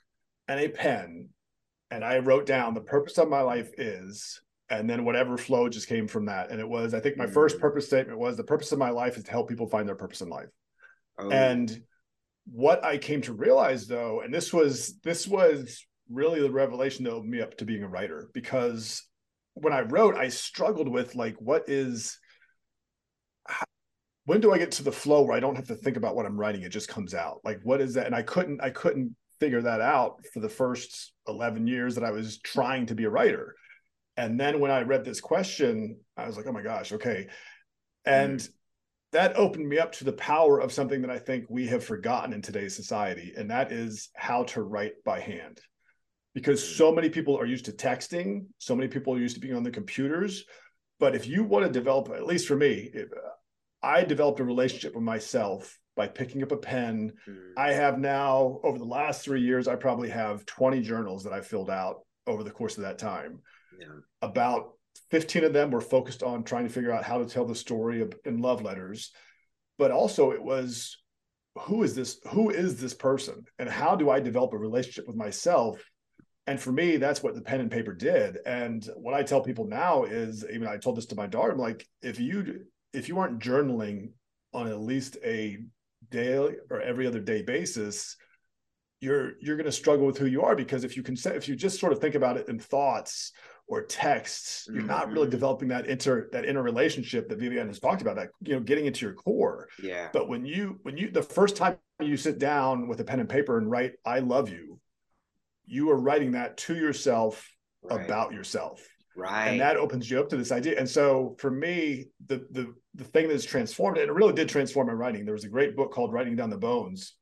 and 0.47 0.59
a 0.59 0.69
pen 0.69 1.29
and 1.93 2.03
I 2.03 2.17
wrote 2.17 2.47
down 2.47 2.73
the 2.73 2.81
purpose 2.81 3.19
of 3.19 3.29
my 3.29 3.41
life 3.41 3.69
is, 3.77 4.41
and 4.69 4.89
then 4.89 5.05
whatever 5.05 5.37
flow 5.37 5.69
just 5.69 5.87
came 5.87 6.07
from 6.07 6.25
that. 6.25 6.49
And 6.49 6.59
it 6.59 6.67
was, 6.67 6.95
I 6.95 6.99
think 6.99 7.17
my 7.17 7.27
first 7.27 7.57
mm. 7.57 7.61
purpose 7.61 7.85
statement 7.85 8.17
was 8.17 8.35
the 8.35 8.43
purpose 8.43 8.71
of 8.71 8.79
my 8.79 8.89
life 8.89 9.15
is 9.15 9.25
to 9.25 9.31
help 9.31 9.47
people 9.47 9.67
find 9.67 9.87
their 9.87 9.95
purpose 9.95 10.21
in 10.21 10.29
life. 10.29 10.49
Oh. 11.19 11.29
And 11.29 11.83
what 12.51 12.83
I 12.83 12.97
came 12.97 13.21
to 13.21 13.33
realize 13.33 13.85
though, 13.85 14.21
and 14.21 14.33
this 14.33 14.51
was 14.51 14.99
this 15.03 15.27
was 15.27 15.85
really 16.09 16.41
the 16.41 16.51
revelation 16.51 17.05
that 17.05 17.11
opened 17.11 17.31
me 17.31 17.41
up 17.41 17.55
to 17.57 17.65
being 17.65 17.83
a 17.83 17.87
writer 17.87 18.29
because 18.33 19.03
when 19.53 19.71
I 19.71 19.81
wrote, 19.81 20.15
I 20.15 20.29
struggled 20.29 20.87
with 20.87 21.13
like 21.13 21.35
what 21.37 21.69
is 21.69 22.17
when 24.25 24.39
do 24.39 24.53
I 24.53 24.57
get 24.57 24.71
to 24.73 24.83
the 24.83 24.91
flow 24.91 25.23
where 25.23 25.35
I 25.35 25.39
don't 25.39 25.55
have 25.55 25.67
to 25.67 25.75
think 25.75 25.97
about 25.97 26.15
what 26.15 26.25
I'm 26.25 26.39
writing? 26.39 26.63
It 26.63 26.69
just 26.69 26.87
comes 26.87 27.13
out. 27.13 27.41
Like 27.43 27.59
what 27.63 27.81
is 27.81 27.93
that? 27.95 28.05
And 28.05 28.15
I 28.15 28.21
couldn't 28.21 28.61
I 28.61 28.69
couldn't 28.69 29.15
figure 29.39 29.61
that 29.61 29.81
out 29.81 30.25
for 30.33 30.39
the 30.39 30.49
first 30.49 31.11
11 31.27 31.67
years 31.67 31.95
that 31.95 32.03
I 32.03 32.11
was 32.11 32.39
trying 32.39 32.85
to 32.85 32.95
be 32.95 33.03
a 33.03 33.09
writer. 33.09 33.55
And 34.15 34.39
then 34.39 34.59
when 34.59 34.71
I 34.71 34.81
read 34.81 35.03
this 35.03 35.19
question, 35.19 35.97
I 36.15 36.27
was 36.27 36.37
like, 36.37 36.45
oh 36.47 36.51
my 36.51 36.61
gosh, 36.61 36.93
okay. 36.93 37.27
And 38.05 38.39
mm. 38.39 38.49
that 39.11 39.35
opened 39.35 39.67
me 39.67 39.79
up 39.79 39.91
to 39.93 40.03
the 40.03 40.13
power 40.13 40.59
of 40.59 40.71
something 40.71 41.01
that 41.01 41.11
I 41.11 41.19
think 41.19 41.45
we 41.49 41.67
have 41.67 41.83
forgotten 41.83 42.33
in 42.33 42.41
today's 42.41 42.75
society, 42.75 43.33
and 43.35 43.49
that 43.49 43.71
is 43.71 44.09
how 44.15 44.43
to 44.45 44.61
write 44.61 44.93
by 45.03 45.19
hand. 45.19 45.59
Because 46.33 46.61
mm. 46.61 46.77
so 46.77 46.93
many 46.93 47.09
people 47.09 47.37
are 47.37 47.45
used 47.45 47.65
to 47.65 47.71
texting, 47.71 48.45
so 48.59 48.75
many 48.75 48.87
people 48.87 49.13
are 49.13 49.19
used 49.19 49.35
to 49.35 49.41
being 49.41 49.55
on 49.55 49.63
the 49.63 49.71
computers. 49.71 50.45
But 50.99 51.15
if 51.15 51.27
you 51.27 51.43
want 51.43 51.65
to 51.65 51.71
develop, 51.71 52.09
at 52.09 52.25
least 52.25 52.47
for 52.47 52.55
me, 52.55 52.89
if, 52.93 53.11
uh, 53.11 53.29
I 53.83 54.03
developed 54.03 54.39
a 54.39 54.45
relationship 54.45 54.95
with 54.95 55.03
myself 55.03 55.77
by 55.95 56.07
picking 56.07 56.41
up 56.41 56.51
a 56.51 56.57
pen. 56.57 57.13
Mm. 57.27 57.51
I 57.57 57.73
have 57.73 57.99
now, 57.99 58.59
over 58.63 58.79
the 58.79 58.85
last 58.85 59.23
three 59.23 59.41
years, 59.41 59.67
I 59.67 59.75
probably 59.75 60.09
have 60.09 60.45
20 60.45 60.81
journals 60.81 61.23
that 61.25 61.33
I 61.33 61.41
filled 61.41 61.69
out 61.69 61.99
over 62.25 62.43
the 62.43 62.51
course 62.51 62.77
of 62.77 62.83
that 62.83 62.97
time. 62.97 63.39
Yeah. 63.79 63.87
About 64.21 64.73
15 65.11 65.43
of 65.43 65.53
them 65.53 65.69
were 65.69 65.81
focused 65.81 66.23
on 66.23 66.43
trying 66.43 66.65
to 66.65 66.73
figure 66.73 66.91
out 66.91 67.03
how 67.03 67.17
to 67.19 67.25
tell 67.25 67.45
the 67.45 67.55
story 67.55 68.01
of, 68.01 68.13
in 68.25 68.41
love 68.41 68.61
letters. 68.61 69.11
But 69.77 69.91
also 69.91 70.31
it 70.31 70.41
was 70.41 70.97
who 71.59 71.83
is 71.83 71.93
this 71.93 72.19
who 72.31 72.49
is 72.49 72.81
this 72.81 72.95
person 72.95 73.45
and 73.59 73.69
how 73.69 73.95
do 73.95 74.09
I 74.09 74.19
develop 74.19 74.53
a 74.53 74.57
relationship 74.57 75.07
with 75.07 75.15
myself? 75.15 75.83
And 76.45 76.59
for 76.59 76.71
me, 76.71 76.97
that's 76.97 77.23
what 77.23 77.35
the 77.35 77.41
pen 77.41 77.61
and 77.61 77.71
paper 77.71 77.93
did. 77.93 78.37
And 78.45 78.83
what 78.97 79.13
I 79.13 79.23
tell 79.23 79.41
people 79.41 79.65
now 79.65 80.03
is, 80.03 80.45
even 80.51 80.67
I 80.67 80.75
told 80.75 80.97
this 80.97 81.05
to 81.07 81.15
my 81.15 81.25
daughter, 81.25 81.53
I'm 81.53 81.57
like, 81.57 81.87
if 82.01 82.19
you 82.19 82.65
if 82.93 83.09
you 83.09 83.19
aren't 83.19 83.39
journaling 83.39 84.11
on 84.53 84.67
at 84.67 84.79
least 84.79 85.17
a 85.23 85.57
daily 86.09 86.55
or 86.69 86.81
every 86.81 87.07
other 87.07 87.19
day 87.19 87.41
basis, 87.41 88.15
you're 89.01 89.33
you're 89.41 89.57
going 89.57 89.65
to 89.65 89.71
struggle 89.71 90.05
with 90.05 90.17
who 90.17 90.27
you 90.27 90.43
are 90.43 90.55
because 90.55 90.83
if 90.83 90.95
you 90.95 91.03
can 91.03 91.15
if 91.25 91.47
you 91.47 91.55
just 91.55 91.79
sort 91.79 91.91
of 91.91 91.99
think 91.99 92.15
about 92.15 92.37
it 92.37 92.47
in 92.47 92.57
thoughts 92.57 93.33
or 93.67 93.83
texts, 93.83 94.67
you're 94.67 94.77
mm-hmm. 94.77 94.87
not 94.87 95.09
really 95.09 95.23
mm-hmm. 95.23 95.31
developing 95.31 95.67
that 95.69 95.87
inter 95.87 96.29
that 96.31 96.45
inner 96.45 96.61
relationship 96.61 97.27
that 97.29 97.39
Vivianne 97.39 97.67
has 97.67 97.79
talked 97.79 98.01
about. 98.01 98.15
That 98.15 98.29
you 98.41 98.53
know, 98.53 98.61
getting 98.61 98.85
into 98.85 99.05
your 99.05 99.15
core. 99.15 99.67
Yeah. 99.81 100.09
But 100.13 100.29
when 100.29 100.45
you 100.45 100.79
when 100.83 100.97
you 100.97 101.11
the 101.11 101.21
first 101.21 101.57
time 101.57 101.77
you 101.99 102.15
sit 102.15 102.39
down 102.39 102.87
with 102.87 102.99
a 102.99 103.03
pen 103.03 103.19
and 103.19 103.29
paper 103.29 103.57
and 103.57 103.69
write 103.69 103.93
"I 104.05 104.19
love 104.19 104.49
you," 104.49 104.79
you 105.65 105.89
are 105.91 105.99
writing 105.99 106.31
that 106.33 106.57
to 106.57 106.75
yourself 106.75 107.49
right. 107.83 108.05
about 108.05 108.33
yourself. 108.33 108.85
Right. 109.15 109.49
And 109.49 109.61
that 109.61 109.77
opens 109.77 110.09
you 110.09 110.19
up 110.19 110.29
to 110.29 110.37
this 110.37 110.51
idea. 110.51 110.77
And 110.79 110.89
so 110.89 111.35
for 111.39 111.51
me, 111.51 112.07
the 112.25 112.47
the 112.51 112.73
the 112.95 113.03
thing 113.03 113.27
that's 113.27 113.45
transformed 113.45 113.97
it, 113.97 114.09
it 114.09 114.13
really 114.13 114.33
did 114.33 114.49
transform 114.49 114.87
my 114.87 114.93
writing. 114.93 115.25
There 115.25 115.33
was 115.33 115.45
a 115.45 115.49
great 115.49 115.75
book 115.75 115.91
called 115.91 116.13
Writing 116.13 116.35
Down 116.35 116.49
the 116.49 116.57
Bones. 116.57 117.15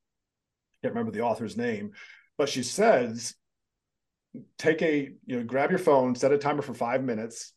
I 0.82 0.88
Can't 0.88 0.96
remember 0.96 1.12
the 1.12 1.24
author's 1.24 1.58
name, 1.58 1.92
but 2.38 2.50
she 2.50 2.64
says, 2.64 3.36
take 4.58 4.82
a, 4.82 5.10
you 5.26 5.38
know, 5.38 5.44
grab 5.44 5.70
your 5.70 5.80
phone, 5.80 6.16
set 6.16 6.32
a 6.32 6.38
timer 6.38 6.62
for 6.62 6.74
five 6.74 7.04
minutes, 7.04 7.54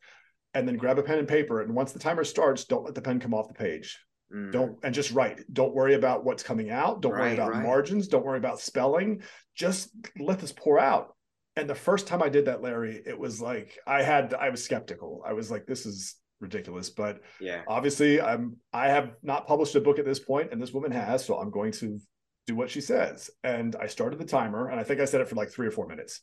and 0.53 0.67
then 0.67 0.77
grab 0.77 0.99
a 0.99 1.03
pen 1.03 1.19
and 1.19 1.29
paper. 1.29 1.63
And 1.63 1.75
once 1.75 1.93
the 1.93 1.99
timer 1.99 2.25
starts, 2.25 2.65
don't 2.65 2.85
let 2.85 2.95
the 2.95 3.03
pen 3.03 3.21
come 3.21 3.35
off 3.35 3.49
the 3.49 3.55
page. 3.55 3.99
Mm. 4.35 4.53
Don't 4.53 4.79
and 4.83 4.95
just 4.95 5.13
write. 5.13 5.41
Don't 5.53 5.75
worry 5.75 5.95
about 5.95 6.25
what's 6.25 6.43
coming 6.43 6.71
out. 6.71 7.03
Don't 7.03 7.13
right, 7.13 7.21
worry 7.21 7.35
about 7.35 7.53
right. 7.53 7.63
margins. 7.63 8.09
Don't 8.09 8.25
worry 8.25 8.39
about 8.39 8.61
spelling. 8.61 9.23
Just 9.55 9.91
let 10.19 10.39
this 10.39 10.53
pour 10.53 10.79
out. 10.79 11.14
And 11.57 11.71
the 11.71 11.75
first 11.75 12.07
time 12.07 12.23
I 12.23 12.29
did 12.29 12.47
that, 12.47 12.63
Larry, 12.63 13.01
it 13.07 13.19
was 13.19 13.41
like 13.41 13.79
I 13.87 14.03
had 14.03 14.35
I 14.35 14.51
was 14.51 14.65
skeptical. 14.65 15.23
I 15.27 15.33
was 15.33 15.51
like, 15.51 15.67
this 15.67 15.87
is 15.87 16.17
ridiculous. 16.41 16.91
But 16.91 17.21
yeah, 17.41 17.63
obviously 17.69 18.21
I'm 18.21 18.57
I 18.73 18.89
have 18.89 19.13
not 19.23 19.47
published 19.47 19.75
a 19.77 19.81
book 19.81 19.99
at 19.99 20.05
this 20.05 20.19
point, 20.19 20.53
and 20.53 20.61
this 20.61 20.73
woman 20.73 20.91
has, 20.93 21.25
so 21.25 21.39
I'm 21.39 21.51
going 21.51 21.73
to 21.73 22.01
do 22.47 22.57
what 22.57 22.71
she 22.71 22.81
says. 22.81 23.31
And 23.43 23.77
I 23.77 23.87
started 23.87 24.19
the 24.19 24.25
timer, 24.25 24.69
and 24.69 24.81
I 24.81 24.85
think 24.85 25.01
I 25.01 25.05
said 25.05 25.21
it 25.21 25.29
for 25.29 25.37
like 25.37 25.51
three 25.51 25.67
or 25.67 25.71
four 25.71 25.87
minutes. 25.87 26.21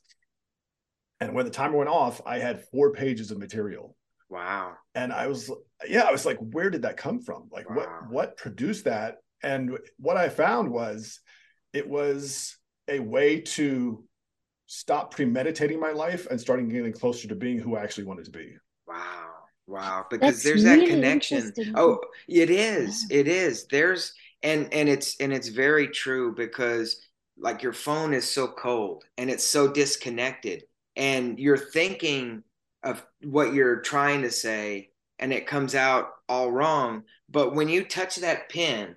And 1.22 1.34
when 1.34 1.46
the 1.46 1.52
timer 1.52 1.78
went 1.78 1.90
off, 1.90 2.20
I 2.26 2.40
had 2.40 2.66
four 2.72 2.92
pages 2.92 3.32
of 3.32 3.38
material. 3.38 3.96
Wow. 4.30 4.74
And 4.96 5.14
I 5.14 5.28
was 5.28 5.52
yeah, 5.88 6.02
I 6.02 6.12
was 6.12 6.26
like, 6.26 6.38
where 6.40 6.70
did 6.70 6.82
that 6.82 6.98
come 6.98 7.22
from? 7.22 7.50
Like 7.52 7.70
wow. 7.70 7.76
what 7.76 8.10
what 8.10 8.38
produced 8.38 8.86
that? 8.86 9.18
And 9.44 9.78
what 9.98 10.18
I 10.18 10.30
found 10.30 10.72
was 10.72 11.20
it 11.74 11.88
was 11.88 12.58
a 12.88 13.00
way 13.00 13.42
to 13.42 14.04
stop 14.74 15.14
premeditating 15.14 15.78
my 15.82 15.92
life 15.92 16.28
and 16.32 16.40
starting 16.40 16.70
getting 16.70 16.94
closer 16.94 17.28
to 17.28 17.36
being 17.36 17.60
who 17.60 17.76
I 17.76 17.84
actually 17.84 18.06
wanted 18.06 18.24
to 18.24 18.32
be. 18.32 18.54
Wow. 18.88 19.28
Wow, 19.68 20.06
because 20.10 20.36
That's 20.36 20.44
there's 20.44 20.64
really 20.64 20.86
that 20.86 20.94
connection. 20.94 21.54
Oh, 21.76 22.00
it 22.30 22.50
is. 22.50 23.06
Yeah. 23.10 23.18
It 23.20 23.28
is. 23.28 23.68
There's 23.68 24.14
and 24.44 24.74
and 24.74 24.88
it's 24.88 25.18
and 25.20 25.34
it's 25.34 25.50
very 25.50 25.90
true 25.90 26.34
because 26.34 27.06
like 27.38 27.62
your 27.62 27.74
phone 27.74 28.14
is 28.14 28.30
so 28.30 28.48
cold 28.48 29.04
and 29.18 29.30
it's 29.30 29.44
so 29.44 29.68
disconnected 29.68 30.64
and 30.96 31.38
you're 31.38 31.58
thinking 31.58 32.44
of 32.82 33.06
what 33.24 33.54
you're 33.54 33.82
trying 33.82 34.22
to 34.22 34.32
say 34.32 34.90
and 35.20 35.34
it 35.34 35.48
comes 35.48 35.76
out 35.76 36.12
all 36.30 36.50
wrong, 36.50 37.04
but 37.30 37.54
when 37.54 37.68
you 37.68 37.84
touch 37.84 38.16
that 38.18 38.50
pen 38.50 38.96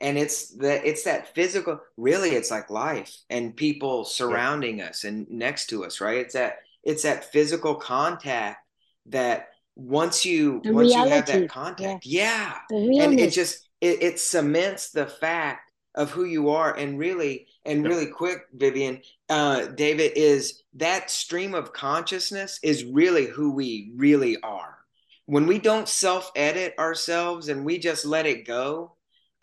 and 0.00 0.18
it's 0.18 0.50
that 0.56 0.84
it's 0.84 1.04
that 1.04 1.34
physical 1.34 1.80
really 1.96 2.30
it's 2.30 2.50
like 2.50 2.70
life 2.70 3.16
and 3.30 3.56
people 3.56 4.04
surrounding 4.04 4.78
yeah. 4.78 4.88
us 4.88 5.04
and 5.04 5.28
next 5.30 5.68
to 5.68 5.84
us, 5.84 6.00
right? 6.00 6.18
It's 6.18 6.34
that 6.34 6.58
it's 6.82 7.02
that 7.04 7.32
physical 7.32 7.74
contact 7.74 8.58
that 9.06 9.48
once 9.76 10.24
you 10.24 10.60
the 10.62 10.72
once 10.72 10.88
reality. 10.88 11.10
you 11.10 11.16
have 11.16 11.26
that 11.26 11.48
contact 11.48 12.06
yeah, 12.06 12.58
yeah. 12.70 13.02
and 13.02 13.18
it 13.18 13.32
just 13.32 13.68
it, 13.80 14.02
it 14.02 14.20
cements 14.20 14.90
the 14.90 15.06
fact 15.06 15.70
of 15.94 16.10
who 16.10 16.24
you 16.24 16.50
are 16.50 16.74
and 16.74 16.98
really 16.98 17.46
and 17.64 17.84
really 17.84 18.06
quick 18.06 18.42
Vivianne 18.56 19.02
uh, 19.28 19.66
david 19.66 20.12
is 20.16 20.62
that 20.74 21.10
stream 21.10 21.54
of 21.54 21.72
consciousness 21.72 22.60
is 22.62 22.84
really 22.84 23.26
who 23.26 23.52
we 23.52 23.92
really 23.96 24.40
are 24.42 24.78
when 25.26 25.46
we 25.46 25.58
don't 25.58 25.88
self-edit 25.88 26.74
ourselves 26.78 27.48
and 27.48 27.64
we 27.64 27.78
just 27.78 28.04
let 28.04 28.26
it 28.26 28.46
go 28.46 28.93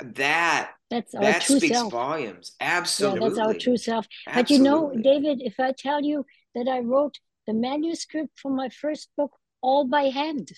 that 0.04 0.72
that's 0.89 1.14
our 1.16 1.24
that 1.24 1.43
true 1.43 1.58
speaks 1.58 1.78
self. 1.78 1.91
volumes 1.91 2.52
absolutely 2.60 3.20
Yeah, 3.22 3.30
that's 3.30 3.39
our 3.39 3.54
true 3.54 3.78
self. 3.78 4.08
Absolutely. 4.28 4.41
But 4.43 4.49
you 4.49 4.60
know, 4.60 5.04
David, 5.22 5.41
if 5.41 5.60
I 5.60 5.72
tell 5.72 6.02
you 6.04 6.26
that 6.56 6.68
I 6.68 6.80
wrote 6.80 7.20
the 7.47 7.54
manuscript 7.54 8.39
for 8.39 8.52
my 8.52 8.70
first 8.70 9.10
book 9.18 9.32
all 9.62 9.86
by 9.88 10.04
hand, 10.04 10.52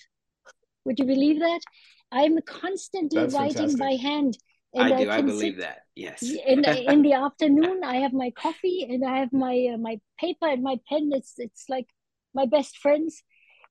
would 0.84 0.98
you 0.98 1.04
believe 1.04 1.40
that? 1.40 1.60
I'm 2.12 2.40
constantly 2.42 3.20
That's 3.20 3.34
writing 3.34 3.76
fantastic. 3.76 3.80
by 3.80 3.92
hand. 4.08 4.38
i 4.76 4.90
do 4.90 5.10
i 5.10 5.16
can 5.16 5.26
believe 5.26 5.54
sit 5.54 5.60
that 5.60 5.78
yes 5.94 6.22
in 6.22 6.64
in 6.64 7.02
the 7.02 7.12
afternoon. 7.26 7.82
I 7.84 7.96
have 7.96 8.12
my 8.12 8.30
coffee 8.30 8.86
and 8.90 9.04
I 9.04 9.18
have 9.18 9.32
my 9.32 9.68
uh, 9.74 9.78
my 9.78 10.00
paper 10.18 10.48
and 10.48 10.62
my 10.62 10.78
pen. 10.88 11.10
It's 11.12 11.34
it's 11.38 11.64
like 11.68 11.86
my 12.34 12.46
best 12.46 12.78
friends, 12.78 13.22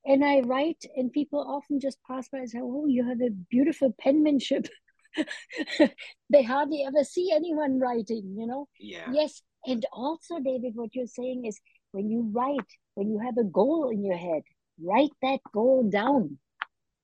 and 0.05 0.23
I 0.23 0.39
write. 0.41 0.83
And 0.95 1.11
people 1.11 1.39
often 1.39 1.79
just 1.79 1.97
pass 2.07 2.29
by 2.29 2.39
and 2.39 2.49
say, 2.49 2.59
"Oh, 2.61 2.85
you 2.87 3.07
have 3.07 3.21
a 3.21 3.29
beautiful 3.29 3.93
penmanship." 3.99 4.67
they 6.29 6.43
hardly 6.43 6.83
ever 6.87 7.03
see 7.03 7.31
anyone 7.33 7.79
writing, 7.79 8.35
you 8.37 8.47
know. 8.47 8.67
yeah 8.79 9.11
Yes, 9.13 9.41
and 9.65 9.85
also, 9.93 10.39
David, 10.39 10.73
what 10.75 10.93
you're 10.95 11.07
saying 11.07 11.45
is 11.45 11.59
when 11.91 12.09
you 12.09 12.29
write, 12.33 12.69
when 12.95 13.09
you 13.09 13.19
have 13.19 13.37
a 13.37 13.43
goal 13.43 13.89
in 13.89 14.03
your 14.03 14.17
head, 14.17 14.43
write 14.81 15.11
that 15.21 15.39
goal 15.53 15.89
down. 15.89 16.37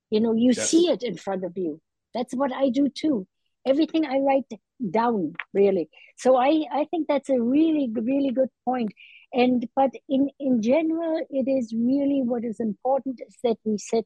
You 0.09 0.19
know, 0.21 0.33
you 0.33 0.53
Yes. 0.53 0.69
see 0.69 0.89
it 0.89 1.03
in 1.03 1.17
front 1.17 1.43
of 1.45 1.57
you. 1.57 1.81
That's 2.13 2.33
what 2.33 2.51
I 2.53 2.69
do 2.69 2.89
too. 2.89 3.27
Everything 3.65 4.05
I 4.05 4.19
write 4.19 4.45
down, 4.91 5.33
really. 5.53 5.89
So 6.17 6.35
I, 6.35 6.65
I 6.71 6.85
think 6.85 7.07
that's 7.07 7.29
a 7.29 7.39
really, 7.39 7.89
really 7.93 8.31
good 8.31 8.49
point. 8.65 8.91
And 9.31 9.67
but 9.75 9.91
in 10.07 10.29
in 10.39 10.61
general, 10.61 11.23
it 11.29 11.47
is 11.47 11.71
really 11.73 12.23
what 12.23 12.43
is 12.43 12.59
important 12.59 13.21
is 13.27 13.35
that 13.43 13.57
we 13.63 13.77
set 13.77 14.05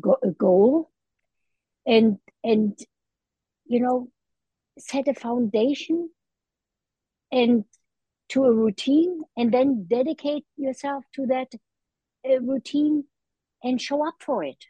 go, 0.00 0.16
a 0.22 0.30
goal, 0.30 0.90
and 1.86 2.18
and 2.42 2.78
you 3.68 3.80
know, 3.80 4.08
set 4.78 5.08
a 5.08 5.14
foundation 5.14 6.10
and 7.30 7.64
to 8.30 8.44
a 8.44 8.52
routine 8.52 9.20
and 9.36 9.52
then 9.52 9.86
dedicate 9.88 10.44
yourself 10.56 11.04
to 11.14 11.26
that 11.26 11.48
uh, 12.28 12.40
routine 12.40 13.04
and 13.62 13.80
show 13.80 14.06
up 14.06 14.16
for 14.20 14.44
it. 14.44 14.64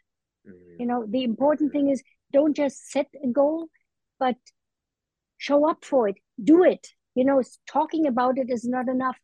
Mhm. 0.46 0.80
you 0.80 0.86
know 0.86 1.04
the 1.14 1.22
important 1.24 1.72
thing 1.72 1.88
is 1.94 2.02
don't 2.36 2.56
just 2.56 2.90
set 2.90 3.08
a 3.26 3.28
goal 3.38 3.68
but 4.18 4.36
show 5.36 5.68
up 5.70 5.84
for 5.84 6.08
it. 6.08 6.16
Do 6.42 6.62
it. 6.64 6.86
You 7.14 7.24
know 7.24 7.42
talking 7.66 8.06
about 8.06 8.38
it 8.38 8.50
is 8.50 8.64
not 8.76 8.88
enough. 8.88 9.18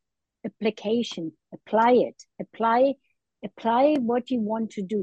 Application. 0.45 1.33
Apply 1.53 1.93
it. 2.09 2.19
Apply 2.41 2.95
apply 3.49 3.95
what 4.11 4.31
you 4.31 4.41
want 4.41 4.71
to 4.73 4.83
do. 4.83 5.03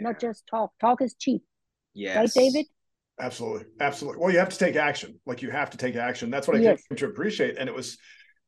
Not 0.00 0.20
just 0.20 0.46
talk. 0.46 0.72
Talk 0.80 1.02
is 1.02 1.14
cheap. 1.14 1.42
Yes. 1.94 2.16
Right 2.16 2.34
david 2.42 2.66
Absolutely. 3.20 3.66
Absolutely. 3.80 4.20
Well, 4.20 4.32
you 4.32 4.38
have 4.38 4.48
to 4.48 4.58
take 4.58 4.76
action. 4.76 5.20
Like 5.26 5.42
you 5.42 5.50
have 5.50 5.70
to 5.70 5.76
take 5.76 5.96
action. 5.96 6.30
That's 6.30 6.48
what 6.48 6.56
I 6.56 6.60
Yes. 6.60 6.82
came 6.88 6.96
to 6.98 7.06
appreciate. 7.06 7.58
And 7.58 7.68
it 7.68 7.74
was 7.74 7.98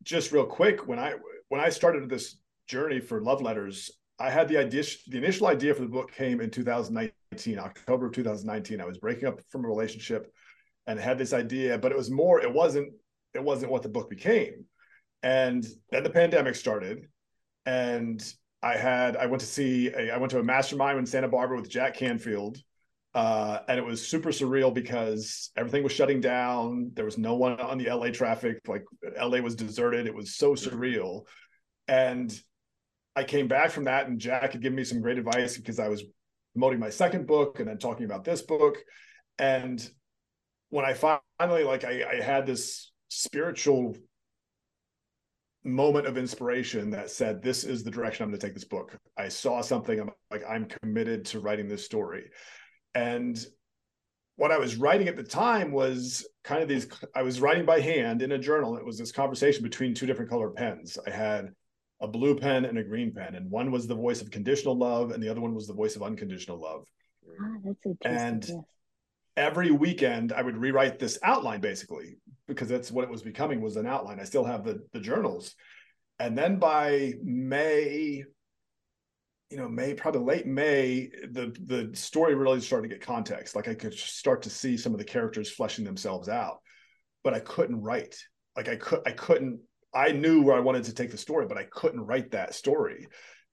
just 0.03 0.33
real 0.33 0.47
quick 0.47 0.87
when 0.89 0.99
I 0.99 1.15
when 1.49 1.61
I 1.61 1.69
started 1.69 2.09
this 2.09 2.39
journey 2.67 2.99
for 3.01 3.21
love 3.21 3.43
letters, 3.43 3.91
I 4.19 4.31
had 4.31 4.49
the 4.49 4.57
idea 4.57 4.83
the 5.09 5.19
initial 5.19 5.47
idea 5.47 5.75
for 5.75 5.83
the 5.83 5.89
book 5.89 6.13
came 6.13 6.41
in 6.41 6.51
2019, 6.51 7.59
October 7.59 8.07
of 8.07 8.13
2019. 8.13 8.81
I 8.81 8.87
was 8.87 8.99
breaking 8.99 9.29
up 9.29 9.41
from 9.51 9.65
a 9.65 9.69
relationship 9.69 10.33
and 10.87 10.99
had 10.99 11.19
this 11.19 11.33
idea, 11.33 11.79
but 11.79 11.93
it 11.93 11.99
was 11.99 12.11
more, 12.11 12.41
it 12.41 12.53
wasn't, 12.53 12.93
it 13.35 13.43
wasn't 13.43 13.71
what 13.71 13.83
the 13.83 13.89
book 13.89 14.11
became. 14.11 14.65
And 15.23 15.65
then 15.91 16.03
the 16.03 16.11
pandemic 16.11 16.57
started 16.57 17.07
and 17.67 18.21
I 18.63 18.77
had 18.77 19.17
I 19.17 19.27
went 19.27 19.41
to 19.41 19.47
see 19.47 19.89
a, 19.89 20.13
I 20.15 20.17
went 20.17 20.31
to 20.31 20.39
a 20.41 20.43
mastermind 20.43 20.99
in 20.99 21.07
Santa 21.07 21.29
Barbara 21.29 21.61
with 21.61 21.69
Jack 21.71 21.95
Canfield 21.95 22.59
uh, 23.15 23.59
and 23.69 23.79
it 23.79 23.85
was 23.85 24.07
super 24.07 24.31
surreal 24.31 24.73
because 24.73 25.51
everything 25.57 25.83
was 25.83 25.93
shutting 25.93 26.21
down. 26.21 26.91
There 26.95 27.05
was 27.05 27.19
no 27.19 27.35
one 27.35 27.61
on 27.61 27.77
the 27.77 27.91
LA 27.91 28.09
traffic. 28.09 28.61
Like 28.67 28.85
LA 29.21 29.39
was 29.39 29.55
deserted. 29.55 30.07
It 30.07 30.15
was 30.15 30.35
so 30.35 30.55
surreal. 30.55 31.27
And 31.89 32.33
I 33.15 33.25
came 33.25 33.49
back 33.49 33.71
from 33.71 33.85
that, 33.85 34.09
and 34.09 34.19
Jack 34.19 34.53
had 34.53 34.63
given 34.63 34.77
me 34.77 34.85
some 34.85 35.03
great 35.03 35.19
advice 35.19 35.59
because 35.59 35.79
I 35.79 35.89
was 35.89 36.03
promoting 36.55 36.81
my 36.81 36.89
second 36.89 37.27
book 37.27 37.61
and 37.61 37.69
then 37.69 37.77
talking 37.77 38.07
about 38.07 38.25
this 38.25 38.41
book. 38.41 38.79
And 39.39 39.87
when 40.71 40.87
I 40.87 40.95
finally 40.95 41.65
like 41.65 41.85
I, 41.85 42.05
I 42.11 42.23
had 42.23 42.47
this 42.47 42.93
spiritual 43.09 43.95
moment 45.65 46.07
of 46.07 46.17
inspiration 46.17 46.91
that 46.93 47.11
said, 47.11 47.43
"This 47.43 47.65
is 47.65 47.85
the 47.85 47.91
direction 47.91 48.25
I'm 48.25 48.31
going 48.31 48.41
to 48.41 48.47
take 48.47 48.55
this 48.55 48.65
book." 48.65 48.97
I 49.19 49.29
saw 49.29 49.61
something. 49.61 50.01
I'm 50.01 50.11
like, 50.31 50.45
I'm 50.49 50.65
committed 50.65 51.27
to 51.27 51.41
writing 51.41 51.69
this 51.69 51.85
story 51.85 52.31
and 52.95 53.45
what 54.37 54.51
I 54.51 54.59
was 54.59 54.77
writing 54.77 55.09
at 55.09 55.17
the 55.17 55.23
time 55.23 55.73
was 55.73 56.27
kind 56.43 56.63
of 56.63 56.69
these, 56.69 56.89
I 57.15 57.23
was 57.23 57.41
writing 57.41 57.65
by 57.65 57.81
hand 57.81 58.23
in 58.23 58.33
a 58.33 58.39
journal. 58.39 58.77
It 58.77 58.85
was 58.85 58.99
this 58.99 59.13
conversation 59.13 59.63
between 59.63 59.95
two 59.95 60.07
different 60.07 60.31
color 60.31 60.51
pens. 60.51 60.99
I 61.07 61.11
had 61.11 61.51
a 62.01 62.09
blue 62.09 62.37
pen 62.37 62.65
and 62.65 62.79
a 62.79 62.83
green 62.83 63.13
pen, 63.13 63.35
and 63.35 63.51
one 63.51 63.71
was 63.71 63.87
the 63.87 63.95
voice 63.95 64.21
of 64.21 64.31
conditional 64.31 64.77
love, 64.77 65.13
and 65.13 65.23
the 65.23 65.29
other 65.29 65.41
one 65.41 65.55
was 65.55 65.67
the 65.67 65.75
voice 65.75 65.97
of 65.97 66.03
unconditional 66.03 66.61
love. 66.61 66.85
ah, 67.41 67.57
that's 67.65 67.79
interesting 67.85 68.13
And 68.13 68.49
yes. 68.49 68.59
Every 69.35 69.71
weekend, 69.71 70.31
I 70.33 70.43
would 70.43 70.59
rewrite 70.59 70.99
this 70.99 71.19
outline 71.23 71.63
basically, 71.63 72.19
because 72.47 72.69
that's 72.69 72.91
what 72.91 73.05
it 73.05 73.11
was 73.11 73.23
becoming 73.23 73.63
was 73.63 73.77
an 73.77 73.87
outline. 73.87 74.21
I 74.21 74.25
still 74.25 74.45
have 74.45 74.63
the, 74.63 74.83
the 74.93 75.01
journals. 75.01 75.55
And 76.19 76.37
then 76.37 76.59
by 76.59 77.15
May, 77.23 78.25
you 79.53 79.59
know, 79.59 79.69
May, 79.69 79.93
probably 79.93 80.23
late 80.23 80.47
May, 80.47 81.11
the 81.31 81.55
the 81.67 81.95
story 81.95 82.35
really 82.35 82.61
started 82.61 82.89
to 82.89 82.95
get 82.95 83.05
context. 83.05 83.55
Like 83.55 83.69
I 83.69 83.75
could 83.75 83.93
start 83.93 84.41
to 84.43 84.51
see 84.51 84.79
some 84.79 84.93
of 84.93 84.99
the 84.99 85.05
characters 85.05 85.51
fleshing 85.51 85.85
themselves 85.85 86.29
out, 86.29 86.61
but 87.23 87.35
I 87.35 87.41
couldn't 87.41 87.83
write. 87.83 88.17
Like 88.57 88.69
I 88.69 88.77
could, 88.77 89.01
I 89.07 89.13
couldn't. 89.13 89.61
I 89.95 90.13
knew 90.13 90.43
where 90.43 90.57
I 90.57 90.61
wanted 90.61 90.85
to 90.85 90.95
take 90.95 91.11
the 91.11 91.19
story, 91.19 91.47
but 91.47 91.59
I 91.59 91.65
couldn't 91.65 92.01
write 92.01 92.31
that 92.31 92.55
story. 92.55 93.07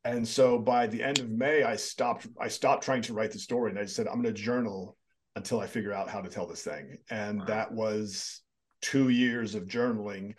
And 0.05 0.25
so 0.25 0.57
by 0.57 0.87
the 0.87 1.03
end 1.03 1.19
of 1.19 1.29
May, 1.29 1.63
I 1.63 1.75
stopped. 1.75 2.27
I 2.39 2.47
stopped 2.47 2.83
trying 2.83 3.01
to 3.03 3.13
write 3.13 3.31
the 3.31 3.39
story, 3.39 3.69
and 3.69 3.77
I 3.77 3.83
just 3.83 3.97
said, 3.97 4.07
I'm 4.07 4.21
going 4.21 4.33
to 4.33 4.41
journal 4.41 4.95
until 5.35 5.59
I 5.59 5.67
figure 5.67 5.93
out 5.93 6.09
how 6.09 6.21
to 6.21 6.29
tell 6.29 6.47
this 6.47 6.63
thing. 6.63 6.97
And 7.09 7.39
Wow. 7.39 7.45
that 7.45 7.71
was 7.73 8.41
two 8.81 9.09
years 9.09 9.53
of 9.55 9.65
journaling 9.65 10.35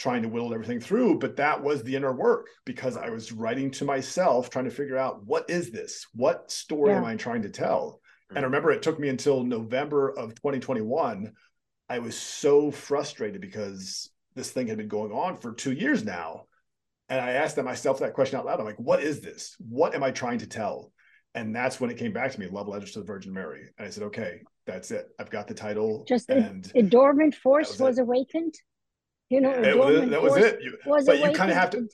trying 0.00 0.22
to 0.22 0.28
whittle 0.30 0.54
everything 0.54 0.80
through 0.80 1.18
but 1.18 1.36
that 1.36 1.62
was 1.62 1.82
the 1.82 1.94
inner 1.94 2.10
work 2.10 2.48
because 2.64 2.96
i 2.96 3.10
was 3.10 3.32
writing 3.32 3.70
to 3.70 3.84
myself 3.84 4.48
trying 4.48 4.64
to 4.64 4.70
figure 4.70 4.96
out 4.96 5.22
what 5.26 5.48
is 5.50 5.70
this? 5.70 6.06
What 6.14 6.50
story 6.50 6.94
am 6.94 7.04
i 7.04 7.16
trying 7.16 7.42
to 7.42 7.50
tell? 7.50 8.00
And 8.30 8.38
I 8.38 8.40
Mhm. 8.40 8.44
remember 8.44 8.70
it 8.70 8.82
took 8.82 8.98
me 8.98 9.10
until 9.10 9.44
november 9.44 10.08
of 10.08 10.34
2021 10.34 11.32
i 11.90 11.98
was 11.98 12.16
so 12.16 12.70
frustrated 12.70 13.42
because 13.42 14.10
this 14.34 14.50
thing 14.50 14.68
had 14.68 14.78
been 14.78 14.88
going 14.88 15.12
on 15.12 15.36
for 15.36 15.52
two 15.52 15.72
years 15.72 16.02
now. 16.02 16.46
And 17.10 17.20
i 17.20 17.32
asked 17.32 17.58
myself 17.58 17.98
that 17.98 18.14
question 18.14 18.38
out 18.38 18.46
loud. 18.46 18.58
I'm 18.58 18.64
like 18.64 18.80
what 18.80 19.02
is 19.02 19.20
this? 19.20 19.54
What 19.58 19.94
am 19.94 20.02
i 20.02 20.10
trying 20.10 20.38
to 20.38 20.46
tell? 20.46 20.92
And 21.34 21.54
that's 21.54 21.78
when 21.78 21.90
it 21.90 21.98
came 21.98 22.14
back 22.14 22.32
to 22.32 22.40
me 22.40 22.46
love 22.46 22.68
letters 22.68 22.92
to 22.92 23.00
the 23.00 23.04
virgin 23.04 23.34
mary. 23.34 23.68
And 23.76 23.86
i 23.86 23.90
said 23.90 24.04
okay 24.04 24.40
that's 24.66 24.90
it. 24.92 25.08
I've 25.18 25.30
got 25.30 25.46
the 25.46 25.54
title 25.54 26.04
just 26.08 26.30
a, 26.30 26.36
and 26.36 26.72
a 26.74 26.82
dormant 26.82 27.34
force 27.34 27.68
was 27.68 27.80
was, 27.80 27.98
awakened 27.98 28.54
you 29.30 29.40
know 29.40 29.52
a 29.52 29.62
it? 29.62 29.78
Was, 29.78 29.86
dormant 29.92 30.10
that 30.10 30.22
was 30.22 30.36
it? 30.36 30.60
You- 30.62 30.76
was 30.86 31.06
but 31.06 31.18
you 31.18 31.32
kind 31.32 31.50
of 31.50 31.56
have 31.56 31.70
to 31.70 31.88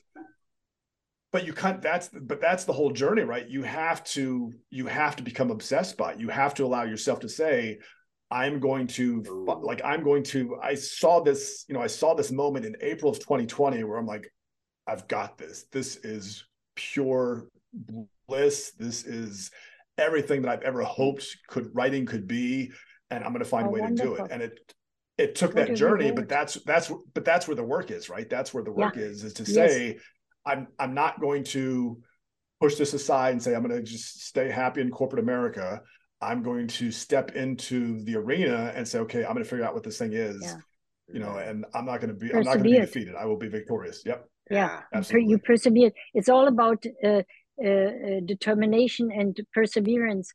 but 1.31 1.45
you 1.45 1.53
can't 1.53 1.81
that's 1.81 2.09
but 2.09 2.41
that's 2.41 2.63
the 2.65 2.73
whole 2.73 2.91
journey 2.91 3.21
right? 3.23 3.47
You 3.47 3.63
have 3.63 4.03
to 4.05 4.53
you 4.69 4.87
have 4.87 5.15
to 5.17 5.23
become 5.23 5.51
obsessed 5.51 5.97
by 5.97 6.13
it. 6.13 6.19
You 6.19 6.29
have 6.29 6.53
to 6.55 6.65
allow 6.65 6.83
yourself 6.83 7.19
to 7.21 7.29
say 7.29 7.79
i'm 8.29 8.59
going 8.59 8.87
to 8.87 9.23
like 9.61 9.79
i'm 9.85 10.03
going 10.03 10.21
to 10.21 10.57
i 10.61 10.75
saw 10.75 11.21
this 11.23 11.63
you 11.69 11.73
know 11.73 11.81
i 11.81 11.87
saw 11.87 12.13
this 12.13 12.29
moment 12.29 12.65
in 12.65 12.75
april 12.81 13.09
of 13.09 13.17
2020 13.19 13.81
where 13.85 13.97
i'm 13.97 14.05
like 14.05 14.29
i've 14.85 15.07
got 15.07 15.37
this. 15.37 15.65
This 15.71 15.95
is 15.97 16.43
pure 16.75 17.47
bliss. 18.27 18.71
This 18.77 19.05
is 19.05 19.49
everything 19.97 20.41
that 20.41 20.51
i've 20.51 20.61
ever 20.63 20.83
hoped 20.83 21.25
could 21.47 21.69
writing 21.73 22.05
could 22.05 22.27
be 22.27 22.71
and 23.09 23.23
i'm 23.23 23.31
going 23.31 23.43
to 23.43 23.49
find 23.49 23.67
Oh, 23.67 23.69
a 23.69 23.71
way 23.71 23.81
to 23.87 23.93
do 23.93 24.15
it. 24.15 24.27
and 24.29 24.41
it 24.41 24.59
it 25.17 25.35
took 25.35 25.55
What 25.55 25.67
that 25.67 25.75
journey 25.75 26.11
but 26.11 26.29
that's 26.29 26.55
that's 26.65 26.91
but 27.13 27.25
that's 27.25 27.47
where 27.47 27.55
the 27.55 27.63
work 27.63 27.91
is 27.91 28.09
right? 28.09 28.29
That's 28.29 28.53
where 28.53 28.63
the 28.63 28.71
Yeah. 28.71 28.85
work 28.85 28.97
is 28.97 29.23
is 29.23 29.33
to 29.33 29.43
Yes. 29.43 29.71
say 29.71 29.97
i'm 30.45 30.67
i'm 30.79 30.93
not 30.93 31.19
going 31.19 31.43
to 31.43 31.99
push 32.61 32.75
this 32.75 32.93
aside 32.93 33.31
and 33.33 33.41
say 33.43 33.53
i'm 33.55 33.63
going 33.63 33.75
to 33.75 33.83
just 33.83 34.21
stay 34.25 34.49
happy 34.49 34.81
in 34.81 34.89
corporate 34.91 35.21
america. 35.23 35.81
I'm 36.21 36.41
going 36.41 36.67
to 36.79 36.91
step 36.91 37.35
into 37.35 38.03
the 38.03 38.15
arena 38.15 38.71
and 38.75 38.87
say 38.87 38.99
okay 38.99 39.21
i'm 39.25 39.33
going 39.33 39.43
to 39.43 39.49
figure 39.49 39.65
out 39.65 39.73
what 39.73 39.83
this 39.83 39.97
thing 39.99 40.13
is 40.13 40.41
Yeah. 40.41 40.57
you 41.13 41.19
know 41.19 41.37
and 41.37 41.65
i'm 41.73 41.85
not 41.85 41.99
going 42.01 42.13
to 42.15 42.19
be 42.23 42.31
i'm 42.33 42.43
not 42.43 42.55
going 42.57 42.63
to 42.63 42.69
be 42.69 42.79
defeated. 42.79 43.15
I 43.15 43.25
will 43.25 43.37
be 43.37 43.49
victorious. 43.49 44.03
Yep. 44.05 44.19
Yeah, 44.49 44.57
Yeah, 44.57 44.73
you 44.75 44.97
absolutely. 44.97 45.29
you 45.31 45.37
persevere. 45.39 45.91
It's 46.13 46.29
all 46.29 46.47
about 46.47 46.81
uh, 47.03 47.21
uh, 47.63 47.67
uh, 47.67 48.19
determination 48.33 49.11
and 49.11 49.35
perseverance 49.53 50.31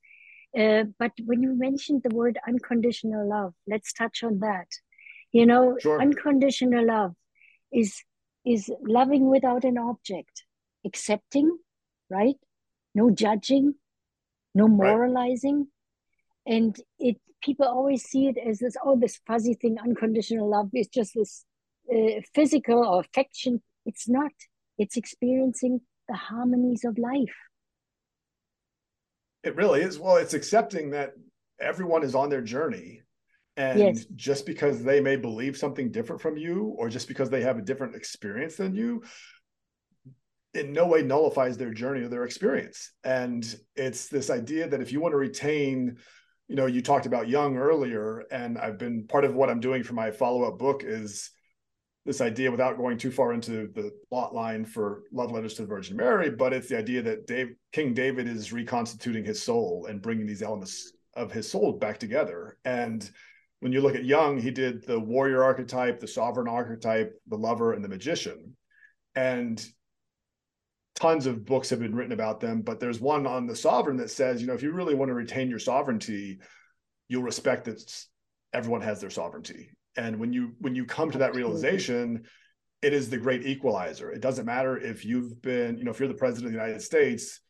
uh, 0.58 0.84
but 0.98 1.12
when 1.24 1.42
you 1.42 1.54
mentioned 1.56 2.02
the 2.02 2.14
word 2.14 2.38
unconditional 2.46 3.28
love 3.28 3.54
let's 3.66 3.92
touch 3.92 4.22
on 4.22 4.38
that 4.38 4.68
You 5.32 5.46
know, 5.46 5.78
sure. 5.80 6.00
unconditional 6.00 6.86
love 6.86 7.12
is 7.72 8.04
is 8.44 8.70
loving 8.86 9.30
without 9.30 9.64
an 9.64 9.78
object, 9.78 10.44
accepting, 10.84 11.48
right? 12.10 12.36
No 12.94 13.10
judging, 13.10 13.74
no 14.54 14.68
moralizing. 14.68 15.58
Right. 16.46 16.54
And 16.54 16.76
it 16.98 17.16
people 17.40 17.66
always 17.66 18.02
see 18.04 18.28
it 18.28 18.36
as 18.36 18.58
this, 18.58 18.76
oh, 18.84 18.96
this 18.98 19.20
fuzzy 19.26 19.54
thing, 19.54 19.78
unconditional 19.78 20.50
love 20.50 20.68
is 20.74 20.88
just 20.88 21.14
this 21.14 21.44
uh, 21.88 22.20
physical 22.34 22.84
or 22.84 23.00
affection. 23.00 23.62
It's 23.86 24.06
not. 24.08 24.32
It's 24.76 24.96
experiencing 24.96 25.80
the 26.08 26.14
harmonies 26.14 26.84
of 26.84 26.98
life. 26.98 27.38
It 29.42 29.56
really 29.56 29.82
is. 29.82 29.98
Well, 29.98 30.16
it's 30.16 30.34
accepting 30.34 30.90
that 30.90 31.12
everyone 31.60 32.02
is 32.02 32.14
on 32.14 32.28
their 32.28 32.42
journey. 32.42 33.02
And 33.56 33.78
yes. 33.78 34.06
just 34.14 34.46
because 34.46 34.82
they 34.82 35.00
may 35.00 35.16
believe 35.16 35.58
something 35.58 35.90
different 35.90 36.22
from 36.22 36.38
you, 36.38 36.74
or 36.78 36.88
just 36.88 37.06
because 37.06 37.28
they 37.28 37.42
have 37.42 37.58
a 37.58 37.62
different 37.62 37.94
experience 37.94 38.56
than 38.56 38.74
you, 38.74 39.02
in 40.54 40.72
no 40.72 40.86
way 40.86 41.02
nullifies 41.02 41.58
their 41.58 41.72
journey 41.72 42.02
or 42.02 42.08
their 42.08 42.24
experience. 42.24 42.92
And 43.04 43.44
it's 43.76 44.08
this 44.08 44.30
idea 44.30 44.68
that 44.68 44.80
if 44.80 44.90
you 44.90 45.00
want 45.00 45.12
to 45.12 45.18
retain, 45.18 45.98
you 46.48 46.56
know, 46.56 46.66
you 46.66 46.80
talked 46.80 47.06
about 47.06 47.28
Jung 47.28 47.56
earlier, 47.56 48.24
and 48.30 48.56
I've 48.56 48.78
been 48.78 49.06
part 49.06 49.24
of 49.24 49.34
what 49.34 49.50
I'm 49.50 49.60
doing 49.60 49.82
for 49.82 49.94
my 49.94 50.10
follow 50.10 50.44
up 50.44 50.58
book 50.58 50.82
is 50.82 51.30
this 52.04 52.20
idea 52.20 52.50
without 52.50 52.76
going 52.76 52.98
too 52.98 53.10
far 53.10 53.32
into 53.32 53.68
the 53.74 53.92
plot 54.08 54.34
line 54.34 54.64
for 54.64 55.02
love 55.12 55.30
letters 55.30 55.54
to 55.54 55.62
the 55.62 55.68
virgin 55.68 55.96
mary 55.96 56.30
but 56.30 56.52
it's 56.52 56.68
the 56.68 56.78
idea 56.78 57.02
that 57.02 57.26
Dave, 57.26 57.54
king 57.72 57.94
david 57.94 58.26
is 58.26 58.52
reconstituting 58.52 59.24
his 59.24 59.42
soul 59.42 59.86
and 59.88 60.02
bringing 60.02 60.26
these 60.26 60.42
elements 60.42 60.92
of 61.14 61.30
his 61.30 61.50
soul 61.50 61.72
back 61.72 61.98
together 61.98 62.58
and 62.64 63.10
when 63.60 63.72
you 63.72 63.80
look 63.80 63.94
at 63.94 64.04
Jung 64.04 64.40
he 64.40 64.50
did 64.50 64.86
the 64.86 64.98
warrior 64.98 65.44
archetype 65.44 66.00
the 66.00 66.08
sovereign 66.08 66.48
archetype 66.48 67.12
the 67.28 67.36
lover 67.36 67.74
and 67.74 67.84
the 67.84 67.88
magician 67.88 68.56
and 69.14 69.64
tons 70.94 71.26
of 71.26 71.44
books 71.44 71.70
have 71.70 71.80
been 71.80 71.94
written 71.94 72.12
about 72.12 72.40
them, 72.40 72.62
but 72.62 72.78
there's 72.78 73.00
one 73.00 73.26
on 73.26 73.46
the 73.46 73.56
sovereign 73.56 73.96
that 73.96 74.10
says, 74.10 74.40
you 74.40 74.46
know, 74.46 74.54
if 74.54 74.62
you 74.62 74.72
really 74.72 74.94
want 74.94 75.08
to 75.08 75.14
retain 75.14 75.48
your 75.48 75.58
sovereignty, 75.58 76.38
you'll 77.08 77.22
respect 77.22 77.64
that 77.64 77.82
everyone 78.52 78.82
has 78.82 79.00
their 79.00 79.10
sovereignty. 79.10 79.70
And 79.96 80.18
when 80.18 80.32
you 80.32 80.52
when 80.58 80.74
you 80.74 80.84
come 80.84 81.10
to 81.10 81.18
that 81.18 81.34
realization, 81.34 82.24
it 82.82 82.92
is 82.92 83.08
the 83.08 83.18
great 83.18 83.46
equalizer. 83.46 84.10
It 84.10 84.20
doesn't 84.20 84.44
matter 84.44 84.76
if 84.76 85.04
you've 85.04 85.40
been, 85.40 85.78
you 85.78 85.84
know, 85.84 85.92
if 85.92 86.00
you're 86.00 86.08
the 86.08 86.14
president 86.14 86.46
of 86.46 86.52
the 86.52 86.58
United 86.58 86.82
States, 86.82 87.40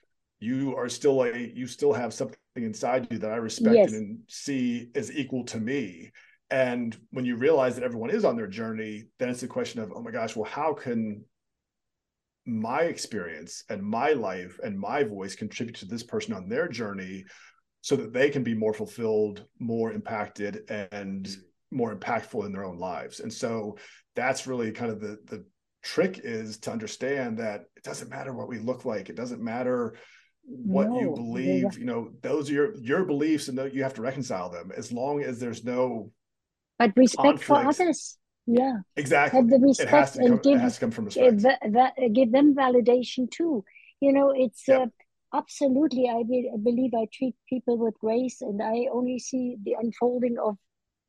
you 0.40 0.76
are 0.76 0.88
still 0.88 1.22
a 1.22 1.52
you 1.54 1.66
still 1.66 1.92
have 1.92 2.12
something 2.12 2.36
inside 2.56 3.08
you 3.10 3.18
that 3.18 3.30
I 3.30 3.36
respect 3.36 3.76
yes. 3.76 3.92
and 3.92 4.18
see 4.28 4.88
as 4.94 5.10
equal 5.10 5.44
to 5.46 5.58
me. 5.58 6.10
And 6.50 6.94
when 7.12 7.24
you 7.24 7.36
realize 7.36 7.76
that 7.76 7.84
everyone 7.84 8.10
is 8.10 8.26
on 8.26 8.36
their 8.36 8.46
journey, 8.46 9.04
then 9.18 9.30
it's 9.30 9.42
a 9.42 9.48
question 9.48 9.80
of, 9.80 9.90
oh 9.94 10.02
my 10.02 10.10
gosh, 10.10 10.36
well, 10.36 10.50
how 10.50 10.74
can 10.74 11.24
my 12.44 12.82
experience 12.82 13.64
and 13.70 13.80
my 13.82 14.12
life 14.12 14.58
and 14.62 14.78
my 14.78 15.04
voice 15.04 15.34
contribute 15.34 15.76
to 15.76 15.86
this 15.86 16.02
person 16.02 16.34
on 16.34 16.48
their 16.48 16.68
journey 16.68 17.24
so 17.80 17.96
that 17.96 18.12
they 18.12 18.28
can 18.28 18.42
be 18.42 18.52
more 18.52 18.74
fulfilled, 18.74 19.46
more 19.58 19.92
impacted, 19.92 20.68
and. 20.68 21.28
More 21.72 21.94
impactful 21.94 22.44
in 22.46 22.52
their 22.52 22.64
own 22.64 22.78
lives. 22.78 23.20
And 23.20 23.32
so 23.32 23.76
that's 24.14 24.46
really 24.46 24.72
kind 24.72 24.90
of 24.90 25.00
the 25.00 25.18
the 25.26 25.44
trick 25.82 26.20
is 26.22 26.58
to 26.58 26.70
understand 26.70 27.38
that 27.38 27.64
it 27.76 27.82
doesn't 27.82 28.08
matter 28.08 28.32
what 28.32 28.48
we 28.48 28.58
look 28.58 28.84
like. 28.84 29.08
It 29.08 29.16
doesn't 29.16 29.42
matter 29.42 29.96
what 30.44 30.88
no, 30.88 31.00
you 31.00 31.14
believe. 31.14 31.62
Yeah. 31.62 31.78
You 31.78 31.84
know, 31.84 32.10
those 32.22 32.50
are 32.50 32.52
your 32.52 32.76
your 32.76 33.04
beliefs, 33.04 33.48
and 33.48 33.72
you 33.72 33.82
have 33.82 33.94
to 33.94 34.02
reconcile 34.02 34.50
them. 34.50 34.70
As 34.76 34.92
long 34.92 35.22
as 35.22 35.40
there's 35.40 35.64
no 35.64 36.12
but 36.78 36.92
respect 36.96 37.22
conflict, 37.22 37.44
for 37.44 37.68
others 37.68 38.18
yeah 38.46 38.78
exactly 38.96 39.38
have 39.38 39.48
the 39.48 39.58
respect 39.58 40.16
and 40.16 40.28
come, 40.28 40.40
give, 40.42 40.60
has 40.60 40.74
to 40.74 40.80
come 40.80 40.90
from 40.90 41.04
respect. 41.04 41.42
Give, 41.42 42.12
give 42.12 42.32
them 42.32 42.54
validation 42.54 43.30
too 43.30 43.64
you 44.00 44.12
know 44.12 44.32
it's 44.36 44.64
yep. 44.66 44.88
uh, 45.32 45.38
absolutely 45.38 46.08
I, 46.08 46.22
be, 46.24 46.50
I 46.52 46.56
believe 46.56 46.92
i 46.94 47.06
treat 47.12 47.36
people 47.48 47.78
with 47.78 47.94
grace 48.00 48.40
and 48.40 48.60
i 48.60 48.86
only 48.92 49.18
see 49.18 49.56
the 49.62 49.76
unfolding 49.80 50.38
of 50.44 50.56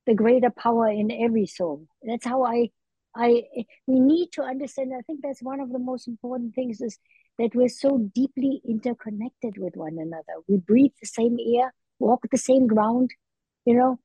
the 0.05 0.13
greater 0.13 0.49
power 0.49 0.89
in 0.89 1.11
every 1.11 1.45
soul. 1.45 1.87
That's 2.03 2.25
how 2.25 2.43
i 2.43 2.69
i 3.15 3.43
we 3.87 3.99
need 3.99 4.31
to 4.33 4.41
understand. 4.43 4.93
I 4.97 5.01
think 5.01 5.21
that's 5.21 5.41
one 5.41 5.59
of 5.59 5.71
the 5.71 5.79
most 5.79 6.07
important 6.07 6.55
things 6.55 6.81
is 6.81 6.97
that 7.39 7.55
we're 7.55 7.69
so 7.69 7.97
deeply 8.13 8.61
interconnected 8.67 9.57
with 9.57 9.75
one 9.75 9.97
another. 9.99 10.35
We 10.47 10.57
breathe 10.57 10.91
the 11.01 11.07
same 11.07 11.37
air 11.55 11.73
walk 11.99 12.25
the 12.31 12.37
same 12.37 12.67
ground 12.67 13.11
you 13.65 13.73
know 13.75 13.97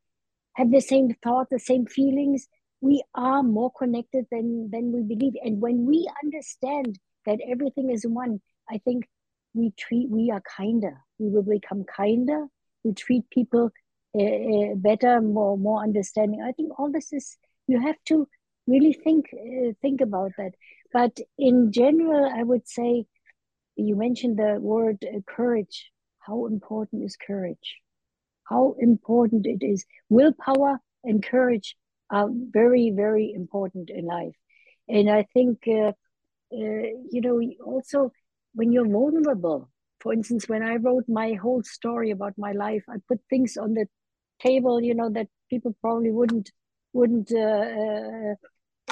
have 0.55 0.71
the 0.71 0.81
same 0.81 1.15
thought 1.23 1.49
the 1.51 1.59
same 1.59 1.87
feelings. 1.87 2.49
We 2.81 3.03
are 3.15 3.43
more 3.43 3.73
connected 3.77 4.27
than 4.31 4.71
than 4.71 4.93
we 4.93 5.03
believe. 5.03 5.35
And 5.43 5.61
when 5.61 5.87
we 5.87 6.09
understand 6.23 6.99
that 7.27 7.39
everything 7.49 7.91
is 7.91 8.07
one 8.07 8.41
i 8.71 8.79
think 8.79 9.09
we 9.55 9.73
treat 9.79 10.09
we 10.11 10.31
are 10.31 10.43
kinder. 10.57 10.99
We 11.19 11.31
will 11.31 11.43
become 11.43 11.85
kinder. 11.85 12.47
We 12.85 12.93
treat 12.93 13.29
people 13.31 13.71
better 14.15 15.21
more 15.21 15.57
more 15.57 15.83
understanding. 15.83 16.43
I 16.43 16.53
think 16.53 16.79
all 16.79 16.91
this 16.91 17.13
is 17.13 17.37
you 17.67 17.81
have 17.81 17.97
to 18.07 18.27
really 18.67 18.93
think 18.93 19.27
uh, 19.33 19.73
think 19.83 20.01
about 20.01 20.33
that. 20.39 20.53
But 20.93 21.19
in 21.37 21.71
general 21.71 22.25
i 22.35 22.43
would 22.43 22.67
say 22.67 23.07
you 23.77 23.95
mentioned 23.97 24.39
the 24.39 24.59
word 24.61 24.99
uh, 25.05 25.21
courage. 25.27 25.91
How 26.19 26.47
important 26.47 27.05
is 27.05 27.17
courage? 27.17 27.77
How 28.45 28.75
important 28.81 29.47
it 29.47 29.65
is. 29.65 29.85
Willpower 30.09 30.81
and 31.05 31.23
courage 31.23 31.77
are 32.11 32.29
very, 32.31 32.91
very 32.91 33.33
important 33.33 33.91
in 33.91 34.07
life. 34.07 34.35
And 34.89 35.09
I 35.11 35.27
think, 35.35 35.59
uh, 35.69 35.93
uh, 36.53 36.89
you 37.13 37.21
know, 37.21 37.41
also 37.65 38.13
when 38.55 38.73
you're 38.73 38.89
vulnerable, 38.89 39.71
for 40.01 40.13
instance, 40.13 40.49
when 40.49 40.63
I 40.63 40.77
wrote 40.77 41.05
my 41.09 41.35
whole 41.35 41.63
story 41.63 42.11
about 42.11 42.35
my 42.37 42.53
life, 42.53 42.85
I 42.89 42.97
put 43.07 43.21
things 43.29 43.57
on 43.57 43.75
the 43.75 43.87
table, 44.41 44.81
you 44.81 44.95
know, 44.95 45.11
that 45.11 45.29
people 45.51 45.75
probably 45.81 46.11
wouldn't 46.11 46.51
wouldn't 46.93 47.33
uh, 47.33 48.35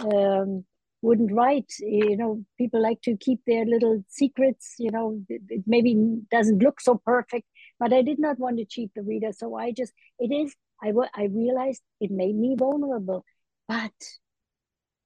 uh 0.03 0.09
um, 0.09 0.65
wouldn't 1.03 1.33
write. 1.33 1.73
You 1.79 2.17
know, 2.17 2.45
people 2.59 2.83
like 2.83 3.01
to 3.03 3.17
keep 3.17 3.41
their 3.47 3.65
little 3.65 4.05
secrets. 4.09 4.75
You 4.79 4.91
know, 4.91 5.21
it, 5.29 5.63
maybe 5.67 5.97
doesn't 6.31 6.63
look 6.63 6.81
so 6.81 7.01
perfect, 7.05 7.47
but 7.79 7.93
I 7.93 8.03
did 8.03 8.19
not 8.19 8.39
want 8.39 8.59
to 8.59 8.65
cheat 8.65 8.91
the 8.95 9.03
reader, 9.03 9.33
so 9.33 9.55
I 9.57 9.73
just 9.73 9.93
it 10.19 10.33
is 10.33 10.55
I, 10.83 10.93
I 11.15 11.25
realized 11.25 11.83
it 12.01 12.11
made 12.11 12.37
me 12.37 12.55
vulnerable, 12.59 13.25
but 13.69 13.93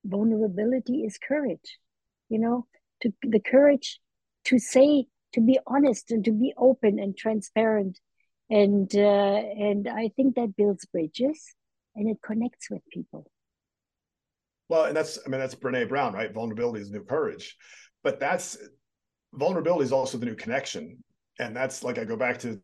vulnerability 0.05 1.05
is 1.05 1.19
courage, 1.19 1.79
you 2.29 2.39
know, 2.39 2.67
to 3.03 3.13
the 3.23 3.41
courage 3.41 4.01
to 4.45 4.59
say, 4.59 5.07
to 5.33 5.41
be 5.41 5.59
honest 5.67 6.11
and 6.11 6.25
to 6.25 6.33
be 6.33 6.53
open 6.57 6.99
and 6.99 7.17
transparent. 7.17 8.01
And, 8.51 8.93
uh, 8.95 8.99
and 8.99 9.89
I 9.89 10.11
think 10.17 10.35
that 10.35 10.57
builds 10.57 10.85
bridges 10.87 11.41
and 11.95 12.09
it 12.09 12.19
connects 12.23 12.69
with 12.71 12.83
people. 12.93 13.31
Well, 14.69 14.85
and 14.85 14.97
that's, 14.97 15.19
I 15.25 15.29
mean, 15.29 15.41
that's 15.41 15.55
Brene 15.55 15.89
Brown, 15.89 16.15
right? 16.15 16.33
Vulnerability 16.33 16.81
is 16.81 16.91
new 16.91 17.05
courage. 17.05 17.57
But 18.03 18.21
that's 18.21 18.57
vulnerability 19.33 19.85
is 19.85 19.93
also 19.93 20.19
the 20.19 20.27
new 20.27 20.35
connection. 20.35 21.03
And 21.39 21.57
that's 21.57 21.85
like 21.85 21.99
I 21.99 22.05
go 22.05 22.17
back 22.17 22.39
to 22.41 22.61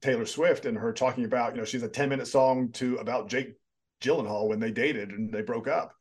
Taylor 0.00 0.26
Swift 0.26 0.66
and 0.66 0.76
her 0.76 0.92
talking 0.92 1.24
about, 1.24 1.54
you 1.54 1.58
know, 1.58 1.64
she's 1.64 1.82
a 1.82 1.88
10 1.88 2.08
minute 2.08 2.26
song 2.26 2.72
to 2.72 2.96
about 2.96 3.28
Jake 3.28 3.54
Gyllenhaal 4.02 4.48
when 4.48 4.60
they 4.60 4.70
dated 4.70 5.10
and 5.10 5.32
they 5.32 5.42
broke 5.42 5.68
up. 5.68 5.92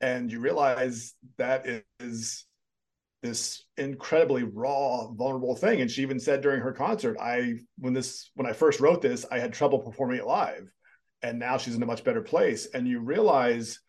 And 0.00 0.30
you 0.30 0.40
realize 0.40 1.14
that 1.38 1.66
is 2.00 2.46
this 3.24 3.64
incredibly 3.78 4.42
raw, 4.42 5.08
vulnerable 5.10 5.56
thing. 5.56 5.80
And 5.80 5.90
she 5.90 6.02
even 6.02 6.20
said 6.20 6.42
during 6.42 6.60
her 6.60 6.72
concert, 6.72 7.16
I, 7.18 7.54
when 7.78 7.94
this, 7.94 8.30
when 8.34 8.46
I 8.46 8.52
first 8.52 8.80
wrote 8.80 9.00
this, 9.00 9.24
I 9.32 9.38
had 9.38 9.54
trouble 9.54 9.78
performing 9.78 10.18
it 10.18 10.26
live. 10.26 10.70
And 11.22 11.38
now 11.38 11.56
she's 11.56 11.74
in 11.74 11.82
a 11.82 11.86
much 11.86 12.04
better 12.04 12.20
place. 12.20 12.66
And 12.74 12.86
you 12.86 13.00
realize 13.00 13.80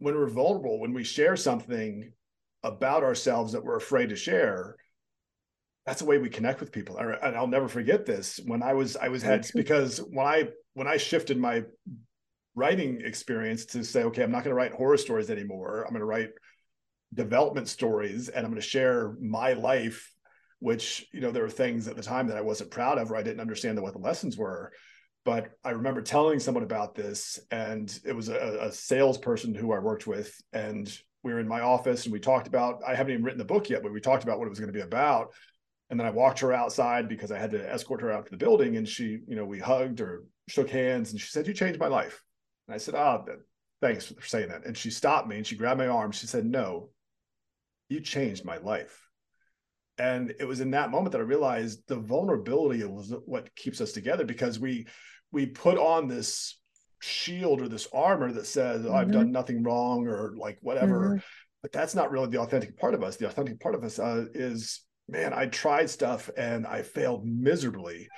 when 0.00 0.16
we're 0.16 0.26
vulnerable, 0.26 0.80
when 0.80 0.92
we 0.92 1.04
share 1.04 1.36
something 1.36 2.12
about 2.64 3.04
ourselves 3.04 3.52
that 3.52 3.62
we're 3.62 3.76
afraid 3.76 4.08
to 4.08 4.16
share, 4.16 4.74
that's 5.86 6.00
the 6.00 6.06
way 6.06 6.18
we 6.18 6.28
connect 6.28 6.58
with 6.58 6.72
people. 6.72 6.96
And 6.98 7.36
I'll 7.36 7.46
never 7.46 7.68
forget 7.68 8.06
this. 8.06 8.40
When 8.44 8.64
I 8.64 8.74
was, 8.74 8.96
I 8.96 9.06
was 9.06 9.22
had 9.22 9.46
because 9.54 9.98
when 9.98 10.26
I 10.26 10.48
when 10.74 10.88
I 10.88 10.96
shifted 10.96 11.38
my 11.38 11.62
writing 12.56 13.02
experience 13.04 13.66
to 13.66 13.84
say, 13.84 14.02
okay, 14.02 14.24
I'm 14.24 14.32
not 14.32 14.42
going 14.42 14.50
to 14.50 14.56
write 14.56 14.72
horror 14.72 14.96
stories 14.96 15.30
anymore. 15.30 15.84
I'm 15.84 15.90
going 15.90 16.00
to 16.00 16.04
write 16.04 16.30
development 17.14 17.68
stories, 17.68 18.28
and 18.28 18.44
I'm 18.44 18.52
going 18.52 18.60
to 18.60 18.66
share 18.66 19.16
my 19.20 19.52
life. 19.54 20.12
Which 20.60 21.06
you 21.12 21.20
know, 21.20 21.30
there 21.30 21.44
were 21.44 21.50
things 21.50 21.86
at 21.86 21.94
the 21.94 22.02
time 22.02 22.26
that 22.26 22.36
I 22.36 22.40
wasn't 22.40 22.72
proud 22.72 22.98
of, 22.98 23.12
or 23.12 23.16
I 23.16 23.22
didn't 23.22 23.40
understand 23.40 23.80
what 23.80 23.92
the 23.92 24.00
lessons 24.00 24.36
were. 24.36 24.72
But 25.24 25.50
I 25.62 25.70
remember 25.70 26.02
telling 26.02 26.40
someone 26.40 26.64
about 26.64 26.96
this, 26.96 27.38
and 27.52 27.96
it 28.04 28.12
was 28.12 28.28
a, 28.28 28.58
a 28.62 28.72
salesperson 28.72 29.54
who 29.54 29.72
I 29.72 29.78
worked 29.78 30.08
with, 30.08 30.34
and 30.52 30.92
we 31.22 31.32
were 31.32 31.38
in 31.38 31.46
my 31.46 31.60
office, 31.60 32.04
and 32.04 32.12
we 32.12 32.18
talked 32.18 32.48
about. 32.48 32.80
I 32.84 32.96
haven't 32.96 33.12
even 33.12 33.24
written 33.24 33.38
the 33.38 33.44
book 33.44 33.70
yet, 33.70 33.84
but 33.84 33.92
we 33.92 34.00
talked 34.00 34.24
about 34.24 34.38
what 34.38 34.46
it 34.46 34.50
was 34.50 34.58
going 34.58 34.72
to 34.72 34.78
be 34.78 34.84
about 34.84 35.32
and 35.90 35.98
then 35.98 36.06
I 36.06 36.10
walked 36.10 36.40
her 36.40 36.52
outside 36.52 37.08
because 37.08 37.32
I 37.32 37.38
had 37.38 37.50
to 37.52 37.72
escort 37.72 38.02
her 38.02 38.12
out 38.12 38.26
to 38.26 38.30
the 38.30 38.36
building. 38.36 38.76
And 38.76 38.86
she, 38.86 39.20
you 39.26 39.36
know, 39.36 39.44
we 39.44 39.58
hugged 39.58 40.00
or 40.00 40.24
shook 40.46 40.68
hands 40.68 41.12
and 41.12 41.20
she 41.20 41.28
said, 41.28 41.46
You 41.46 41.54
changed 41.54 41.80
my 41.80 41.88
life. 41.88 42.22
And 42.66 42.74
I 42.74 42.78
said, 42.78 42.94
Ah, 42.94 43.22
oh, 43.26 43.36
thanks 43.80 44.06
for 44.06 44.26
saying 44.26 44.48
that. 44.48 44.66
And 44.66 44.76
she 44.76 44.90
stopped 44.90 45.28
me 45.28 45.36
and 45.36 45.46
she 45.46 45.56
grabbed 45.56 45.78
my 45.78 45.86
arm. 45.86 46.12
She 46.12 46.26
said, 46.26 46.44
no, 46.44 46.90
you 47.88 48.00
changed 48.00 48.44
my 48.44 48.58
life. 48.58 49.06
And 49.98 50.32
it 50.38 50.44
was 50.46 50.60
in 50.60 50.70
that 50.72 50.90
moment 50.90 51.12
that 51.12 51.20
I 51.20 51.24
realized 51.24 51.82
the 51.88 51.96
vulnerability 51.96 52.84
was 52.84 53.12
what 53.26 53.54
keeps 53.56 53.80
us 53.80 53.92
together 53.92 54.24
because 54.24 54.58
we 54.58 54.86
we 55.32 55.46
put 55.46 55.76
on 55.76 56.08
this 56.08 56.58
shield 57.00 57.60
or 57.60 57.68
this 57.68 57.88
armor 57.92 58.32
that 58.32 58.46
says 58.46 58.84
oh, 58.84 58.88
mm-hmm. 58.88 58.96
I've 58.96 59.12
done 59.12 59.32
nothing 59.32 59.62
wrong 59.62 60.06
or 60.06 60.34
like 60.36 60.58
whatever. 60.62 61.10
Mm-hmm. 61.10 61.18
But 61.62 61.72
that's 61.72 61.94
not 61.94 62.12
really 62.12 62.28
the 62.28 62.40
authentic 62.40 62.78
part 62.78 62.94
of 62.94 63.02
us. 63.02 63.16
The 63.16 63.26
authentic 63.26 63.58
part 63.58 63.74
of 63.74 63.82
us 63.82 63.98
uh, 63.98 64.26
is, 64.32 64.84
man, 65.08 65.32
I 65.32 65.46
tried 65.46 65.90
stuff 65.90 66.30
and 66.36 66.64
I 66.64 66.82
failed 66.82 67.26
miserably. 67.26 68.08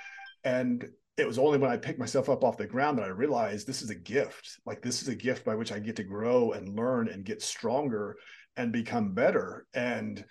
And 0.43 0.87
it 1.17 1.27
was 1.27 1.39
only 1.39 1.57
when 1.57 1.71
I 1.71 1.77
picked 1.77 1.99
myself 1.99 2.29
up 2.29 2.43
off 2.43 2.57
the 2.57 2.67
ground 2.67 2.99
that 2.99 3.05
I 3.05 3.09
realized 3.09 3.65
this 3.65 3.81
is 3.81 3.89
a 3.89 3.95
gift. 3.95 4.59
Like 4.65 4.81
this 4.81 5.01
is 5.01 5.07
a 5.07 5.15
gift 5.15 5.43
by 5.43 5.55
which 5.55 5.71
I 5.71 5.79
get 5.79 5.95
to 5.95 6.03
grow 6.03 6.51
and 6.51 6.75
learn 6.75 7.07
and 7.07 7.25
get 7.25 7.41
stronger 7.41 8.17
and 8.57 8.71
become 8.71 9.13
better. 9.13 9.65
And 9.73 10.23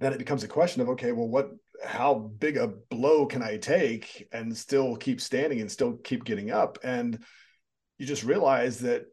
then 0.00 0.12
it 0.12 0.18
becomes 0.18 0.44
a 0.44 0.48
question 0.48 0.82
of 0.82 0.88
okay, 0.90 1.12
well, 1.12 1.28
what 1.28 1.50
how 1.84 2.14
big 2.14 2.56
a 2.56 2.68
blow 2.90 3.26
can 3.26 3.42
I 3.42 3.56
take 3.56 4.28
and 4.32 4.56
still 4.56 4.96
keep 4.96 5.20
standing 5.20 5.60
and 5.60 5.70
still 5.70 5.94
keep 6.04 6.24
getting 6.24 6.50
up? 6.50 6.78
And 6.82 7.18
you 7.98 8.06
just 8.06 8.24
realize 8.24 8.78
that 8.80 9.06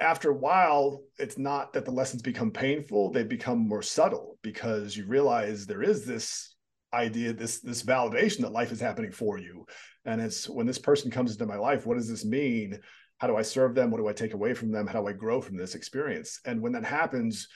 after 0.00 0.30
a 0.30 0.36
while, 0.36 1.02
it's 1.18 1.36
not 1.36 1.72
that 1.74 1.84
the 1.84 1.90
lessons 1.90 2.22
become 2.22 2.50
painful, 2.50 3.10
they 3.10 3.22
become 3.22 3.58
more 3.58 3.82
subtle 3.82 4.38
because 4.42 4.96
you 4.96 5.06
realize 5.06 5.66
there 5.66 5.82
is 5.82 6.06
this 6.06 6.54
idea, 6.92 7.32
this 7.32 7.60
this 7.60 7.82
validation 7.82 8.40
that 8.40 8.52
life 8.52 8.72
is 8.72 8.80
happening 8.80 9.12
for 9.12 9.38
you. 9.38 9.66
And 10.04 10.20
it's 10.20 10.48
when 10.48 10.66
this 10.66 10.78
person 10.78 11.10
comes 11.10 11.32
into 11.32 11.46
my 11.46 11.56
life, 11.56 11.86
what 11.86 11.96
does 11.96 12.08
this 12.08 12.24
mean? 12.24 12.80
How 13.20 13.26
do 13.26 13.36
I 13.36 13.42
serve 13.42 13.74
them? 13.74 13.90
What 13.90 13.98
do 13.98 14.08
I 14.08 14.12
take 14.12 14.34
away 14.34 14.54
from 14.54 14.72
them? 14.72 14.86
How 14.86 15.00
do 15.00 15.06
I 15.06 15.12
grow 15.12 15.40
from 15.40 15.56
this 15.56 15.74
experience? 15.74 16.40
And 16.44 16.60
when 16.60 16.72
that 16.72 16.84
happens, 16.84 17.48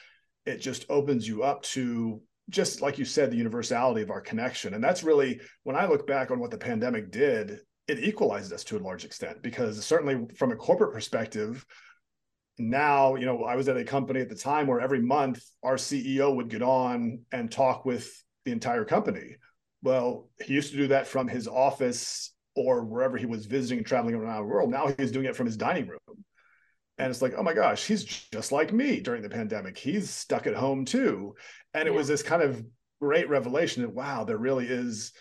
it 0.46 0.58
just 0.58 0.84
opens 0.90 1.26
you 1.26 1.42
up 1.42 1.62
to 1.62 2.20
just 2.50 2.82
like 2.82 2.98
you 2.98 3.04
said, 3.04 3.30
the 3.30 3.36
universality 3.36 4.02
of 4.02 4.10
our 4.10 4.20
connection. 4.20 4.74
And 4.74 4.84
that's 4.84 5.02
really 5.02 5.40
when 5.62 5.76
I 5.76 5.86
look 5.86 6.06
back 6.06 6.30
on 6.30 6.38
what 6.38 6.50
the 6.50 6.58
pandemic 6.58 7.10
did, 7.10 7.60
it 7.88 7.98
equalized 7.98 8.52
us 8.52 8.64
to 8.64 8.76
a 8.76 8.80
large 8.80 9.04
extent 9.04 9.42
because 9.42 9.84
certainly 9.84 10.26
from 10.36 10.52
a 10.52 10.56
corporate 10.56 10.92
perspective, 10.92 11.64
now, 12.58 13.14
you 13.16 13.26
know, 13.26 13.44
I 13.44 13.56
was 13.56 13.68
at 13.68 13.76
a 13.76 13.84
company 13.84 14.20
at 14.20 14.28
the 14.28 14.36
time 14.36 14.66
where 14.66 14.80
every 14.80 15.00
month 15.00 15.42
our 15.62 15.76
CEO 15.76 16.34
would 16.36 16.50
get 16.50 16.62
on 16.62 17.20
and 17.32 17.50
talk 17.50 17.84
with 17.84 18.10
the 18.44 18.52
entire 18.52 18.84
company. 18.84 19.36
Well, 19.82 20.28
he 20.40 20.52
used 20.52 20.70
to 20.70 20.76
do 20.76 20.88
that 20.88 21.06
from 21.06 21.28
his 21.28 21.48
office 21.48 22.33
or 22.54 22.84
wherever 22.84 23.16
he 23.16 23.26
was 23.26 23.46
visiting 23.46 23.78
and 23.78 23.86
traveling 23.86 24.14
around 24.14 24.42
the 24.42 24.48
world. 24.48 24.70
Now 24.70 24.92
he's 24.96 25.10
doing 25.10 25.26
it 25.26 25.36
from 25.36 25.46
his 25.46 25.56
dining 25.56 25.88
room. 25.88 26.00
And 26.98 27.10
it's 27.10 27.22
like, 27.22 27.34
oh 27.36 27.42
my 27.42 27.54
gosh, 27.54 27.84
he's 27.84 28.04
just 28.04 28.52
like 28.52 28.72
me 28.72 29.00
during 29.00 29.22
the 29.22 29.28
pandemic. 29.28 29.76
He's 29.76 30.10
stuck 30.10 30.46
at 30.46 30.54
home 30.54 30.84
too. 30.84 31.34
And 31.72 31.88
it 31.88 31.92
yeah. 31.92 31.96
was 31.96 32.06
this 32.06 32.22
kind 32.22 32.42
of 32.42 32.64
great 33.00 33.28
revelation 33.28 33.82
that, 33.82 33.92
wow, 33.92 34.24
there 34.24 34.38
really 34.38 34.66
is 34.66 35.12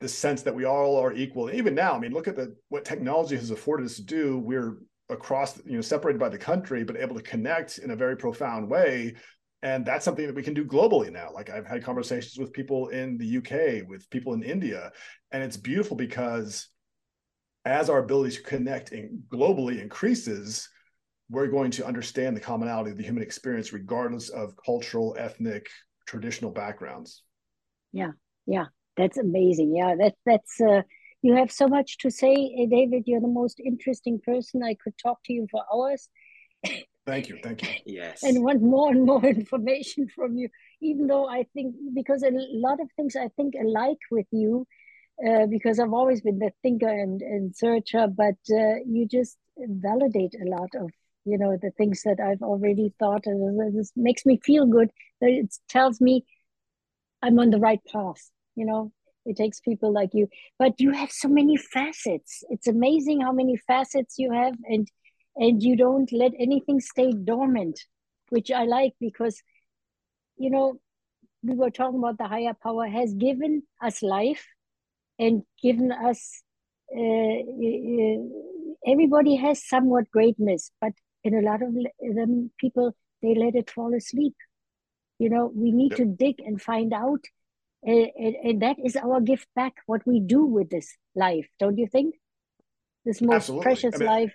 the 0.00 0.08
sense 0.08 0.42
that 0.42 0.54
we 0.54 0.64
all 0.64 0.96
are 0.96 1.12
equal. 1.12 1.48
And 1.48 1.56
even 1.56 1.74
now, 1.74 1.94
I 1.94 1.98
mean, 1.98 2.12
look 2.12 2.28
at 2.28 2.36
the 2.36 2.54
what 2.68 2.84
technology 2.84 3.34
has 3.34 3.50
afforded 3.50 3.86
us 3.86 3.96
to 3.96 4.04
do. 4.04 4.38
We're 4.38 4.78
across, 5.08 5.58
you 5.64 5.74
know, 5.74 5.80
separated 5.80 6.18
by 6.18 6.28
the 6.28 6.38
country, 6.38 6.84
but 6.84 6.96
able 6.96 7.16
to 7.16 7.22
connect 7.22 7.78
in 7.78 7.90
a 7.90 7.96
very 7.96 8.16
profound 8.16 8.68
way. 8.68 9.14
And 9.66 9.84
that's 9.84 10.04
something 10.04 10.28
that 10.28 10.36
we 10.36 10.44
can 10.44 10.54
do 10.54 10.64
globally 10.64 11.12
now. 11.12 11.30
Like 11.34 11.50
I've 11.50 11.66
had 11.66 11.82
conversations 11.82 12.38
with 12.38 12.52
people 12.52 12.90
in 12.90 13.18
the 13.18 13.26
UK, 13.26 13.82
with 13.88 14.08
people 14.10 14.32
in 14.32 14.44
India, 14.44 14.92
and 15.32 15.42
it's 15.42 15.56
beautiful 15.56 15.96
because 15.96 16.68
as 17.64 17.90
our 17.90 17.98
ability 17.98 18.36
to 18.36 18.42
connect 18.44 18.92
in, 18.92 19.24
globally 19.28 19.82
increases, 19.82 20.68
we're 21.28 21.48
going 21.48 21.72
to 21.72 21.84
understand 21.84 22.36
the 22.36 22.40
commonality 22.40 22.92
of 22.92 22.96
the 22.96 23.02
human 23.02 23.24
experience, 23.24 23.72
regardless 23.72 24.28
of 24.28 24.54
cultural, 24.64 25.16
ethnic, 25.18 25.68
traditional 26.06 26.52
backgrounds. 26.52 27.24
Yeah, 27.90 28.12
yeah, 28.46 28.66
that's 28.96 29.18
amazing. 29.18 29.74
Yeah, 29.74 29.96
that 29.96 30.14
that's 30.24 30.60
uh, 30.60 30.82
you 31.22 31.34
have 31.34 31.50
so 31.50 31.66
much 31.66 31.98
to 31.98 32.10
say, 32.12 32.34
eh, 32.56 32.66
David. 32.70 33.02
You're 33.06 33.20
the 33.20 33.26
most 33.26 33.58
interesting 33.58 34.20
person. 34.24 34.62
I 34.62 34.76
could 34.80 34.94
talk 34.96 35.18
to 35.24 35.32
you 35.32 35.48
for 35.50 35.64
hours. 35.74 36.08
Thank 37.06 37.28
you, 37.28 37.38
thank 37.40 37.62
you. 37.62 37.68
Yes. 37.86 38.24
And 38.24 38.42
want 38.42 38.62
more 38.62 38.90
and 38.90 39.06
more 39.06 39.24
information 39.40 40.08
from 40.08 40.36
you, 40.36 40.48
even 40.82 41.06
though 41.06 41.28
I 41.28 41.44
think 41.54 41.76
because 41.94 42.24
a 42.24 42.30
lot 42.32 42.80
of 42.80 42.88
things 42.96 43.14
I 43.14 43.28
think 43.36 43.54
alike 43.54 43.98
with 44.10 44.26
you, 44.32 44.66
uh, 45.26 45.46
because 45.46 45.78
I've 45.78 45.92
always 45.92 46.20
been 46.20 46.40
the 46.40 46.50
thinker 46.62 46.88
and, 46.88 47.22
and 47.22 47.54
searcher, 47.56 48.08
but 48.08 48.34
uh, 48.50 48.82
you 48.86 49.06
just 49.08 49.38
validate 49.56 50.34
a 50.34 50.48
lot 50.50 50.68
of 50.74 50.90
you 51.24 51.38
know 51.38 51.56
the 51.60 51.70
things 51.70 52.02
that 52.04 52.18
I've 52.20 52.42
already 52.42 52.92
thought, 52.98 53.26
and 53.26 53.78
this 53.78 53.92
makes 53.94 54.26
me 54.26 54.40
feel 54.44 54.66
good. 54.66 54.90
That 55.20 55.30
it 55.30 55.54
tells 55.68 56.00
me 56.00 56.24
I'm 57.22 57.38
on 57.38 57.50
the 57.50 57.60
right 57.60 57.80
path. 57.92 58.30
You 58.56 58.66
know, 58.66 58.92
it 59.24 59.36
takes 59.36 59.60
people 59.60 59.92
like 59.92 60.10
you, 60.12 60.28
but 60.58 60.80
you 60.80 60.90
have 60.90 61.12
so 61.12 61.28
many 61.28 61.56
facets. 61.56 62.42
It's 62.50 62.66
amazing 62.66 63.20
how 63.20 63.32
many 63.32 63.56
facets 63.56 64.16
you 64.18 64.32
have, 64.32 64.54
and 64.64 64.88
and 65.36 65.62
you 65.62 65.76
don't 65.76 66.10
let 66.12 66.32
anything 66.38 66.80
stay 66.80 67.12
dormant, 67.12 67.80
which 68.30 68.50
I 68.50 68.64
like 68.64 68.94
because 69.00 69.42
you 70.36 70.50
know 70.50 70.78
we 71.42 71.54
were 71.54 71.70
talking 71.70 71.98
about 71.98 72.18
the 72.18 72.28
higher 72.28 72.54
power 72.62 72.86
has 72.86 73.14
given 73.14 73.62
us 73.82 74.02
life 74.02 74.46
and 75.18 75.42
given 75.62 75.92
us 75.92 76.42
uh, 76.94 77.00
uh, 77.00 78.18
everybody 78.86 79.36
has 79.36 79.66
somewhat 79.66 80.10
greatness 80.10 80.70
but 80.80 80.92
in 81.24 81.34
a 81.34 81.40
lot 81.40 81.62
of 81.62 81.74
them 82.14 82.50
people 82.58 82.94
they 83.22 83.34
let 83.34 83.54
it 83.54 83.70
fall 83.70 83.94
asleep 83.94 84.34
you 85.18 85.30
know 85.30 85.50
we 85.54 85.72
need 85.72 85.92
yep. 85.92 85.98
to 85.98 86.04
dig 86.04 86.36
and 86.40 86.60
find 86.60 86.92
out 86.92 87.20
and, 87.82 88.08
and, 88.16 88.34
and, 88.42 88.62
that 88.62 88.76
is 88.84 88.96
our 88.96 89.20
gift 89.20 89.46
back 89.54 89.74
what 89.86 90.06
we 90.06 90.20
do 90.20 90.44
with 90.44 90.70
this 90.70 90.96
life 91.14 91.46
don't 91.58 91.78
you 91.78 91.86
think 91.86 92.14
this 93.04 93.20
most 93.20 93.34
Absolutely. 93.34 93.62
precious 93.62 93.94
I 93.94 93.98
mean, 93.98 94.06
life 94.08 94.34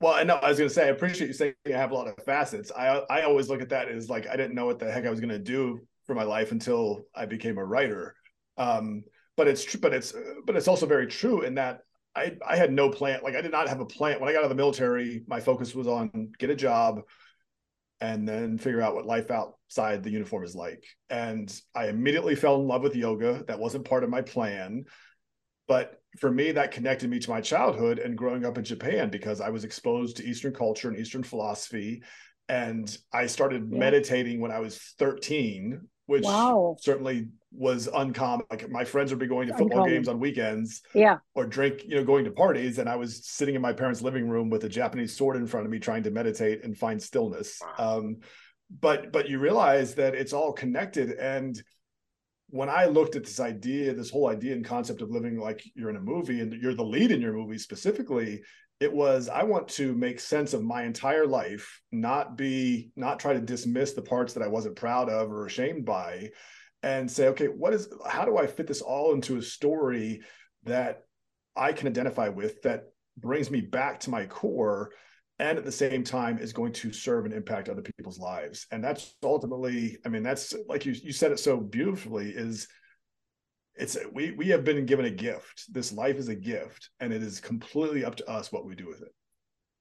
well, 0.00 0.14
I 0.14 0.22
know 0.22 0.36
I 0.36 0.48
was 0.48 0.58
going 0.58 0.68
to 0.68 0.74
say 0.74 0.86
I 0.86 0.90
appreciate 0.90 1.26
you 1.26 1.32
saying 1.32 1.54
I 1.66 1.70
have 1.70 1.90
a 1.90 1.94
lot 1.94 2.08
of 2.08 2.24
facets. 2.24 2.70
I 2.76 2.86
I 3.10 3.22
always 3.22 3.48
look 3.48 3.62
at 3.62 3.70
that 3.70 3.88
as 3.88 4.08
like 4.08 4.26
I 4.28 4.36
didn't 4.36 4.54
know 4.54 4.66
what 4.66 4.78
the 4.78 4.90
heck 4.90 5.06
I 5.06 5.10
was 5.10 5.20
going 5.20 5.30
to 5.30 5.38
do 5.38 5.80
for 6.06 6.14
my 6.14 6.22
life 6.24 6.52
until 6.52 7.04
I 7.14 7.26
became 7.26 7.58
a 7.58 7.64
writer. 7.64 8.14
Um, 8.56 9.04
but 9.36 9.48
it's 9.48 9.76
but 9.76 9.92
it's 9.94 10.14
but 10.46 10.56
it's 10.56 10.68
also 10.68 10.86
very 10.86 11.06
true 11.06 11.42
in 11.42 11.54
that 11.54 11.80
I 12.14 12.36
I 12.46 12.56
had 12.56 12.72
no 12.72 12.90
plan. 12.90 13.20
Like 13.22 13.34
I 13.34 13.40
did 13.40 13.52
not 13.52 13.68
have 13.68 13.80
a 13.80 13.86
plan 13.86 14.20
when 14.20 14.28
I 14.28 14.32
got 14.32 14.40
out 14.40 14.44
of 14.44 14.50
the 14.50 14.54
military. 14.56 15.22
My 15.26 15.40
focus 15.40 15.74
was 15.74 15.86
on 15.86 16.32
get 16.38 16.50
a 16.50 16.56
job, 16.56 17.02
and 18.00 18.28
then 18.28 18.58
figure 18.58 18.80
out 18.80 18.94
what 18.94 19.06
life 19.06 19.30
outside 19.30 20.02
the 20.02 20.10
uniform 20.10 20.44
is 20.44 20.54
like. 20.54 20.84
And 21.10 21.52
I 21.74 21.88
immediately 21.88 22.34
fell 22.34 22.60
in 22.60 22.68
love 22.68 22.82
with 22.82 22.96
yoga. 22.96 23.44
That 23.48 23.58
wasn't 23.58 23.84
part 23.84 24.04
of 24.04 24.10
my 24.10 24.22
plan, 24.22 24.84
but 25.68 26.00
for 26.18 26.30
me, 26.30 26.52
that 26.52 26.72
connected 26.72 27.10
me 27.10 27.18
to 27.20 27.30
my 27.30 27.40
childhood 27.40 27.98
and 27.98 28.16
growing 28.16 28.44
up 28.44 28.58
in 28.58 28.64
Japan 28.64 29.10
because 29.10 29.40
I 29.40 29.50
was 29.50 29.64
exposed 29.64 30.16
to 30.16 30.24
Eastern 30.26 30.52
culture 30.52 30.88
and 30.88 30.98
Eastern 30.98 31.22
philosophy. 31.22 32.02
And 32.48 32.96
I 33.12 33.26
started 33.26 33.68
yeah. 33.70 33.78
meditating 33.78 34.40
when 34.40 34.50
I 34.50 34.58
was 34.58 34.78
13, 34.98 35.82
which 36.06 36.24
wow. 36.24 36.76
certainly 36.80 37.28
was 37.52 37.88
uncommon. 37.94 38.46
Like 38.50 38.68
my 38.70 38.84
friends 38.84 39.10
would 39.10 39.18
be 39.18 39.26
going 39.26 39.48
to 39.48 39.52
football 39.52 39.80
uncommon. 39.80 39.92
games 39.92 40.08
on 40.08 40.18
weekends, 40.18 40.80
yeah, 40.94 41.18
or 41.34 41.46
drink, 41.46 41.84
you 41.86 41.96
know, 41.96 42.04
going 42.04 42.24
to 42.24 42.30
parties, 42.30 42.78
and 42.78 42.88
I 42.88 42.96
was 42.96 43.26
sitting 43.26 43.54
in 43.54 43.60
my 43.60 43.74
parents' 43.74 44.00
living 44.00 44.28
room 44.28 44.48
with 44.48 44.64
a 44.64 44.68
Japanese 44.68 45.14
sword 45.14 45.36
in 45.36 45.46
front 45.46 45.66
of 45.66 45.72
me, 45.72 45.78
trying 45.78 46.02
to 46.04 46.10
meditate 46.10 46.64
and 46.64 46.76
find 46.76 47.02
stillness. 47.02 47.60
Wow. 47.78 47.98
Um, 47.98 48.16
but 48.80 49.12
but 49.12 49.28
you 49.28 49.38
realize 49.38 49.94
that 49.96 50.14
it's 50.14 50.32
all 50.32 50.52
connected, 50.52 51.12
and 51.12 51.62
when 52.50 52.68
I 52.68 52.86
looked 52.86 53.16
at 53.16 53.24
this 53.24 53.40
idea, 53.40 53.92
this 53.92 54.10
whole 54.10 54.28
idea 54.28 54.54
and 54.54 54.64
concept 54.64 55.02
of 55.02 55.10
living 55.10 55.38
like 55.38 55.62
you're 55.74 55.90
in 55.90 55.96
a 55.96 56.00
movie 56.00 56.40
and 56.40 56.52
you're 56.62 56.74
the 56.74 56.82
lead 56.82 57.12
in 57.12 57.20
your 57.20 57.34
movie 57.34 57.58
specifically, 57.58 58.40
it 58.80 58.92
was 58.92 59.28
I 59.28 59.42
want 59.42 59.68
to 59.68 59.94
make 59.94 60.20
sense 60.20 60.54
of 60.54 60.62
my 60.62 60.84
entire 60.84 61.26
life, 61.26 61.80
not 61.92 62.36
be 62.36 62.90
not 62.96 63.18
try 63.18 63.34
to 63.34 63.40
dismiss 63.40 63.92
the 63.92 64.02
parts 64.02 64.34
that 64.34 64.42
I 64.42 64.48
wasn't 64.48 64.76
proud 64.76 65.10
of 65.10 65.30
or 65.30 65.46
ashamed 65.46 65.84
by 65.84 66.30
and 66.82 67.10
say, 67.10 67.28
okay, 67.28 67.46
what 67.46 67.74
is 67.74 67.92
how 68.08 68.24
do 68.24 68.38
I 68.38 68.46
fit 68.46 68.66
this 68.66 68.80
all 68.80 69.12
into 69.12 69.36
a 69.36 69.42
story 69.42 70.22
that 70.64 71.02
I 71.56 71.72
can 71.72 71.88
identify 71.88 72.28
with 72.28 72.62
that 72.62 72.84
brings 73.16 73.50
me 73.50 73.60
back 73.60 74.00
to 74.00 74.10
my 74.10 74.26
core 74.26 74.90
and 75.38 75.58
at 75.58 75.64
the 75.64 75.72
same 75.72 76.02
time 76.02 76.38
is 76.38 76.52
going 76.52 76.72
to 76.72 76.92
serve 76.92 77.24
and 77.24 77.34
impact 77.34 77.68
other 77.68 77.82
people's 77.82 78.18
lives. 78.18 78.66
And 78.70 78.82
that's 78.82 79.14
ultimately, 79.22 79.98
I 80.04 80.08
mean, 80.08 80.22
that's 80.22 80.54
like 80.68 80.84
you 80.84 80.92
you 80.92 81.12
said 81.12 81.32
it 81.32 81.38
so 81.38 81.56
beautifully 81.56 82.30
is 82.30 82.68
it's 83.74 83.96
we 84.12 84.32
we 84.32 84.48
have 84.48 84.64
been 84.64 84.84
given 84.86 85.06
a 85.06 85.10
gift. 85.10 85.72
This 85.72 85.92
life 85.92 86.16
is 86.16 86.28
a 86.28 86.34
gift 86.34 86.90
and 87.00 87.12
it 87.12 87.22
is 87.22 87.40
completely 87.40 88.04
up 88.04 88.16
to 88.16 88.28
us 88.28 88.50
what 88.50 88.64
we 88.66 88.74
do 88.74 88.86
with 88.86 89.02
it. 89.02 89.14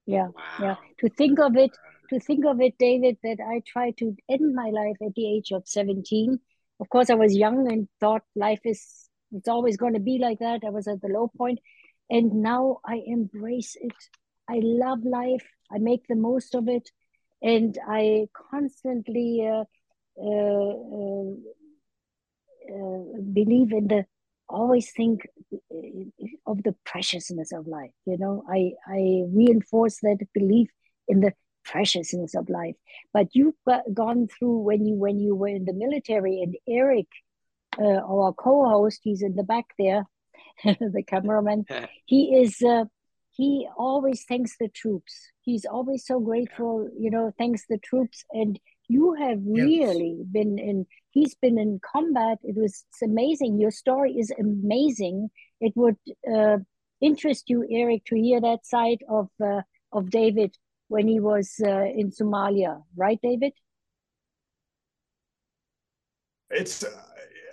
Yeah. 0.06 0.28
Wow. 0.28 0.44
Yeah. 0.62 0.76
To 1.00 1.10
think 1.10 1.40
of 1.40 1.58
it, 1.58 1.72
to 2.12 2.20
think 2.20 2.46
of 2.46 2.62
it, 2.62 2.78
David, 2.78 3.18
that 3.24 3.38
I 3.46 3.62
tried 3.66 3.98
to 3.98 4.16
end 4.30 4.54
my 4.54 4.70
life 4.70 4.98
at 5.06 5.14
the 5.16 5.28
age 5.28 5.52
of 5.52 5.64
17 5.66 6.40
of 6.80 6.90
course, 6.90 7.10
I 7.10 7.16
was 7.16 7.36
young 7.36 7.72
and 7.72 7.88
thought 8.00 8.22
life 8.36 8.62
is 8.64 9.10
it's 9.32 9.48
always 9.48 9.78
going 9.78 9.94
to 9.94 10.00
be 10.00 10.20
like 10.20 10.40
that. 10.40 10.62
I 10.66 10.70
was 10.70 10.88
at 10.88 11.02
the 11.02 11.08
low 11.08 11.30
point, 11.38 11.60
and 12.10 12.42
now 12.42 12.80
I 12.86 13.02
embrace 13.06 13.76
it. 13.80 13.94
I 14.50 14.60
love 14.64 15.04
life. 15.04 15.46
I 15.72 15.80
make 15.80 16.08
the 16.08 16.16
most 16.16 16.56
of 16.56 16.68
it, 16.68 16.90
and 17.42 17.78
I 17.88 18.28
constantly 18.52 19.48
uh, 19.48 19.66
uh, 20.22 20.74
uh, 21.00 21.32
uh 22.74 23.22
believe 23.34 23.72
in 23.72 23.88
the. 23.88 24.06
Always 24.50 24.94
think 24.94 25.28
of 26.46 26.64
the 26.64 26.74
preciousness 26.86 27.52
of 27.52 27.68
life. 27.68 27.92
You 28.06 28.18
know, 28.18 28.46
I 28.50 28.72
I 28.88 29.24
reinforce 29.28 30.00
that 30.04 30.26
belief 30.34 30.70
in 31.10 31.20
the 31.20 31.34
preciousness 31.66 32.34
of 32.34 32.50
life. 32.50 32.76
But 33.14 33.28
you've 33.34 33.56
gone 33.94 34.28
through 34.28 34.60
when 34.60 34.86
you 34.86 34.96
when 34.96 35.20
you 35.20 35.36
were 35.36 35.50
in 35.50 35.66
the 35.66 35.74
military, 35.74 36.42
and 36.42 36.56
Eric, 36.68 37.08
uh, 37.78 38.02
our 38.08 38.34
co-host, 38.34 39.02
he's 39.04 39.22
in 39.22 39.36
the 39.36 39.44
back 39.44 39.66
there, 39.78 40.06
the 40.64 41.04
cameraman. 41.06 41.66
he 42.06 42.36
is. 42.36 42.64
He 43.38 43.68
always 43.78 44.24
thanks 44.24 44.56
the 44.60 44.68
troops. 44.68 45.14
He's 45.42 45.64
always 45.64 46.08
so 46.08 46.20
grateful, 46.20 46.90
you 46.98 47.12
know, 47.12 47.32
thanks 47.38 47.66
the 47.70 47.78
troops. 47.78 48.26
And 48.32 48.60
you 48.88 49.14
have 49.14 49.40
really 49.46 50.16
yes. 50.18 50.28
been 50.32 50.58
in. 50.58 50.88
He's 51.12 51.36
been 51.36 51.60
in 51.60 51.80
combat. 51.86 52.40
It 52.44 52.56
was 52.56 52.84
amazing. 53.04 53.60
Your 53.60 53.70
story 53.70 54.14
is 54.14 54.32
amazing. 54.40 55.30
It 55.62 55.74
would 55.76 55.98
uh, 56.36 56.58
interest 57.00 57.44
you, 57.48 57.64
Eric, 57.70 58.06
to 58.06 58.16
hear 58.16 58.42
that 58.42 58.66
side 58.66 59.04
of 59.08 59.30
uh, 59.40 59.62
of 59.92 60.10
David 60.10 60.58
when 60.88 61.08
he 61.08 61.20
was 61.20 61.54
uh, 61.64 61.86
in 61.96 62.10
Somalia, 62.10 62.82
right, 62.96 63.20
David? 63.22 63.54
It's 66.50 66.84
uh, 66.84 66.90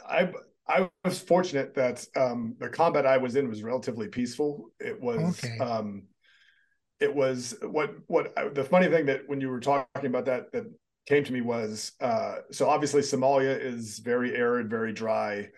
I 0.08 0.32
I 0.66 0.88
was 1.04 1.18
fortunate 1.18 1.74
that 1.74 2.06
um, 2.16 2.56
the 2.58 2.68
combat 2.68 3.06
I 3.06 3.18
was 3.18 3.36
in 3.36 3.48
was 3.48 3.62
relatively 3.62 4.08
peaceful. 4.08 4.70
It 4.80 5.00
was 5.00 5.44
okay. 5.44 5.58
um, 5.58 6.04
it 7.00 7.14
was 7.14 7.54
what 7.62 7.94
what 8.06 8.34
the 8.54 8.64
funny 8.64 8.88
thing 8.88 9.06
that 9.06 9.22
when 9.26 9.40
you 9.40 9.50
were 9.50 9.60
talking 9.60 10.06
about 10.06 10.24
that 10.26 10.52
that 10.52 10.64
came 11.06 11.24
to 11.24 11.32
me 11.32 11.42
was 11.42 11.92
uh, 12.00 12.36
so 12.50 12.68
obviously 12.68 13.02
Somalia 13.02 13.58
is 13.60 13.98
very 13.98 14.34
arid, 14.34 14.70
very 14.70 14.92
dry, 14.92 15.48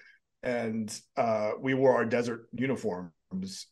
and 0.42 0.92
uh, 1.16 1.52
we 1.60 1.74
wore 1.74 1.94
our 1.94 2.04
desert 2.04 2.48
uniforms. 2.52 3.12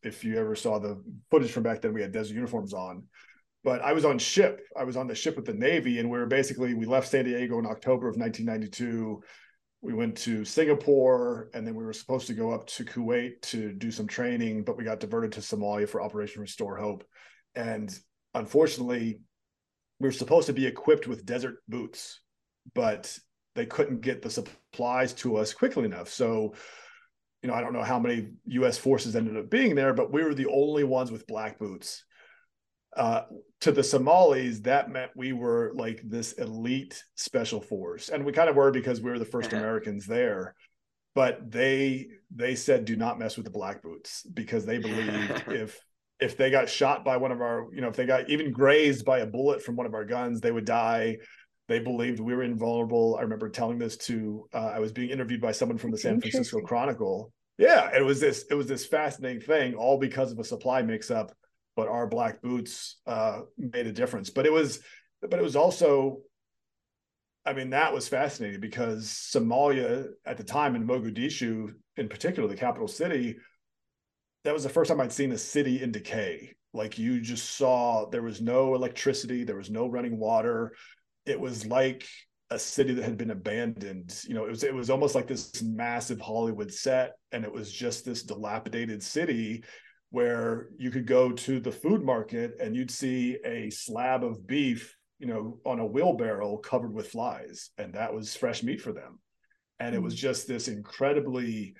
If 0.02 0.24
you 0.24 0.38
ever 0.38 0.54
saw 0.54 0.78
the 0.78 1.02
footage 1.30 1.50
from 1.50 1.62
back 1.64 1.80
then, 1.80 1.94
we 1.94 2.02
had 2.02 2.12
desert 2.12 2.34
uniforms 2.34 2.72
on 2.72 3.04
but 3.64 3.80
I 3.80 3.94
was 3.94 4.04
on 4.04 4.18
ship. 4.18 4.60
I 4.76 4.84
was 4.84 4.96
on 4.96 5.08
the 5.08 5.14
ship 5.14 5.36
with 5.36 5.46
the 5.46 5.54
Navy, 5.54 5.98
and 5.98 6.10
we 6.10 6.18
were 6.18 6.26
basically 6.26 6.74
we 6.74 6.84
left 6.84 7.08
San 7.08 7.24
Diego 7.24 7.58
in 7.58 7.66
October 7.66 8.08
of 8.08 8.16
1992. 8.16 9.22
We 9.84 9.92
went 9.92 10.16
to 10.18 10.46
Singapore, 10.46 11.50
and 11.52 11.66
then 11.66 11.74
we 11.74 11.84
were 11.84 11.92
supposed 11.92 12.26
to 12.28 12.32
go 12.32 12.52
up 12.52 12.66
to 12.68 12.86
Kuwait 12.86 13.42
to 13.42 13.70
do 13.70 13.90
some 13.90 14.06
training, 14.06 14.64
but 14.64 14.78
we 14.78 14.84
got 14.84 14.98
diverted 14.98 15.32
to 15.32 15.40
Somalia 15.40 15.86
for 15.86 16.00
Operation 16.00 16.40
Restore 16.40 16.78
Hope. 16.78 17.04
And 17.54 17.94
unfortunately, 18.32 19.20
we 20.00 20.08
were 20.08 20.12
supposed 20.12 20.46
to 20.46 20.54
be 20.54 20.66
equipped 20.66 21.06
with 21.06 21.26
desert 21.26 21.56
boots, 21.68 22.20
but 22.74 23.14
they 23.54 23.66
couldn't 23.66 24.00
get 24.00 24.22
the 24.22 24.30
supplies 24.30 25.12
to 25.14 25.36
us 25.36 25.52
quickly 25.52 25.84
enough. 25.84 26.08
So, 26.08 26.54
you 27.42 27.50
know, 27.50 27.54
I 27.54 27.60
don't 27.60 27.74
know 27.74 27.82
how 27.82 27.98
many 27.98 28.30
U.S. 28.46 28.78
forces 28.78 29.14
ended 29.14 29.36
up 29.36 29.50
being 29.50 29.74
there, 29.74 29.92
but 29.92 30.10
we 30.10 30.24
were 30.24 30.34
the 30.34 30.48
only 30.48 30.84
ones 30.84 31.12
with 31.12 31.26
black 31.26 31.58
boots 31.58 32.04
uh, 32.96 33.22
to 33.62 33.72
the 33.72 33.82
Somalis, 33.82 34.60
that 34.60 34.90
meant 34.90 35.12
we 35.16 35.32
were 35.32 35.72
like 35.74 36.00
this 36.04 36.32
elite 36.32 37.02
special 37.14 37.60
force, 37.60 38.08
and 38.08 38.24
we 38.24 38.32
kind 38.32 38.48
of 38.48 38.56
were 38.56 38.70
because 38.70 39.00
we 39.00 39.10
were 39.10 39.18
the 39.18 39.24
1st 39.24 39.46
uh-huh. 39.46 39.56
Americans 39.58 40.06
there. 40.06 40.54
But 41.14 41.50
they 41.50 42.08
they 42.34 42.56
said 42.56 42.84
do 42.84 42.96
not 42.96 43.18
mess 43.18 43.36
with 43.36 43.44
the 43.44 43.52
black 43.52 43.82
boots 43.82 44.24
because 44.34 44.66
they 44.66 44.78
believed 44.78 45.44
if 45.48 45.80
if 46.20 46.36
they 46.36 46.50
got 46.50 46.68
shot 46.68 47.04
by 47.04 47.16
one 47.16 47.32
of 47.32 47.40
our 47.40 47.68
you 47.72 47.80
know 47.80 47.88
if 47.88 47.96
they 47.96 48.06
got 48.06 48.28
even 48.28 48.52
grazed 48.52 49.04
by 49.04 49.20
a 49.20 49.26
bullet 49.26 49.62
from 49.62 49.76
one 49.76 49.86
of 49.86 49.94
our 49.94 50.04
guns 50.04 50.40
they 50.40 50.52
would 50.52 50.64
die 50.64 51.16
they 51.68 51.78
believed 51.78 52.20
we 52.20 52.34
were 52.34 52.42
invulnerable 52.42 53.16
i 53.18 53.22
remember 53.22 53.48
telling 53.48 53.78
this 53.78 53.96
to 53.96 54.46
uh, 54.54 54.72
i 54.74 54.78
was 54.78 54.92
being 54.92 55.10
interviewed 55.10 55.40
by 55.40 55.52
someone 55.52 55.78
from 55.78 55.90
the 55.90 55.98
san 55.98 56.20
francisco 56.20 56.60
chronicle 56.60 57.32
yeah 57.58 57.90
it 57.94 58.02
was 58.02 58.20
this 58.20 58.44
it 58.50 58.54
was 58.54 58.66
this 58.66 58.86
fascinating 58.86 59.40
thing 59.40 59.74
all 59.74 59.98
because 59.98 60.30
of 60.30 60.38
a 60.38 60.44
supply 60.44 60.82
mix 60.82 61.10
up 61.10 61.32
but 61.76 61.88
our 61.88 62.06
black 62.06 62.40
boots 62.40 62.96
uh, 63.06 63.40
made 63.58 63.86
a 63.86 63.92
difference. 63.92 64.30
But 64.30 64.46
it 64.46 64.52
was, 64.52 64.80
but 65.20 65.38
it 65.38 65.42
was 65.42 65.56
also, 65.56 66.18
I 67.44 67.52
mean, 67.52 67.70
that 67.70 67.92
was 67.92 68.08
fascinating 68.08 68.60
because 68.60 69.06
Somalia 69.06 70.06
at 70.24 70.36
the 70.36 70.44
time 70.44 70.76
in 70.76 70.86
Mogadishu, 70.86 71.74
in 71.96 72.08
particular, 72.08 72.48
the 72.48 72.56
capital 72.56 72.88
city, 72.88 73.36
that 74.44 74.54
was 74.54 74.62
the 74.62 74.68
first 74.68 74.90
time 74.90 75.00
I'd 75.00 75.12
seen 75.12 75.32
a 75.32 75.38
city 75.38 75.82
in 75.82 75.92
decay. 75.92 76.54
Like 76.72 76.98
you 76.98 77.20
just 77.20 77.56
saw, 77.56 78.08
there 78.10 78.22
was 78.22 78.40
no 78.40 78.74
electricity, 78.74 79.44
there 79.44 79.56
was 79.56 79.70
no 79.70 79.86
running 79.86 80.18
water. 80.18 80.74
It 81.24 81.38
was 81.38 81.66
like 81.66 82.06
a 82.50 82.58
city 82.58 82.94
that 82.94 83.04
had 83.04 83.16
been 83.16 83.30
abandoned. 83.30 84.18
You 84.26 84.34
know, 84.34 84.44
it 84.44 84.50
was 84.50 84.64
it 84.64 84.74
was 84.74 84.90
almost 84.90 85.14
like 85.14 85.26
this 85.26 85.62
massive 85.62 86.20
Hollywood 86.20 86.72
set, 86.72 87.12
and 87.32 87.44
it 87.44 87.52
was 87.52 87.72
just 87.72 88.04
this 88.04 88.22
dilapidated 88.22 89.02
city 89.02 89.64
where 90.14 90.68
you 90.78 90.92
could 90.92 91.08
go 91.08 91.32
to 91.32 91.58
the 91.58 91.72
food 91.72 92.00
market 92.04 92.52
and 92.60 92.76
you'd 92.76 92.88
see 92.88 93.36
a 93.44 93.68
slab 93.70 94.22
of 94.22 94.46
beef, 94.46 94.96
you 95.18 95.26
know, 95.26 95.58
on 95.66 95.80
a 95.80 95.84
wheelbarrow 95.84 96.56
covered 96.58 96.94
with 96.94 97.10
flies, 97.10 97.70
and 97.78 97.94
that 97.94 98.14
was 98.14 98.36
fresh 98.36 98.62
meat 98.62 98.80
for 98.80 98.92
them. 98.92 99.18
And 99.80 99.88
mm-hmm. 99.88 99.96
it 99.96 100.04
was 100.04 100.14
mm. 100.14 100.18
just 100.18 100.46
this 100.46 100.68
incredibly 100.68 101.74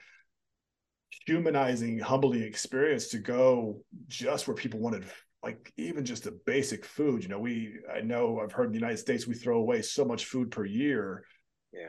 humanizing, 1.27 2.01
humbling 2.01 2.43
experience 2.43 3.07
to 3.11 3.19
go 3.19 3.81
just 4.09 4.49
where 4.49 4.57
people 4.57 4.81
wanted 4.81 5.05
like 5.45 5.73
even 5.77 6.05
just 6.05 6.27
a 6.27 6.33
basic 6.47 6.87
food 6.87 7.23
you 7.23 7.29
know 7.29 7.39
we 7.39 7.75
i 7.95 8.01
know 8.01 8.41
i've 8.43 8.53
heard 8.53 8.69
in 8.69 8.73
the 8.73 8.79
united 8.79 8.97
states 8.97 9.27
we 9.27 9.35
throw 9.35 9.59
away 9.59 9.83
so 9.83 10.03
much 10.03 10.25
food 10.25 10.51
per 10.51 10.65
year 10.65 11.23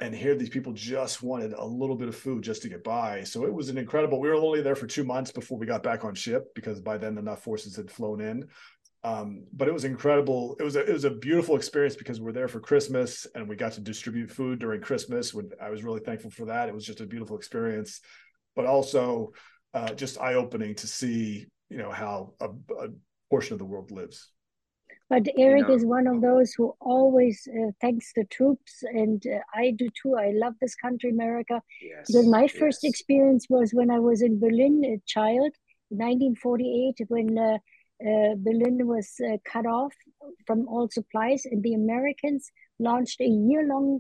And 0.02 0.14
here, 0.14 0.36
these 0.36 0.50
people 0.50 0.74
just 0.74 1.24
wanted 1.24 1.54
a 1.54 1.66
little 1.66 1.96
bit 1.96 2.08
of 2.08 2.16
food 2.16 2.44
just 2.44 2.62
to 2.64 2.70
get 2.70 2.84
by. 2.84 3.24
So 3.24 3.46
it 3.46 3.54
was 3.54 3.70
an 3.70 3.78
incredible. 3.78 4.20
We 4.20 4.30
were 4.30 4.36
only 4.36 4.62
there 4.62 4.76
for 4.76 4.88
two 4.88 5.04
months 5.04 5.32
before 5.32 5.58
we 5.58 5.66
got 5.66 5.84
back 5.84 6.04
on 6.04 6.16
ship 6.16 6.54
because 6.56 6.80
by 6.82 6.98
then 6.98 7.18
enough 7.18 7.44
forces 7.44 7.76
had 7.76 7.92
flown 7.92 8.22
in. 8.22 8.48
Um, 9.04 9.46
but 9.54 9.68
it 9.68 9.74
was 9.74 9.86
incredible. 9.86 10.56
It 10.60 10.64
was 10.64 10.76
a 10.76 10.84
it 10.84 10.92
was 10.92 11.04
a 11.04 11.12
beautiful 11.12 11.56
experience 11.56 11.96
because 11.96 12.20
we 12.20 12.30
are 12.30 12.34
there 12.34 12.48
for 12.48 12.60
Christmas 12.60 13.28
and 13.36 13.48
we 13.48 13.56
got 13.56 13.74
to 13.74 13.82
distribute 13.82 14.32
food 14.32 14.58
during 14.58 14.82
Christmas. 14.82 15.32
When 15.32 15.52
I 15.62 15.70
was 15.70 15.84
really 15.84 16.00
thankful 16.00 16.32
for 16.32 16.46
that. 16.46 16.70
It 16.70 16.74
was 16.74 16.86
just 16.86 17.02
a 17.02 17.06
beautiful 17.06 17.38
experience, 17.38 18.02
but 18.56 18.66
also 18.66 19.34
uh, 19.76 19.94
just 19.94 20.20
eye 20.20 20.34
opening 20.34 20.74
to 20.76 20.88
see 20.88 21.46
you 21.70 21.78
know 21.78 21.92
how 21.92 22.34
a, 22.40 22.50
a 22.50 22.88
portion 23.30 23.54
of 23.54 23.60
the 23.60 23.66
world 23.66 23.92
lives. 23.92 24.32
But 25.08 25.28
Eric 25.38 25.70
is 25.70 25.86
one 25.86 26.08
of 26.08 26.22
those 26.22 26.54
who 26.54 26.76
always 26.80 27.48
uh, 27.48 27.72
thanks 27.80 28.12
the 28.16 28.24
troops, 28.26 28.82
and 28.82 29.24
uh, 29.28 29.40
I 29.54 29.72
do 29.78 29.88
too. 30.02 30.16
I 30.16 30.32
love 30.34 30.54
this 30.60 30.74
country, 30.76 31.12
America. 31.12 31.62
Yes, 31.80 32.08
because 32.08 32.28
my 32.28 32.44
yes. 32.44 32.52
first 32.54 32.84
experience 32.84 33.46
was 33.48 33.72
when 33.72 33.92
I 33.92 34.00
was 34.00 34.24
in 34.24 34.40
Berlin, 34.40 34.84
a 34.84 34.98
child, 35.06 35.52
1948, 35.90 37.06
when 37.10 37.38
uh, 37.38 37.58
uh, 38.02 38.36
Berlin 38.38 38.88
was 38.88 39.14
uh, 39.24 39.38
cut 39.46 39.68
off 39.68 39.94
from 40.48 40.68
all 40.68 40.90
supplies, 40.90 41.46
and 41.46 41.62
the 41.62 41.76
Americans 41.76 42.52
launched 42.80 43.22
a 43.22 43.28
year-long 43.28 44.00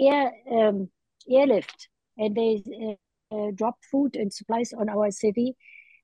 air 0.00 0.32
um, 0.50 0.88
airlift, 1.30 1.88
and 2.18 2.34
they 2.34 2.96
uh, 3.30 3.52
dropped 3.54 3.84
food 3.84 4.16
and 4.16 4.32
supplies 4.32 4.72
on 4.72 4.88
our 4.88 5.12
city, 5.12 5.54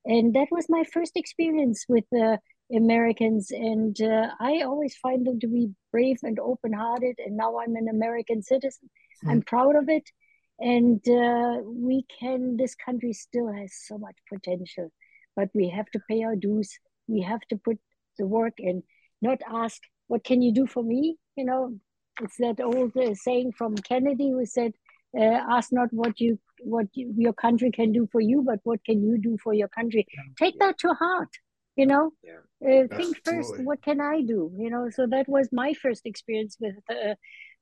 and 0.05 0.35
that 0.35 0.47
was 0.53 0.67
my 0.69 0.85
first 0.85 1.17
experience 1.17 1.85
with 1.89 2.05
the 2.13 2.39
Americans, 2.75 3.51
and 3.51 4.01
uh, 4.01 4.29
I 4.41 4.63
always 4.63 4.97
find 4.97 5.27
them 5.27 5.39
to 5.41 5.47
be 5.47 5.71
brave 5.93 6.19
and 6.23 6.39
open-hearted. 6.39 7.17
And 7.25 7.37
now 7.37 7.59
I'm 7.59 7.77
an 7.77 7.89
American 7.89 8.43
citizen. 8.43 8.91
Mm. 9.25 9.31
I'm 9.31 9.43
proud 9.43 9.77
of 9.77 9.89
it, 9.89 10.11
and 10.59 11.01
uh, 11.09 11.61
we 11.65 12.05
can. 12.19 12.57
This 12.57 12.75
country 12.75 13.13
still 13.13 13.53
has 13.53 13.73
so 13.87 13.99
much 13.99 14.17
potential, 14.33 14.91
but 15.37 15.49
we 15.55 15.69
have 15.69 15.87
to 15.93 16.01
pay 16.09 16.23
our 16.25 16.37
dues. 16.37 16.79
We 17.07 17.23
have 17.23 17.41
to 17.51 17.57
put 17.57 17.79
the 18.19 18.27
work 18.27 18.55
in, 18.59 18.83
not 19.23 19.41
ask, 19.49 19.81
"What 20.09 20.25
can 20.25 20.43
you 20.43 20.53
do 20.53 20.67
for 20.67 20.83
me?" 20.83 21.17
You 21.37 21.45
know, 21.45 21.79
it's 22.21 22.37
that 22.39 22.61
old 22.61 22.97
uh, 22.97 23.15
saying 23.15 23.53
from 23.53 23.77
Kennedy 23.77 24.31
who 24.31 24.45
said, 24.45 24.73
uh, 25.17 25.41
"Ask 25.51 25.73
not 25.73 25.93
what 25.93 26.21
you 26.21 26.39
what 26.61 26.87
you, 26.95 27.15
your 27.17 27.33
country 27.33 27.71
can 27.71 27.93
do 27.93 28.09
for 28.11 28.21
you, 28.21 28.43
but 28.43 28.59
what 28.65 28.85
can 28.85 29.05
you 29.05 29.19
do 29.19 29.39
for 29.43 29.55
your 29.55 29.69
country." 29.69 30.07
Take 30.37 30.59
that 30.59 30.79
to 30.79 30.95
heart 30.95 31.31
you 31.77 31.87
know 31.87 32.11
yeah. 32.23 32.83
uh, 32.83 32.97
think 32.97 33.17
first 33.25 33.55
what 33.61 33.83
can 33.83 34.01
i 34.01 34.23
do? 34.23 34.51
You 34.59 34.71
know 34.71 34.91
so 34.91 35.07
that 35.07 35.29
was 35.29 35.49
my 35.53 35.75
first 35.75 36.07
experience 36.07 36.57
with 36.61 36.77
uh, 36.91 37.15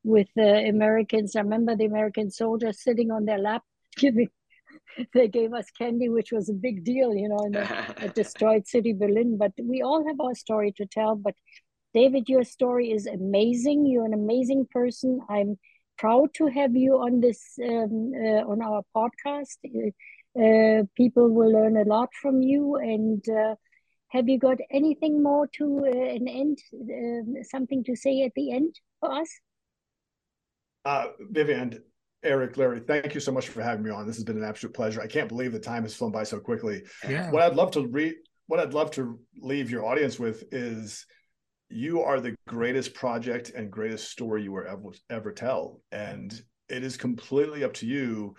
with 0.05 0.29
the 0.37 0.51
uh, 0.55 0.69
americans. 0.69 1.37
I 1.37 1.41
remember 1.41 1.77
the 1.77 1.87
american 1.87 2.31
soldiers 2.31 2.83
sitting 2.83 3.11
on 3.11 3.25
their 3.25 3.39
lap 3.39 3.63
giving 3.97 4.29
they 5.13 5.29
gave 5.29 5.53
us 5.53 5.71
candy 5.71 6.09
which 6.09 6.33
was 6.33 6.49
a 6.49 6.53
big 6.53 6.85
deal 6.85 7.15
you 7.15 7.29
know 7.29 7.39
in 7.47 7.53
the 7.53 8.13
destroyed 8.15 8.67
city 8.67 8.93
berlin. 8.93 9.37
But 9.37 9.53
we 9.61 9.83
all 9.83 10.07
have 10.07 10.21
our 10.21 10.35
story 10.35 10.73
to 10.77 10.87
tell. 10.87 11.17
But 11.17 11.35
david 11.93 12.29
your 12.29 12.45
story 12.45 12.91
is 12.93 13.07
amazing. 13.07 13.87
You're 13.87 14.07
an 14.07 14.15
amazing 14.15 14.67
person. 14.71 15.21
I'm 15.29 15.59
proud 15.97 16.29
to 16.35 16.47
have 16.47 16.75
you 16.75 16.95
on 16.97 17.21
this 17.21 17.59
um, 17.63 18.13
uh, 18.15 18.43
on 18.53 18.63
our 18.63 18.83
podcast. 18.95 19.59
Uh, 20.37 20.85
people 20.97 21.31
will 21.31 21.53
learn 21.53 21.77
a 21.77 21.85
lot 21.85 22.09
from 22.21 22.43
you. 22.43 22.77
And 22.77 23.23
uh, 23.29 23.55
have 24.09 24.29
you 24.29 24.39
got 24.39 24.59
anything 24.71 25.23
more 25.23 25.47
to 25.59 25.81
uh, 25.87 25.91
an 25.91 26.29
end, 26.29 26.59
uh, 26.73 27.43
something 27.43 27.83
to 27.85 27.97
say 27.97 28.23
at 28.23 28.33
the 28.37 28.53
end 28.53 28.79
for 29.01 29.13
us? 29.13 29.29
Uh, 30.85 31.07
Vivianne, 31.33 31.79
Eric, 32.23 32.57
Larry, 32.57 32.81
thank 32.81 33.15
you 33.15 33.21
so 33.21 33.33
much 33.33 33.49
for 33.49 33.63
having 33.63 33.85
me 33.85 33.91
on. 33.91 34.07
This 34.07 34.17
has 34.17 34.25
been 34.25 34.37
an 34.37 34.45
absolute 34.45 34.75
pleasure. 34.75 35.03
I 35.03 35.07
can't 35.07 35.29
believe 35.29 35.53
the 35.53 35.59
time 35.59 35.83
has 35.83 35.95
flown 35.95 36.13
by 36.13 36.25
so 36.25 36.39
quickly. 36.39 36.83
Yeah. 37.09 37.31
What 37.31 37.43
I'd 37.43 37.57
love 37.57 37.71
to 37.73 37.87
read, 37.87 38.15
what 38.47 38.61
I'd 38.61 38.75
love 38.75 38.91
to 38.93 39.19
leave 39.37 39.71
your 39.71 39.85
audience 39.85 40.19
with 40.19 40.45
is 40.53 41.07
you 41.69 42.03
are 42.03 42.21
the 42.21 42.37
greatest 42.47 42.95
project 42.95 43.51
and 43.51 43.71
greatest 43.71 44.11
story 44.11 44.43
you 44.43 44.53
will 44.53 44.65
ever 44.69 44.93
ever 45.11 45.33
tell. 45.33 45.81
And 45.91 46.33
it 46.69 46.85
is 46.85 46.97
completely 46.97 47.65
up 47.65 47.75
to 47.75 47.87
you 47.87 48.37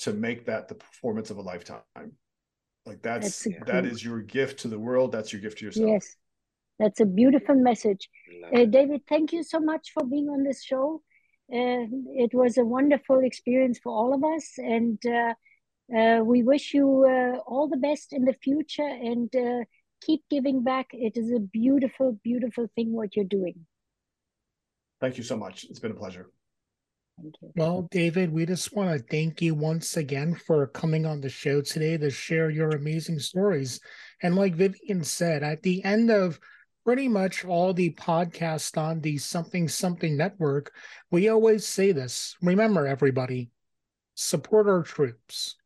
to 0.00 0.12
make 0.12 0.46
that 0.46 0.68
the 0.68 0.74
performance 0.74 1.30
of 1.30 1.38
a 1.38 1.42
lifetime. 1.42 1.82
Like 2.86 3.02
that's, 3.02 3.44
that's 3.44 3.66
that 3.66 3.86
is 3.86 4.04
your 4.04 4.20
gift 4.20 4.60
to 4.60 4.68
the 4.68 4.78
world. 4.78 5.12
That's 5.12 5.32
your 5.32 5.40
gift 5.40 5.58
to 5.58 5.66
yourself. 5.66 5.88
Yes. 5.88 6.16
That's 6.78 7.00
a 7.00 7.06
beautiful 7.06 7.54
message. 7.54 8.08
Uh, 8.52 8.64
David, 8.64 9.02
thank 9.08 9.32
you 9.32 9.42
so 9.42 9.60
much 9.60 9.92
for 9.92 10.04
being 10.04 10.28
on 10.28 10.42
this 10.42 10.62
show. 10.62 11.02
Uh, 11.52 11.86
it 12.16 12.34
was 12.34 12.58
a 12.58 12.64
wonderful 12.64 13.20
experience 13.20 13.78
for 13.78 13.92
all 13.92 14.14
of 14.14 14.24
us, 14.24 14.54
and 14.58 14.98
uh, 15.06 15.34
uh 15.94 16.20
we 16.24 16.42
wish 16.42 16.74
you 16.74 17.04
uh, 17.04 17.38
all 17.46 17.68
the 17.68 17.76
best 17.76 18.12
in 18.12 18.24
the 18.24 18.32
future 18.42 18.88
and 19.10 19.34
uh, 19.36 19.64
keep 20.04 20.22
giving 20.30 20.64
back. 20.64 20.88
It 20.92 21.16
is 21.16 21.30
a 21.30 21.40
beautiful, 21.40 22.18
beautiful 22.24 22.66
thing 22.74 22.92
what 22.92 23.14
you're 23.14 23.24
doing. 23.24 23.66
Thank 25.00 25.16
you 25.18 25.22
so 25.22 25.36
much. 25.36 25.64
It's 25.64 25.80
been 25.80 25.92
a 25.92 25.94
pleasure. 25.94 26.30
Well, 27.56 27.88
David, 27.90 28.32
we 28.32 28.44
just 28.46 28.74
want 28.74 28.90
to 28.98 29.06
thank 29.06 29.40
you 29.40 29.54
once 29.54 29.96
again 29.96 30.34
for 30.34 30.66
coming 30.66 31.06
on 31.06 31.20
the 31.20 31.28
show 31.28 31.60
today 31.60 31.96
to 31.96 32.10
share 32.10 32.50
your 32.50 32.70
amazing 32.70 33.20
stories. 33.20 33.80
And 34.22 34.34
like 34.34 34.56
Vivianne 34.56 35.04
said, 35.04 35.42
at 35.42 35.62
the 35.62 35.84
end 35.84 36.10
of 36.10 36.40
pretty 36.84 37.08
much 37.08 37.44
all 37.44 37.72
the 37.72 37.94
podcasts 37.94 38.76
on 38.76 39.00
the 39.00 39.18
Something 39.18 39.68
Something 39.68 40.16
Network, 40.16 40.72
we 41.10 41.28
always 41.28 41.66
say 41.66 41.92
this. 41.92 42.36
Remember, 42.42 42.86
everybody, 42.86 43.50
support 44.14 44.66
our 44.66 44.82
troops. 44.82 45.56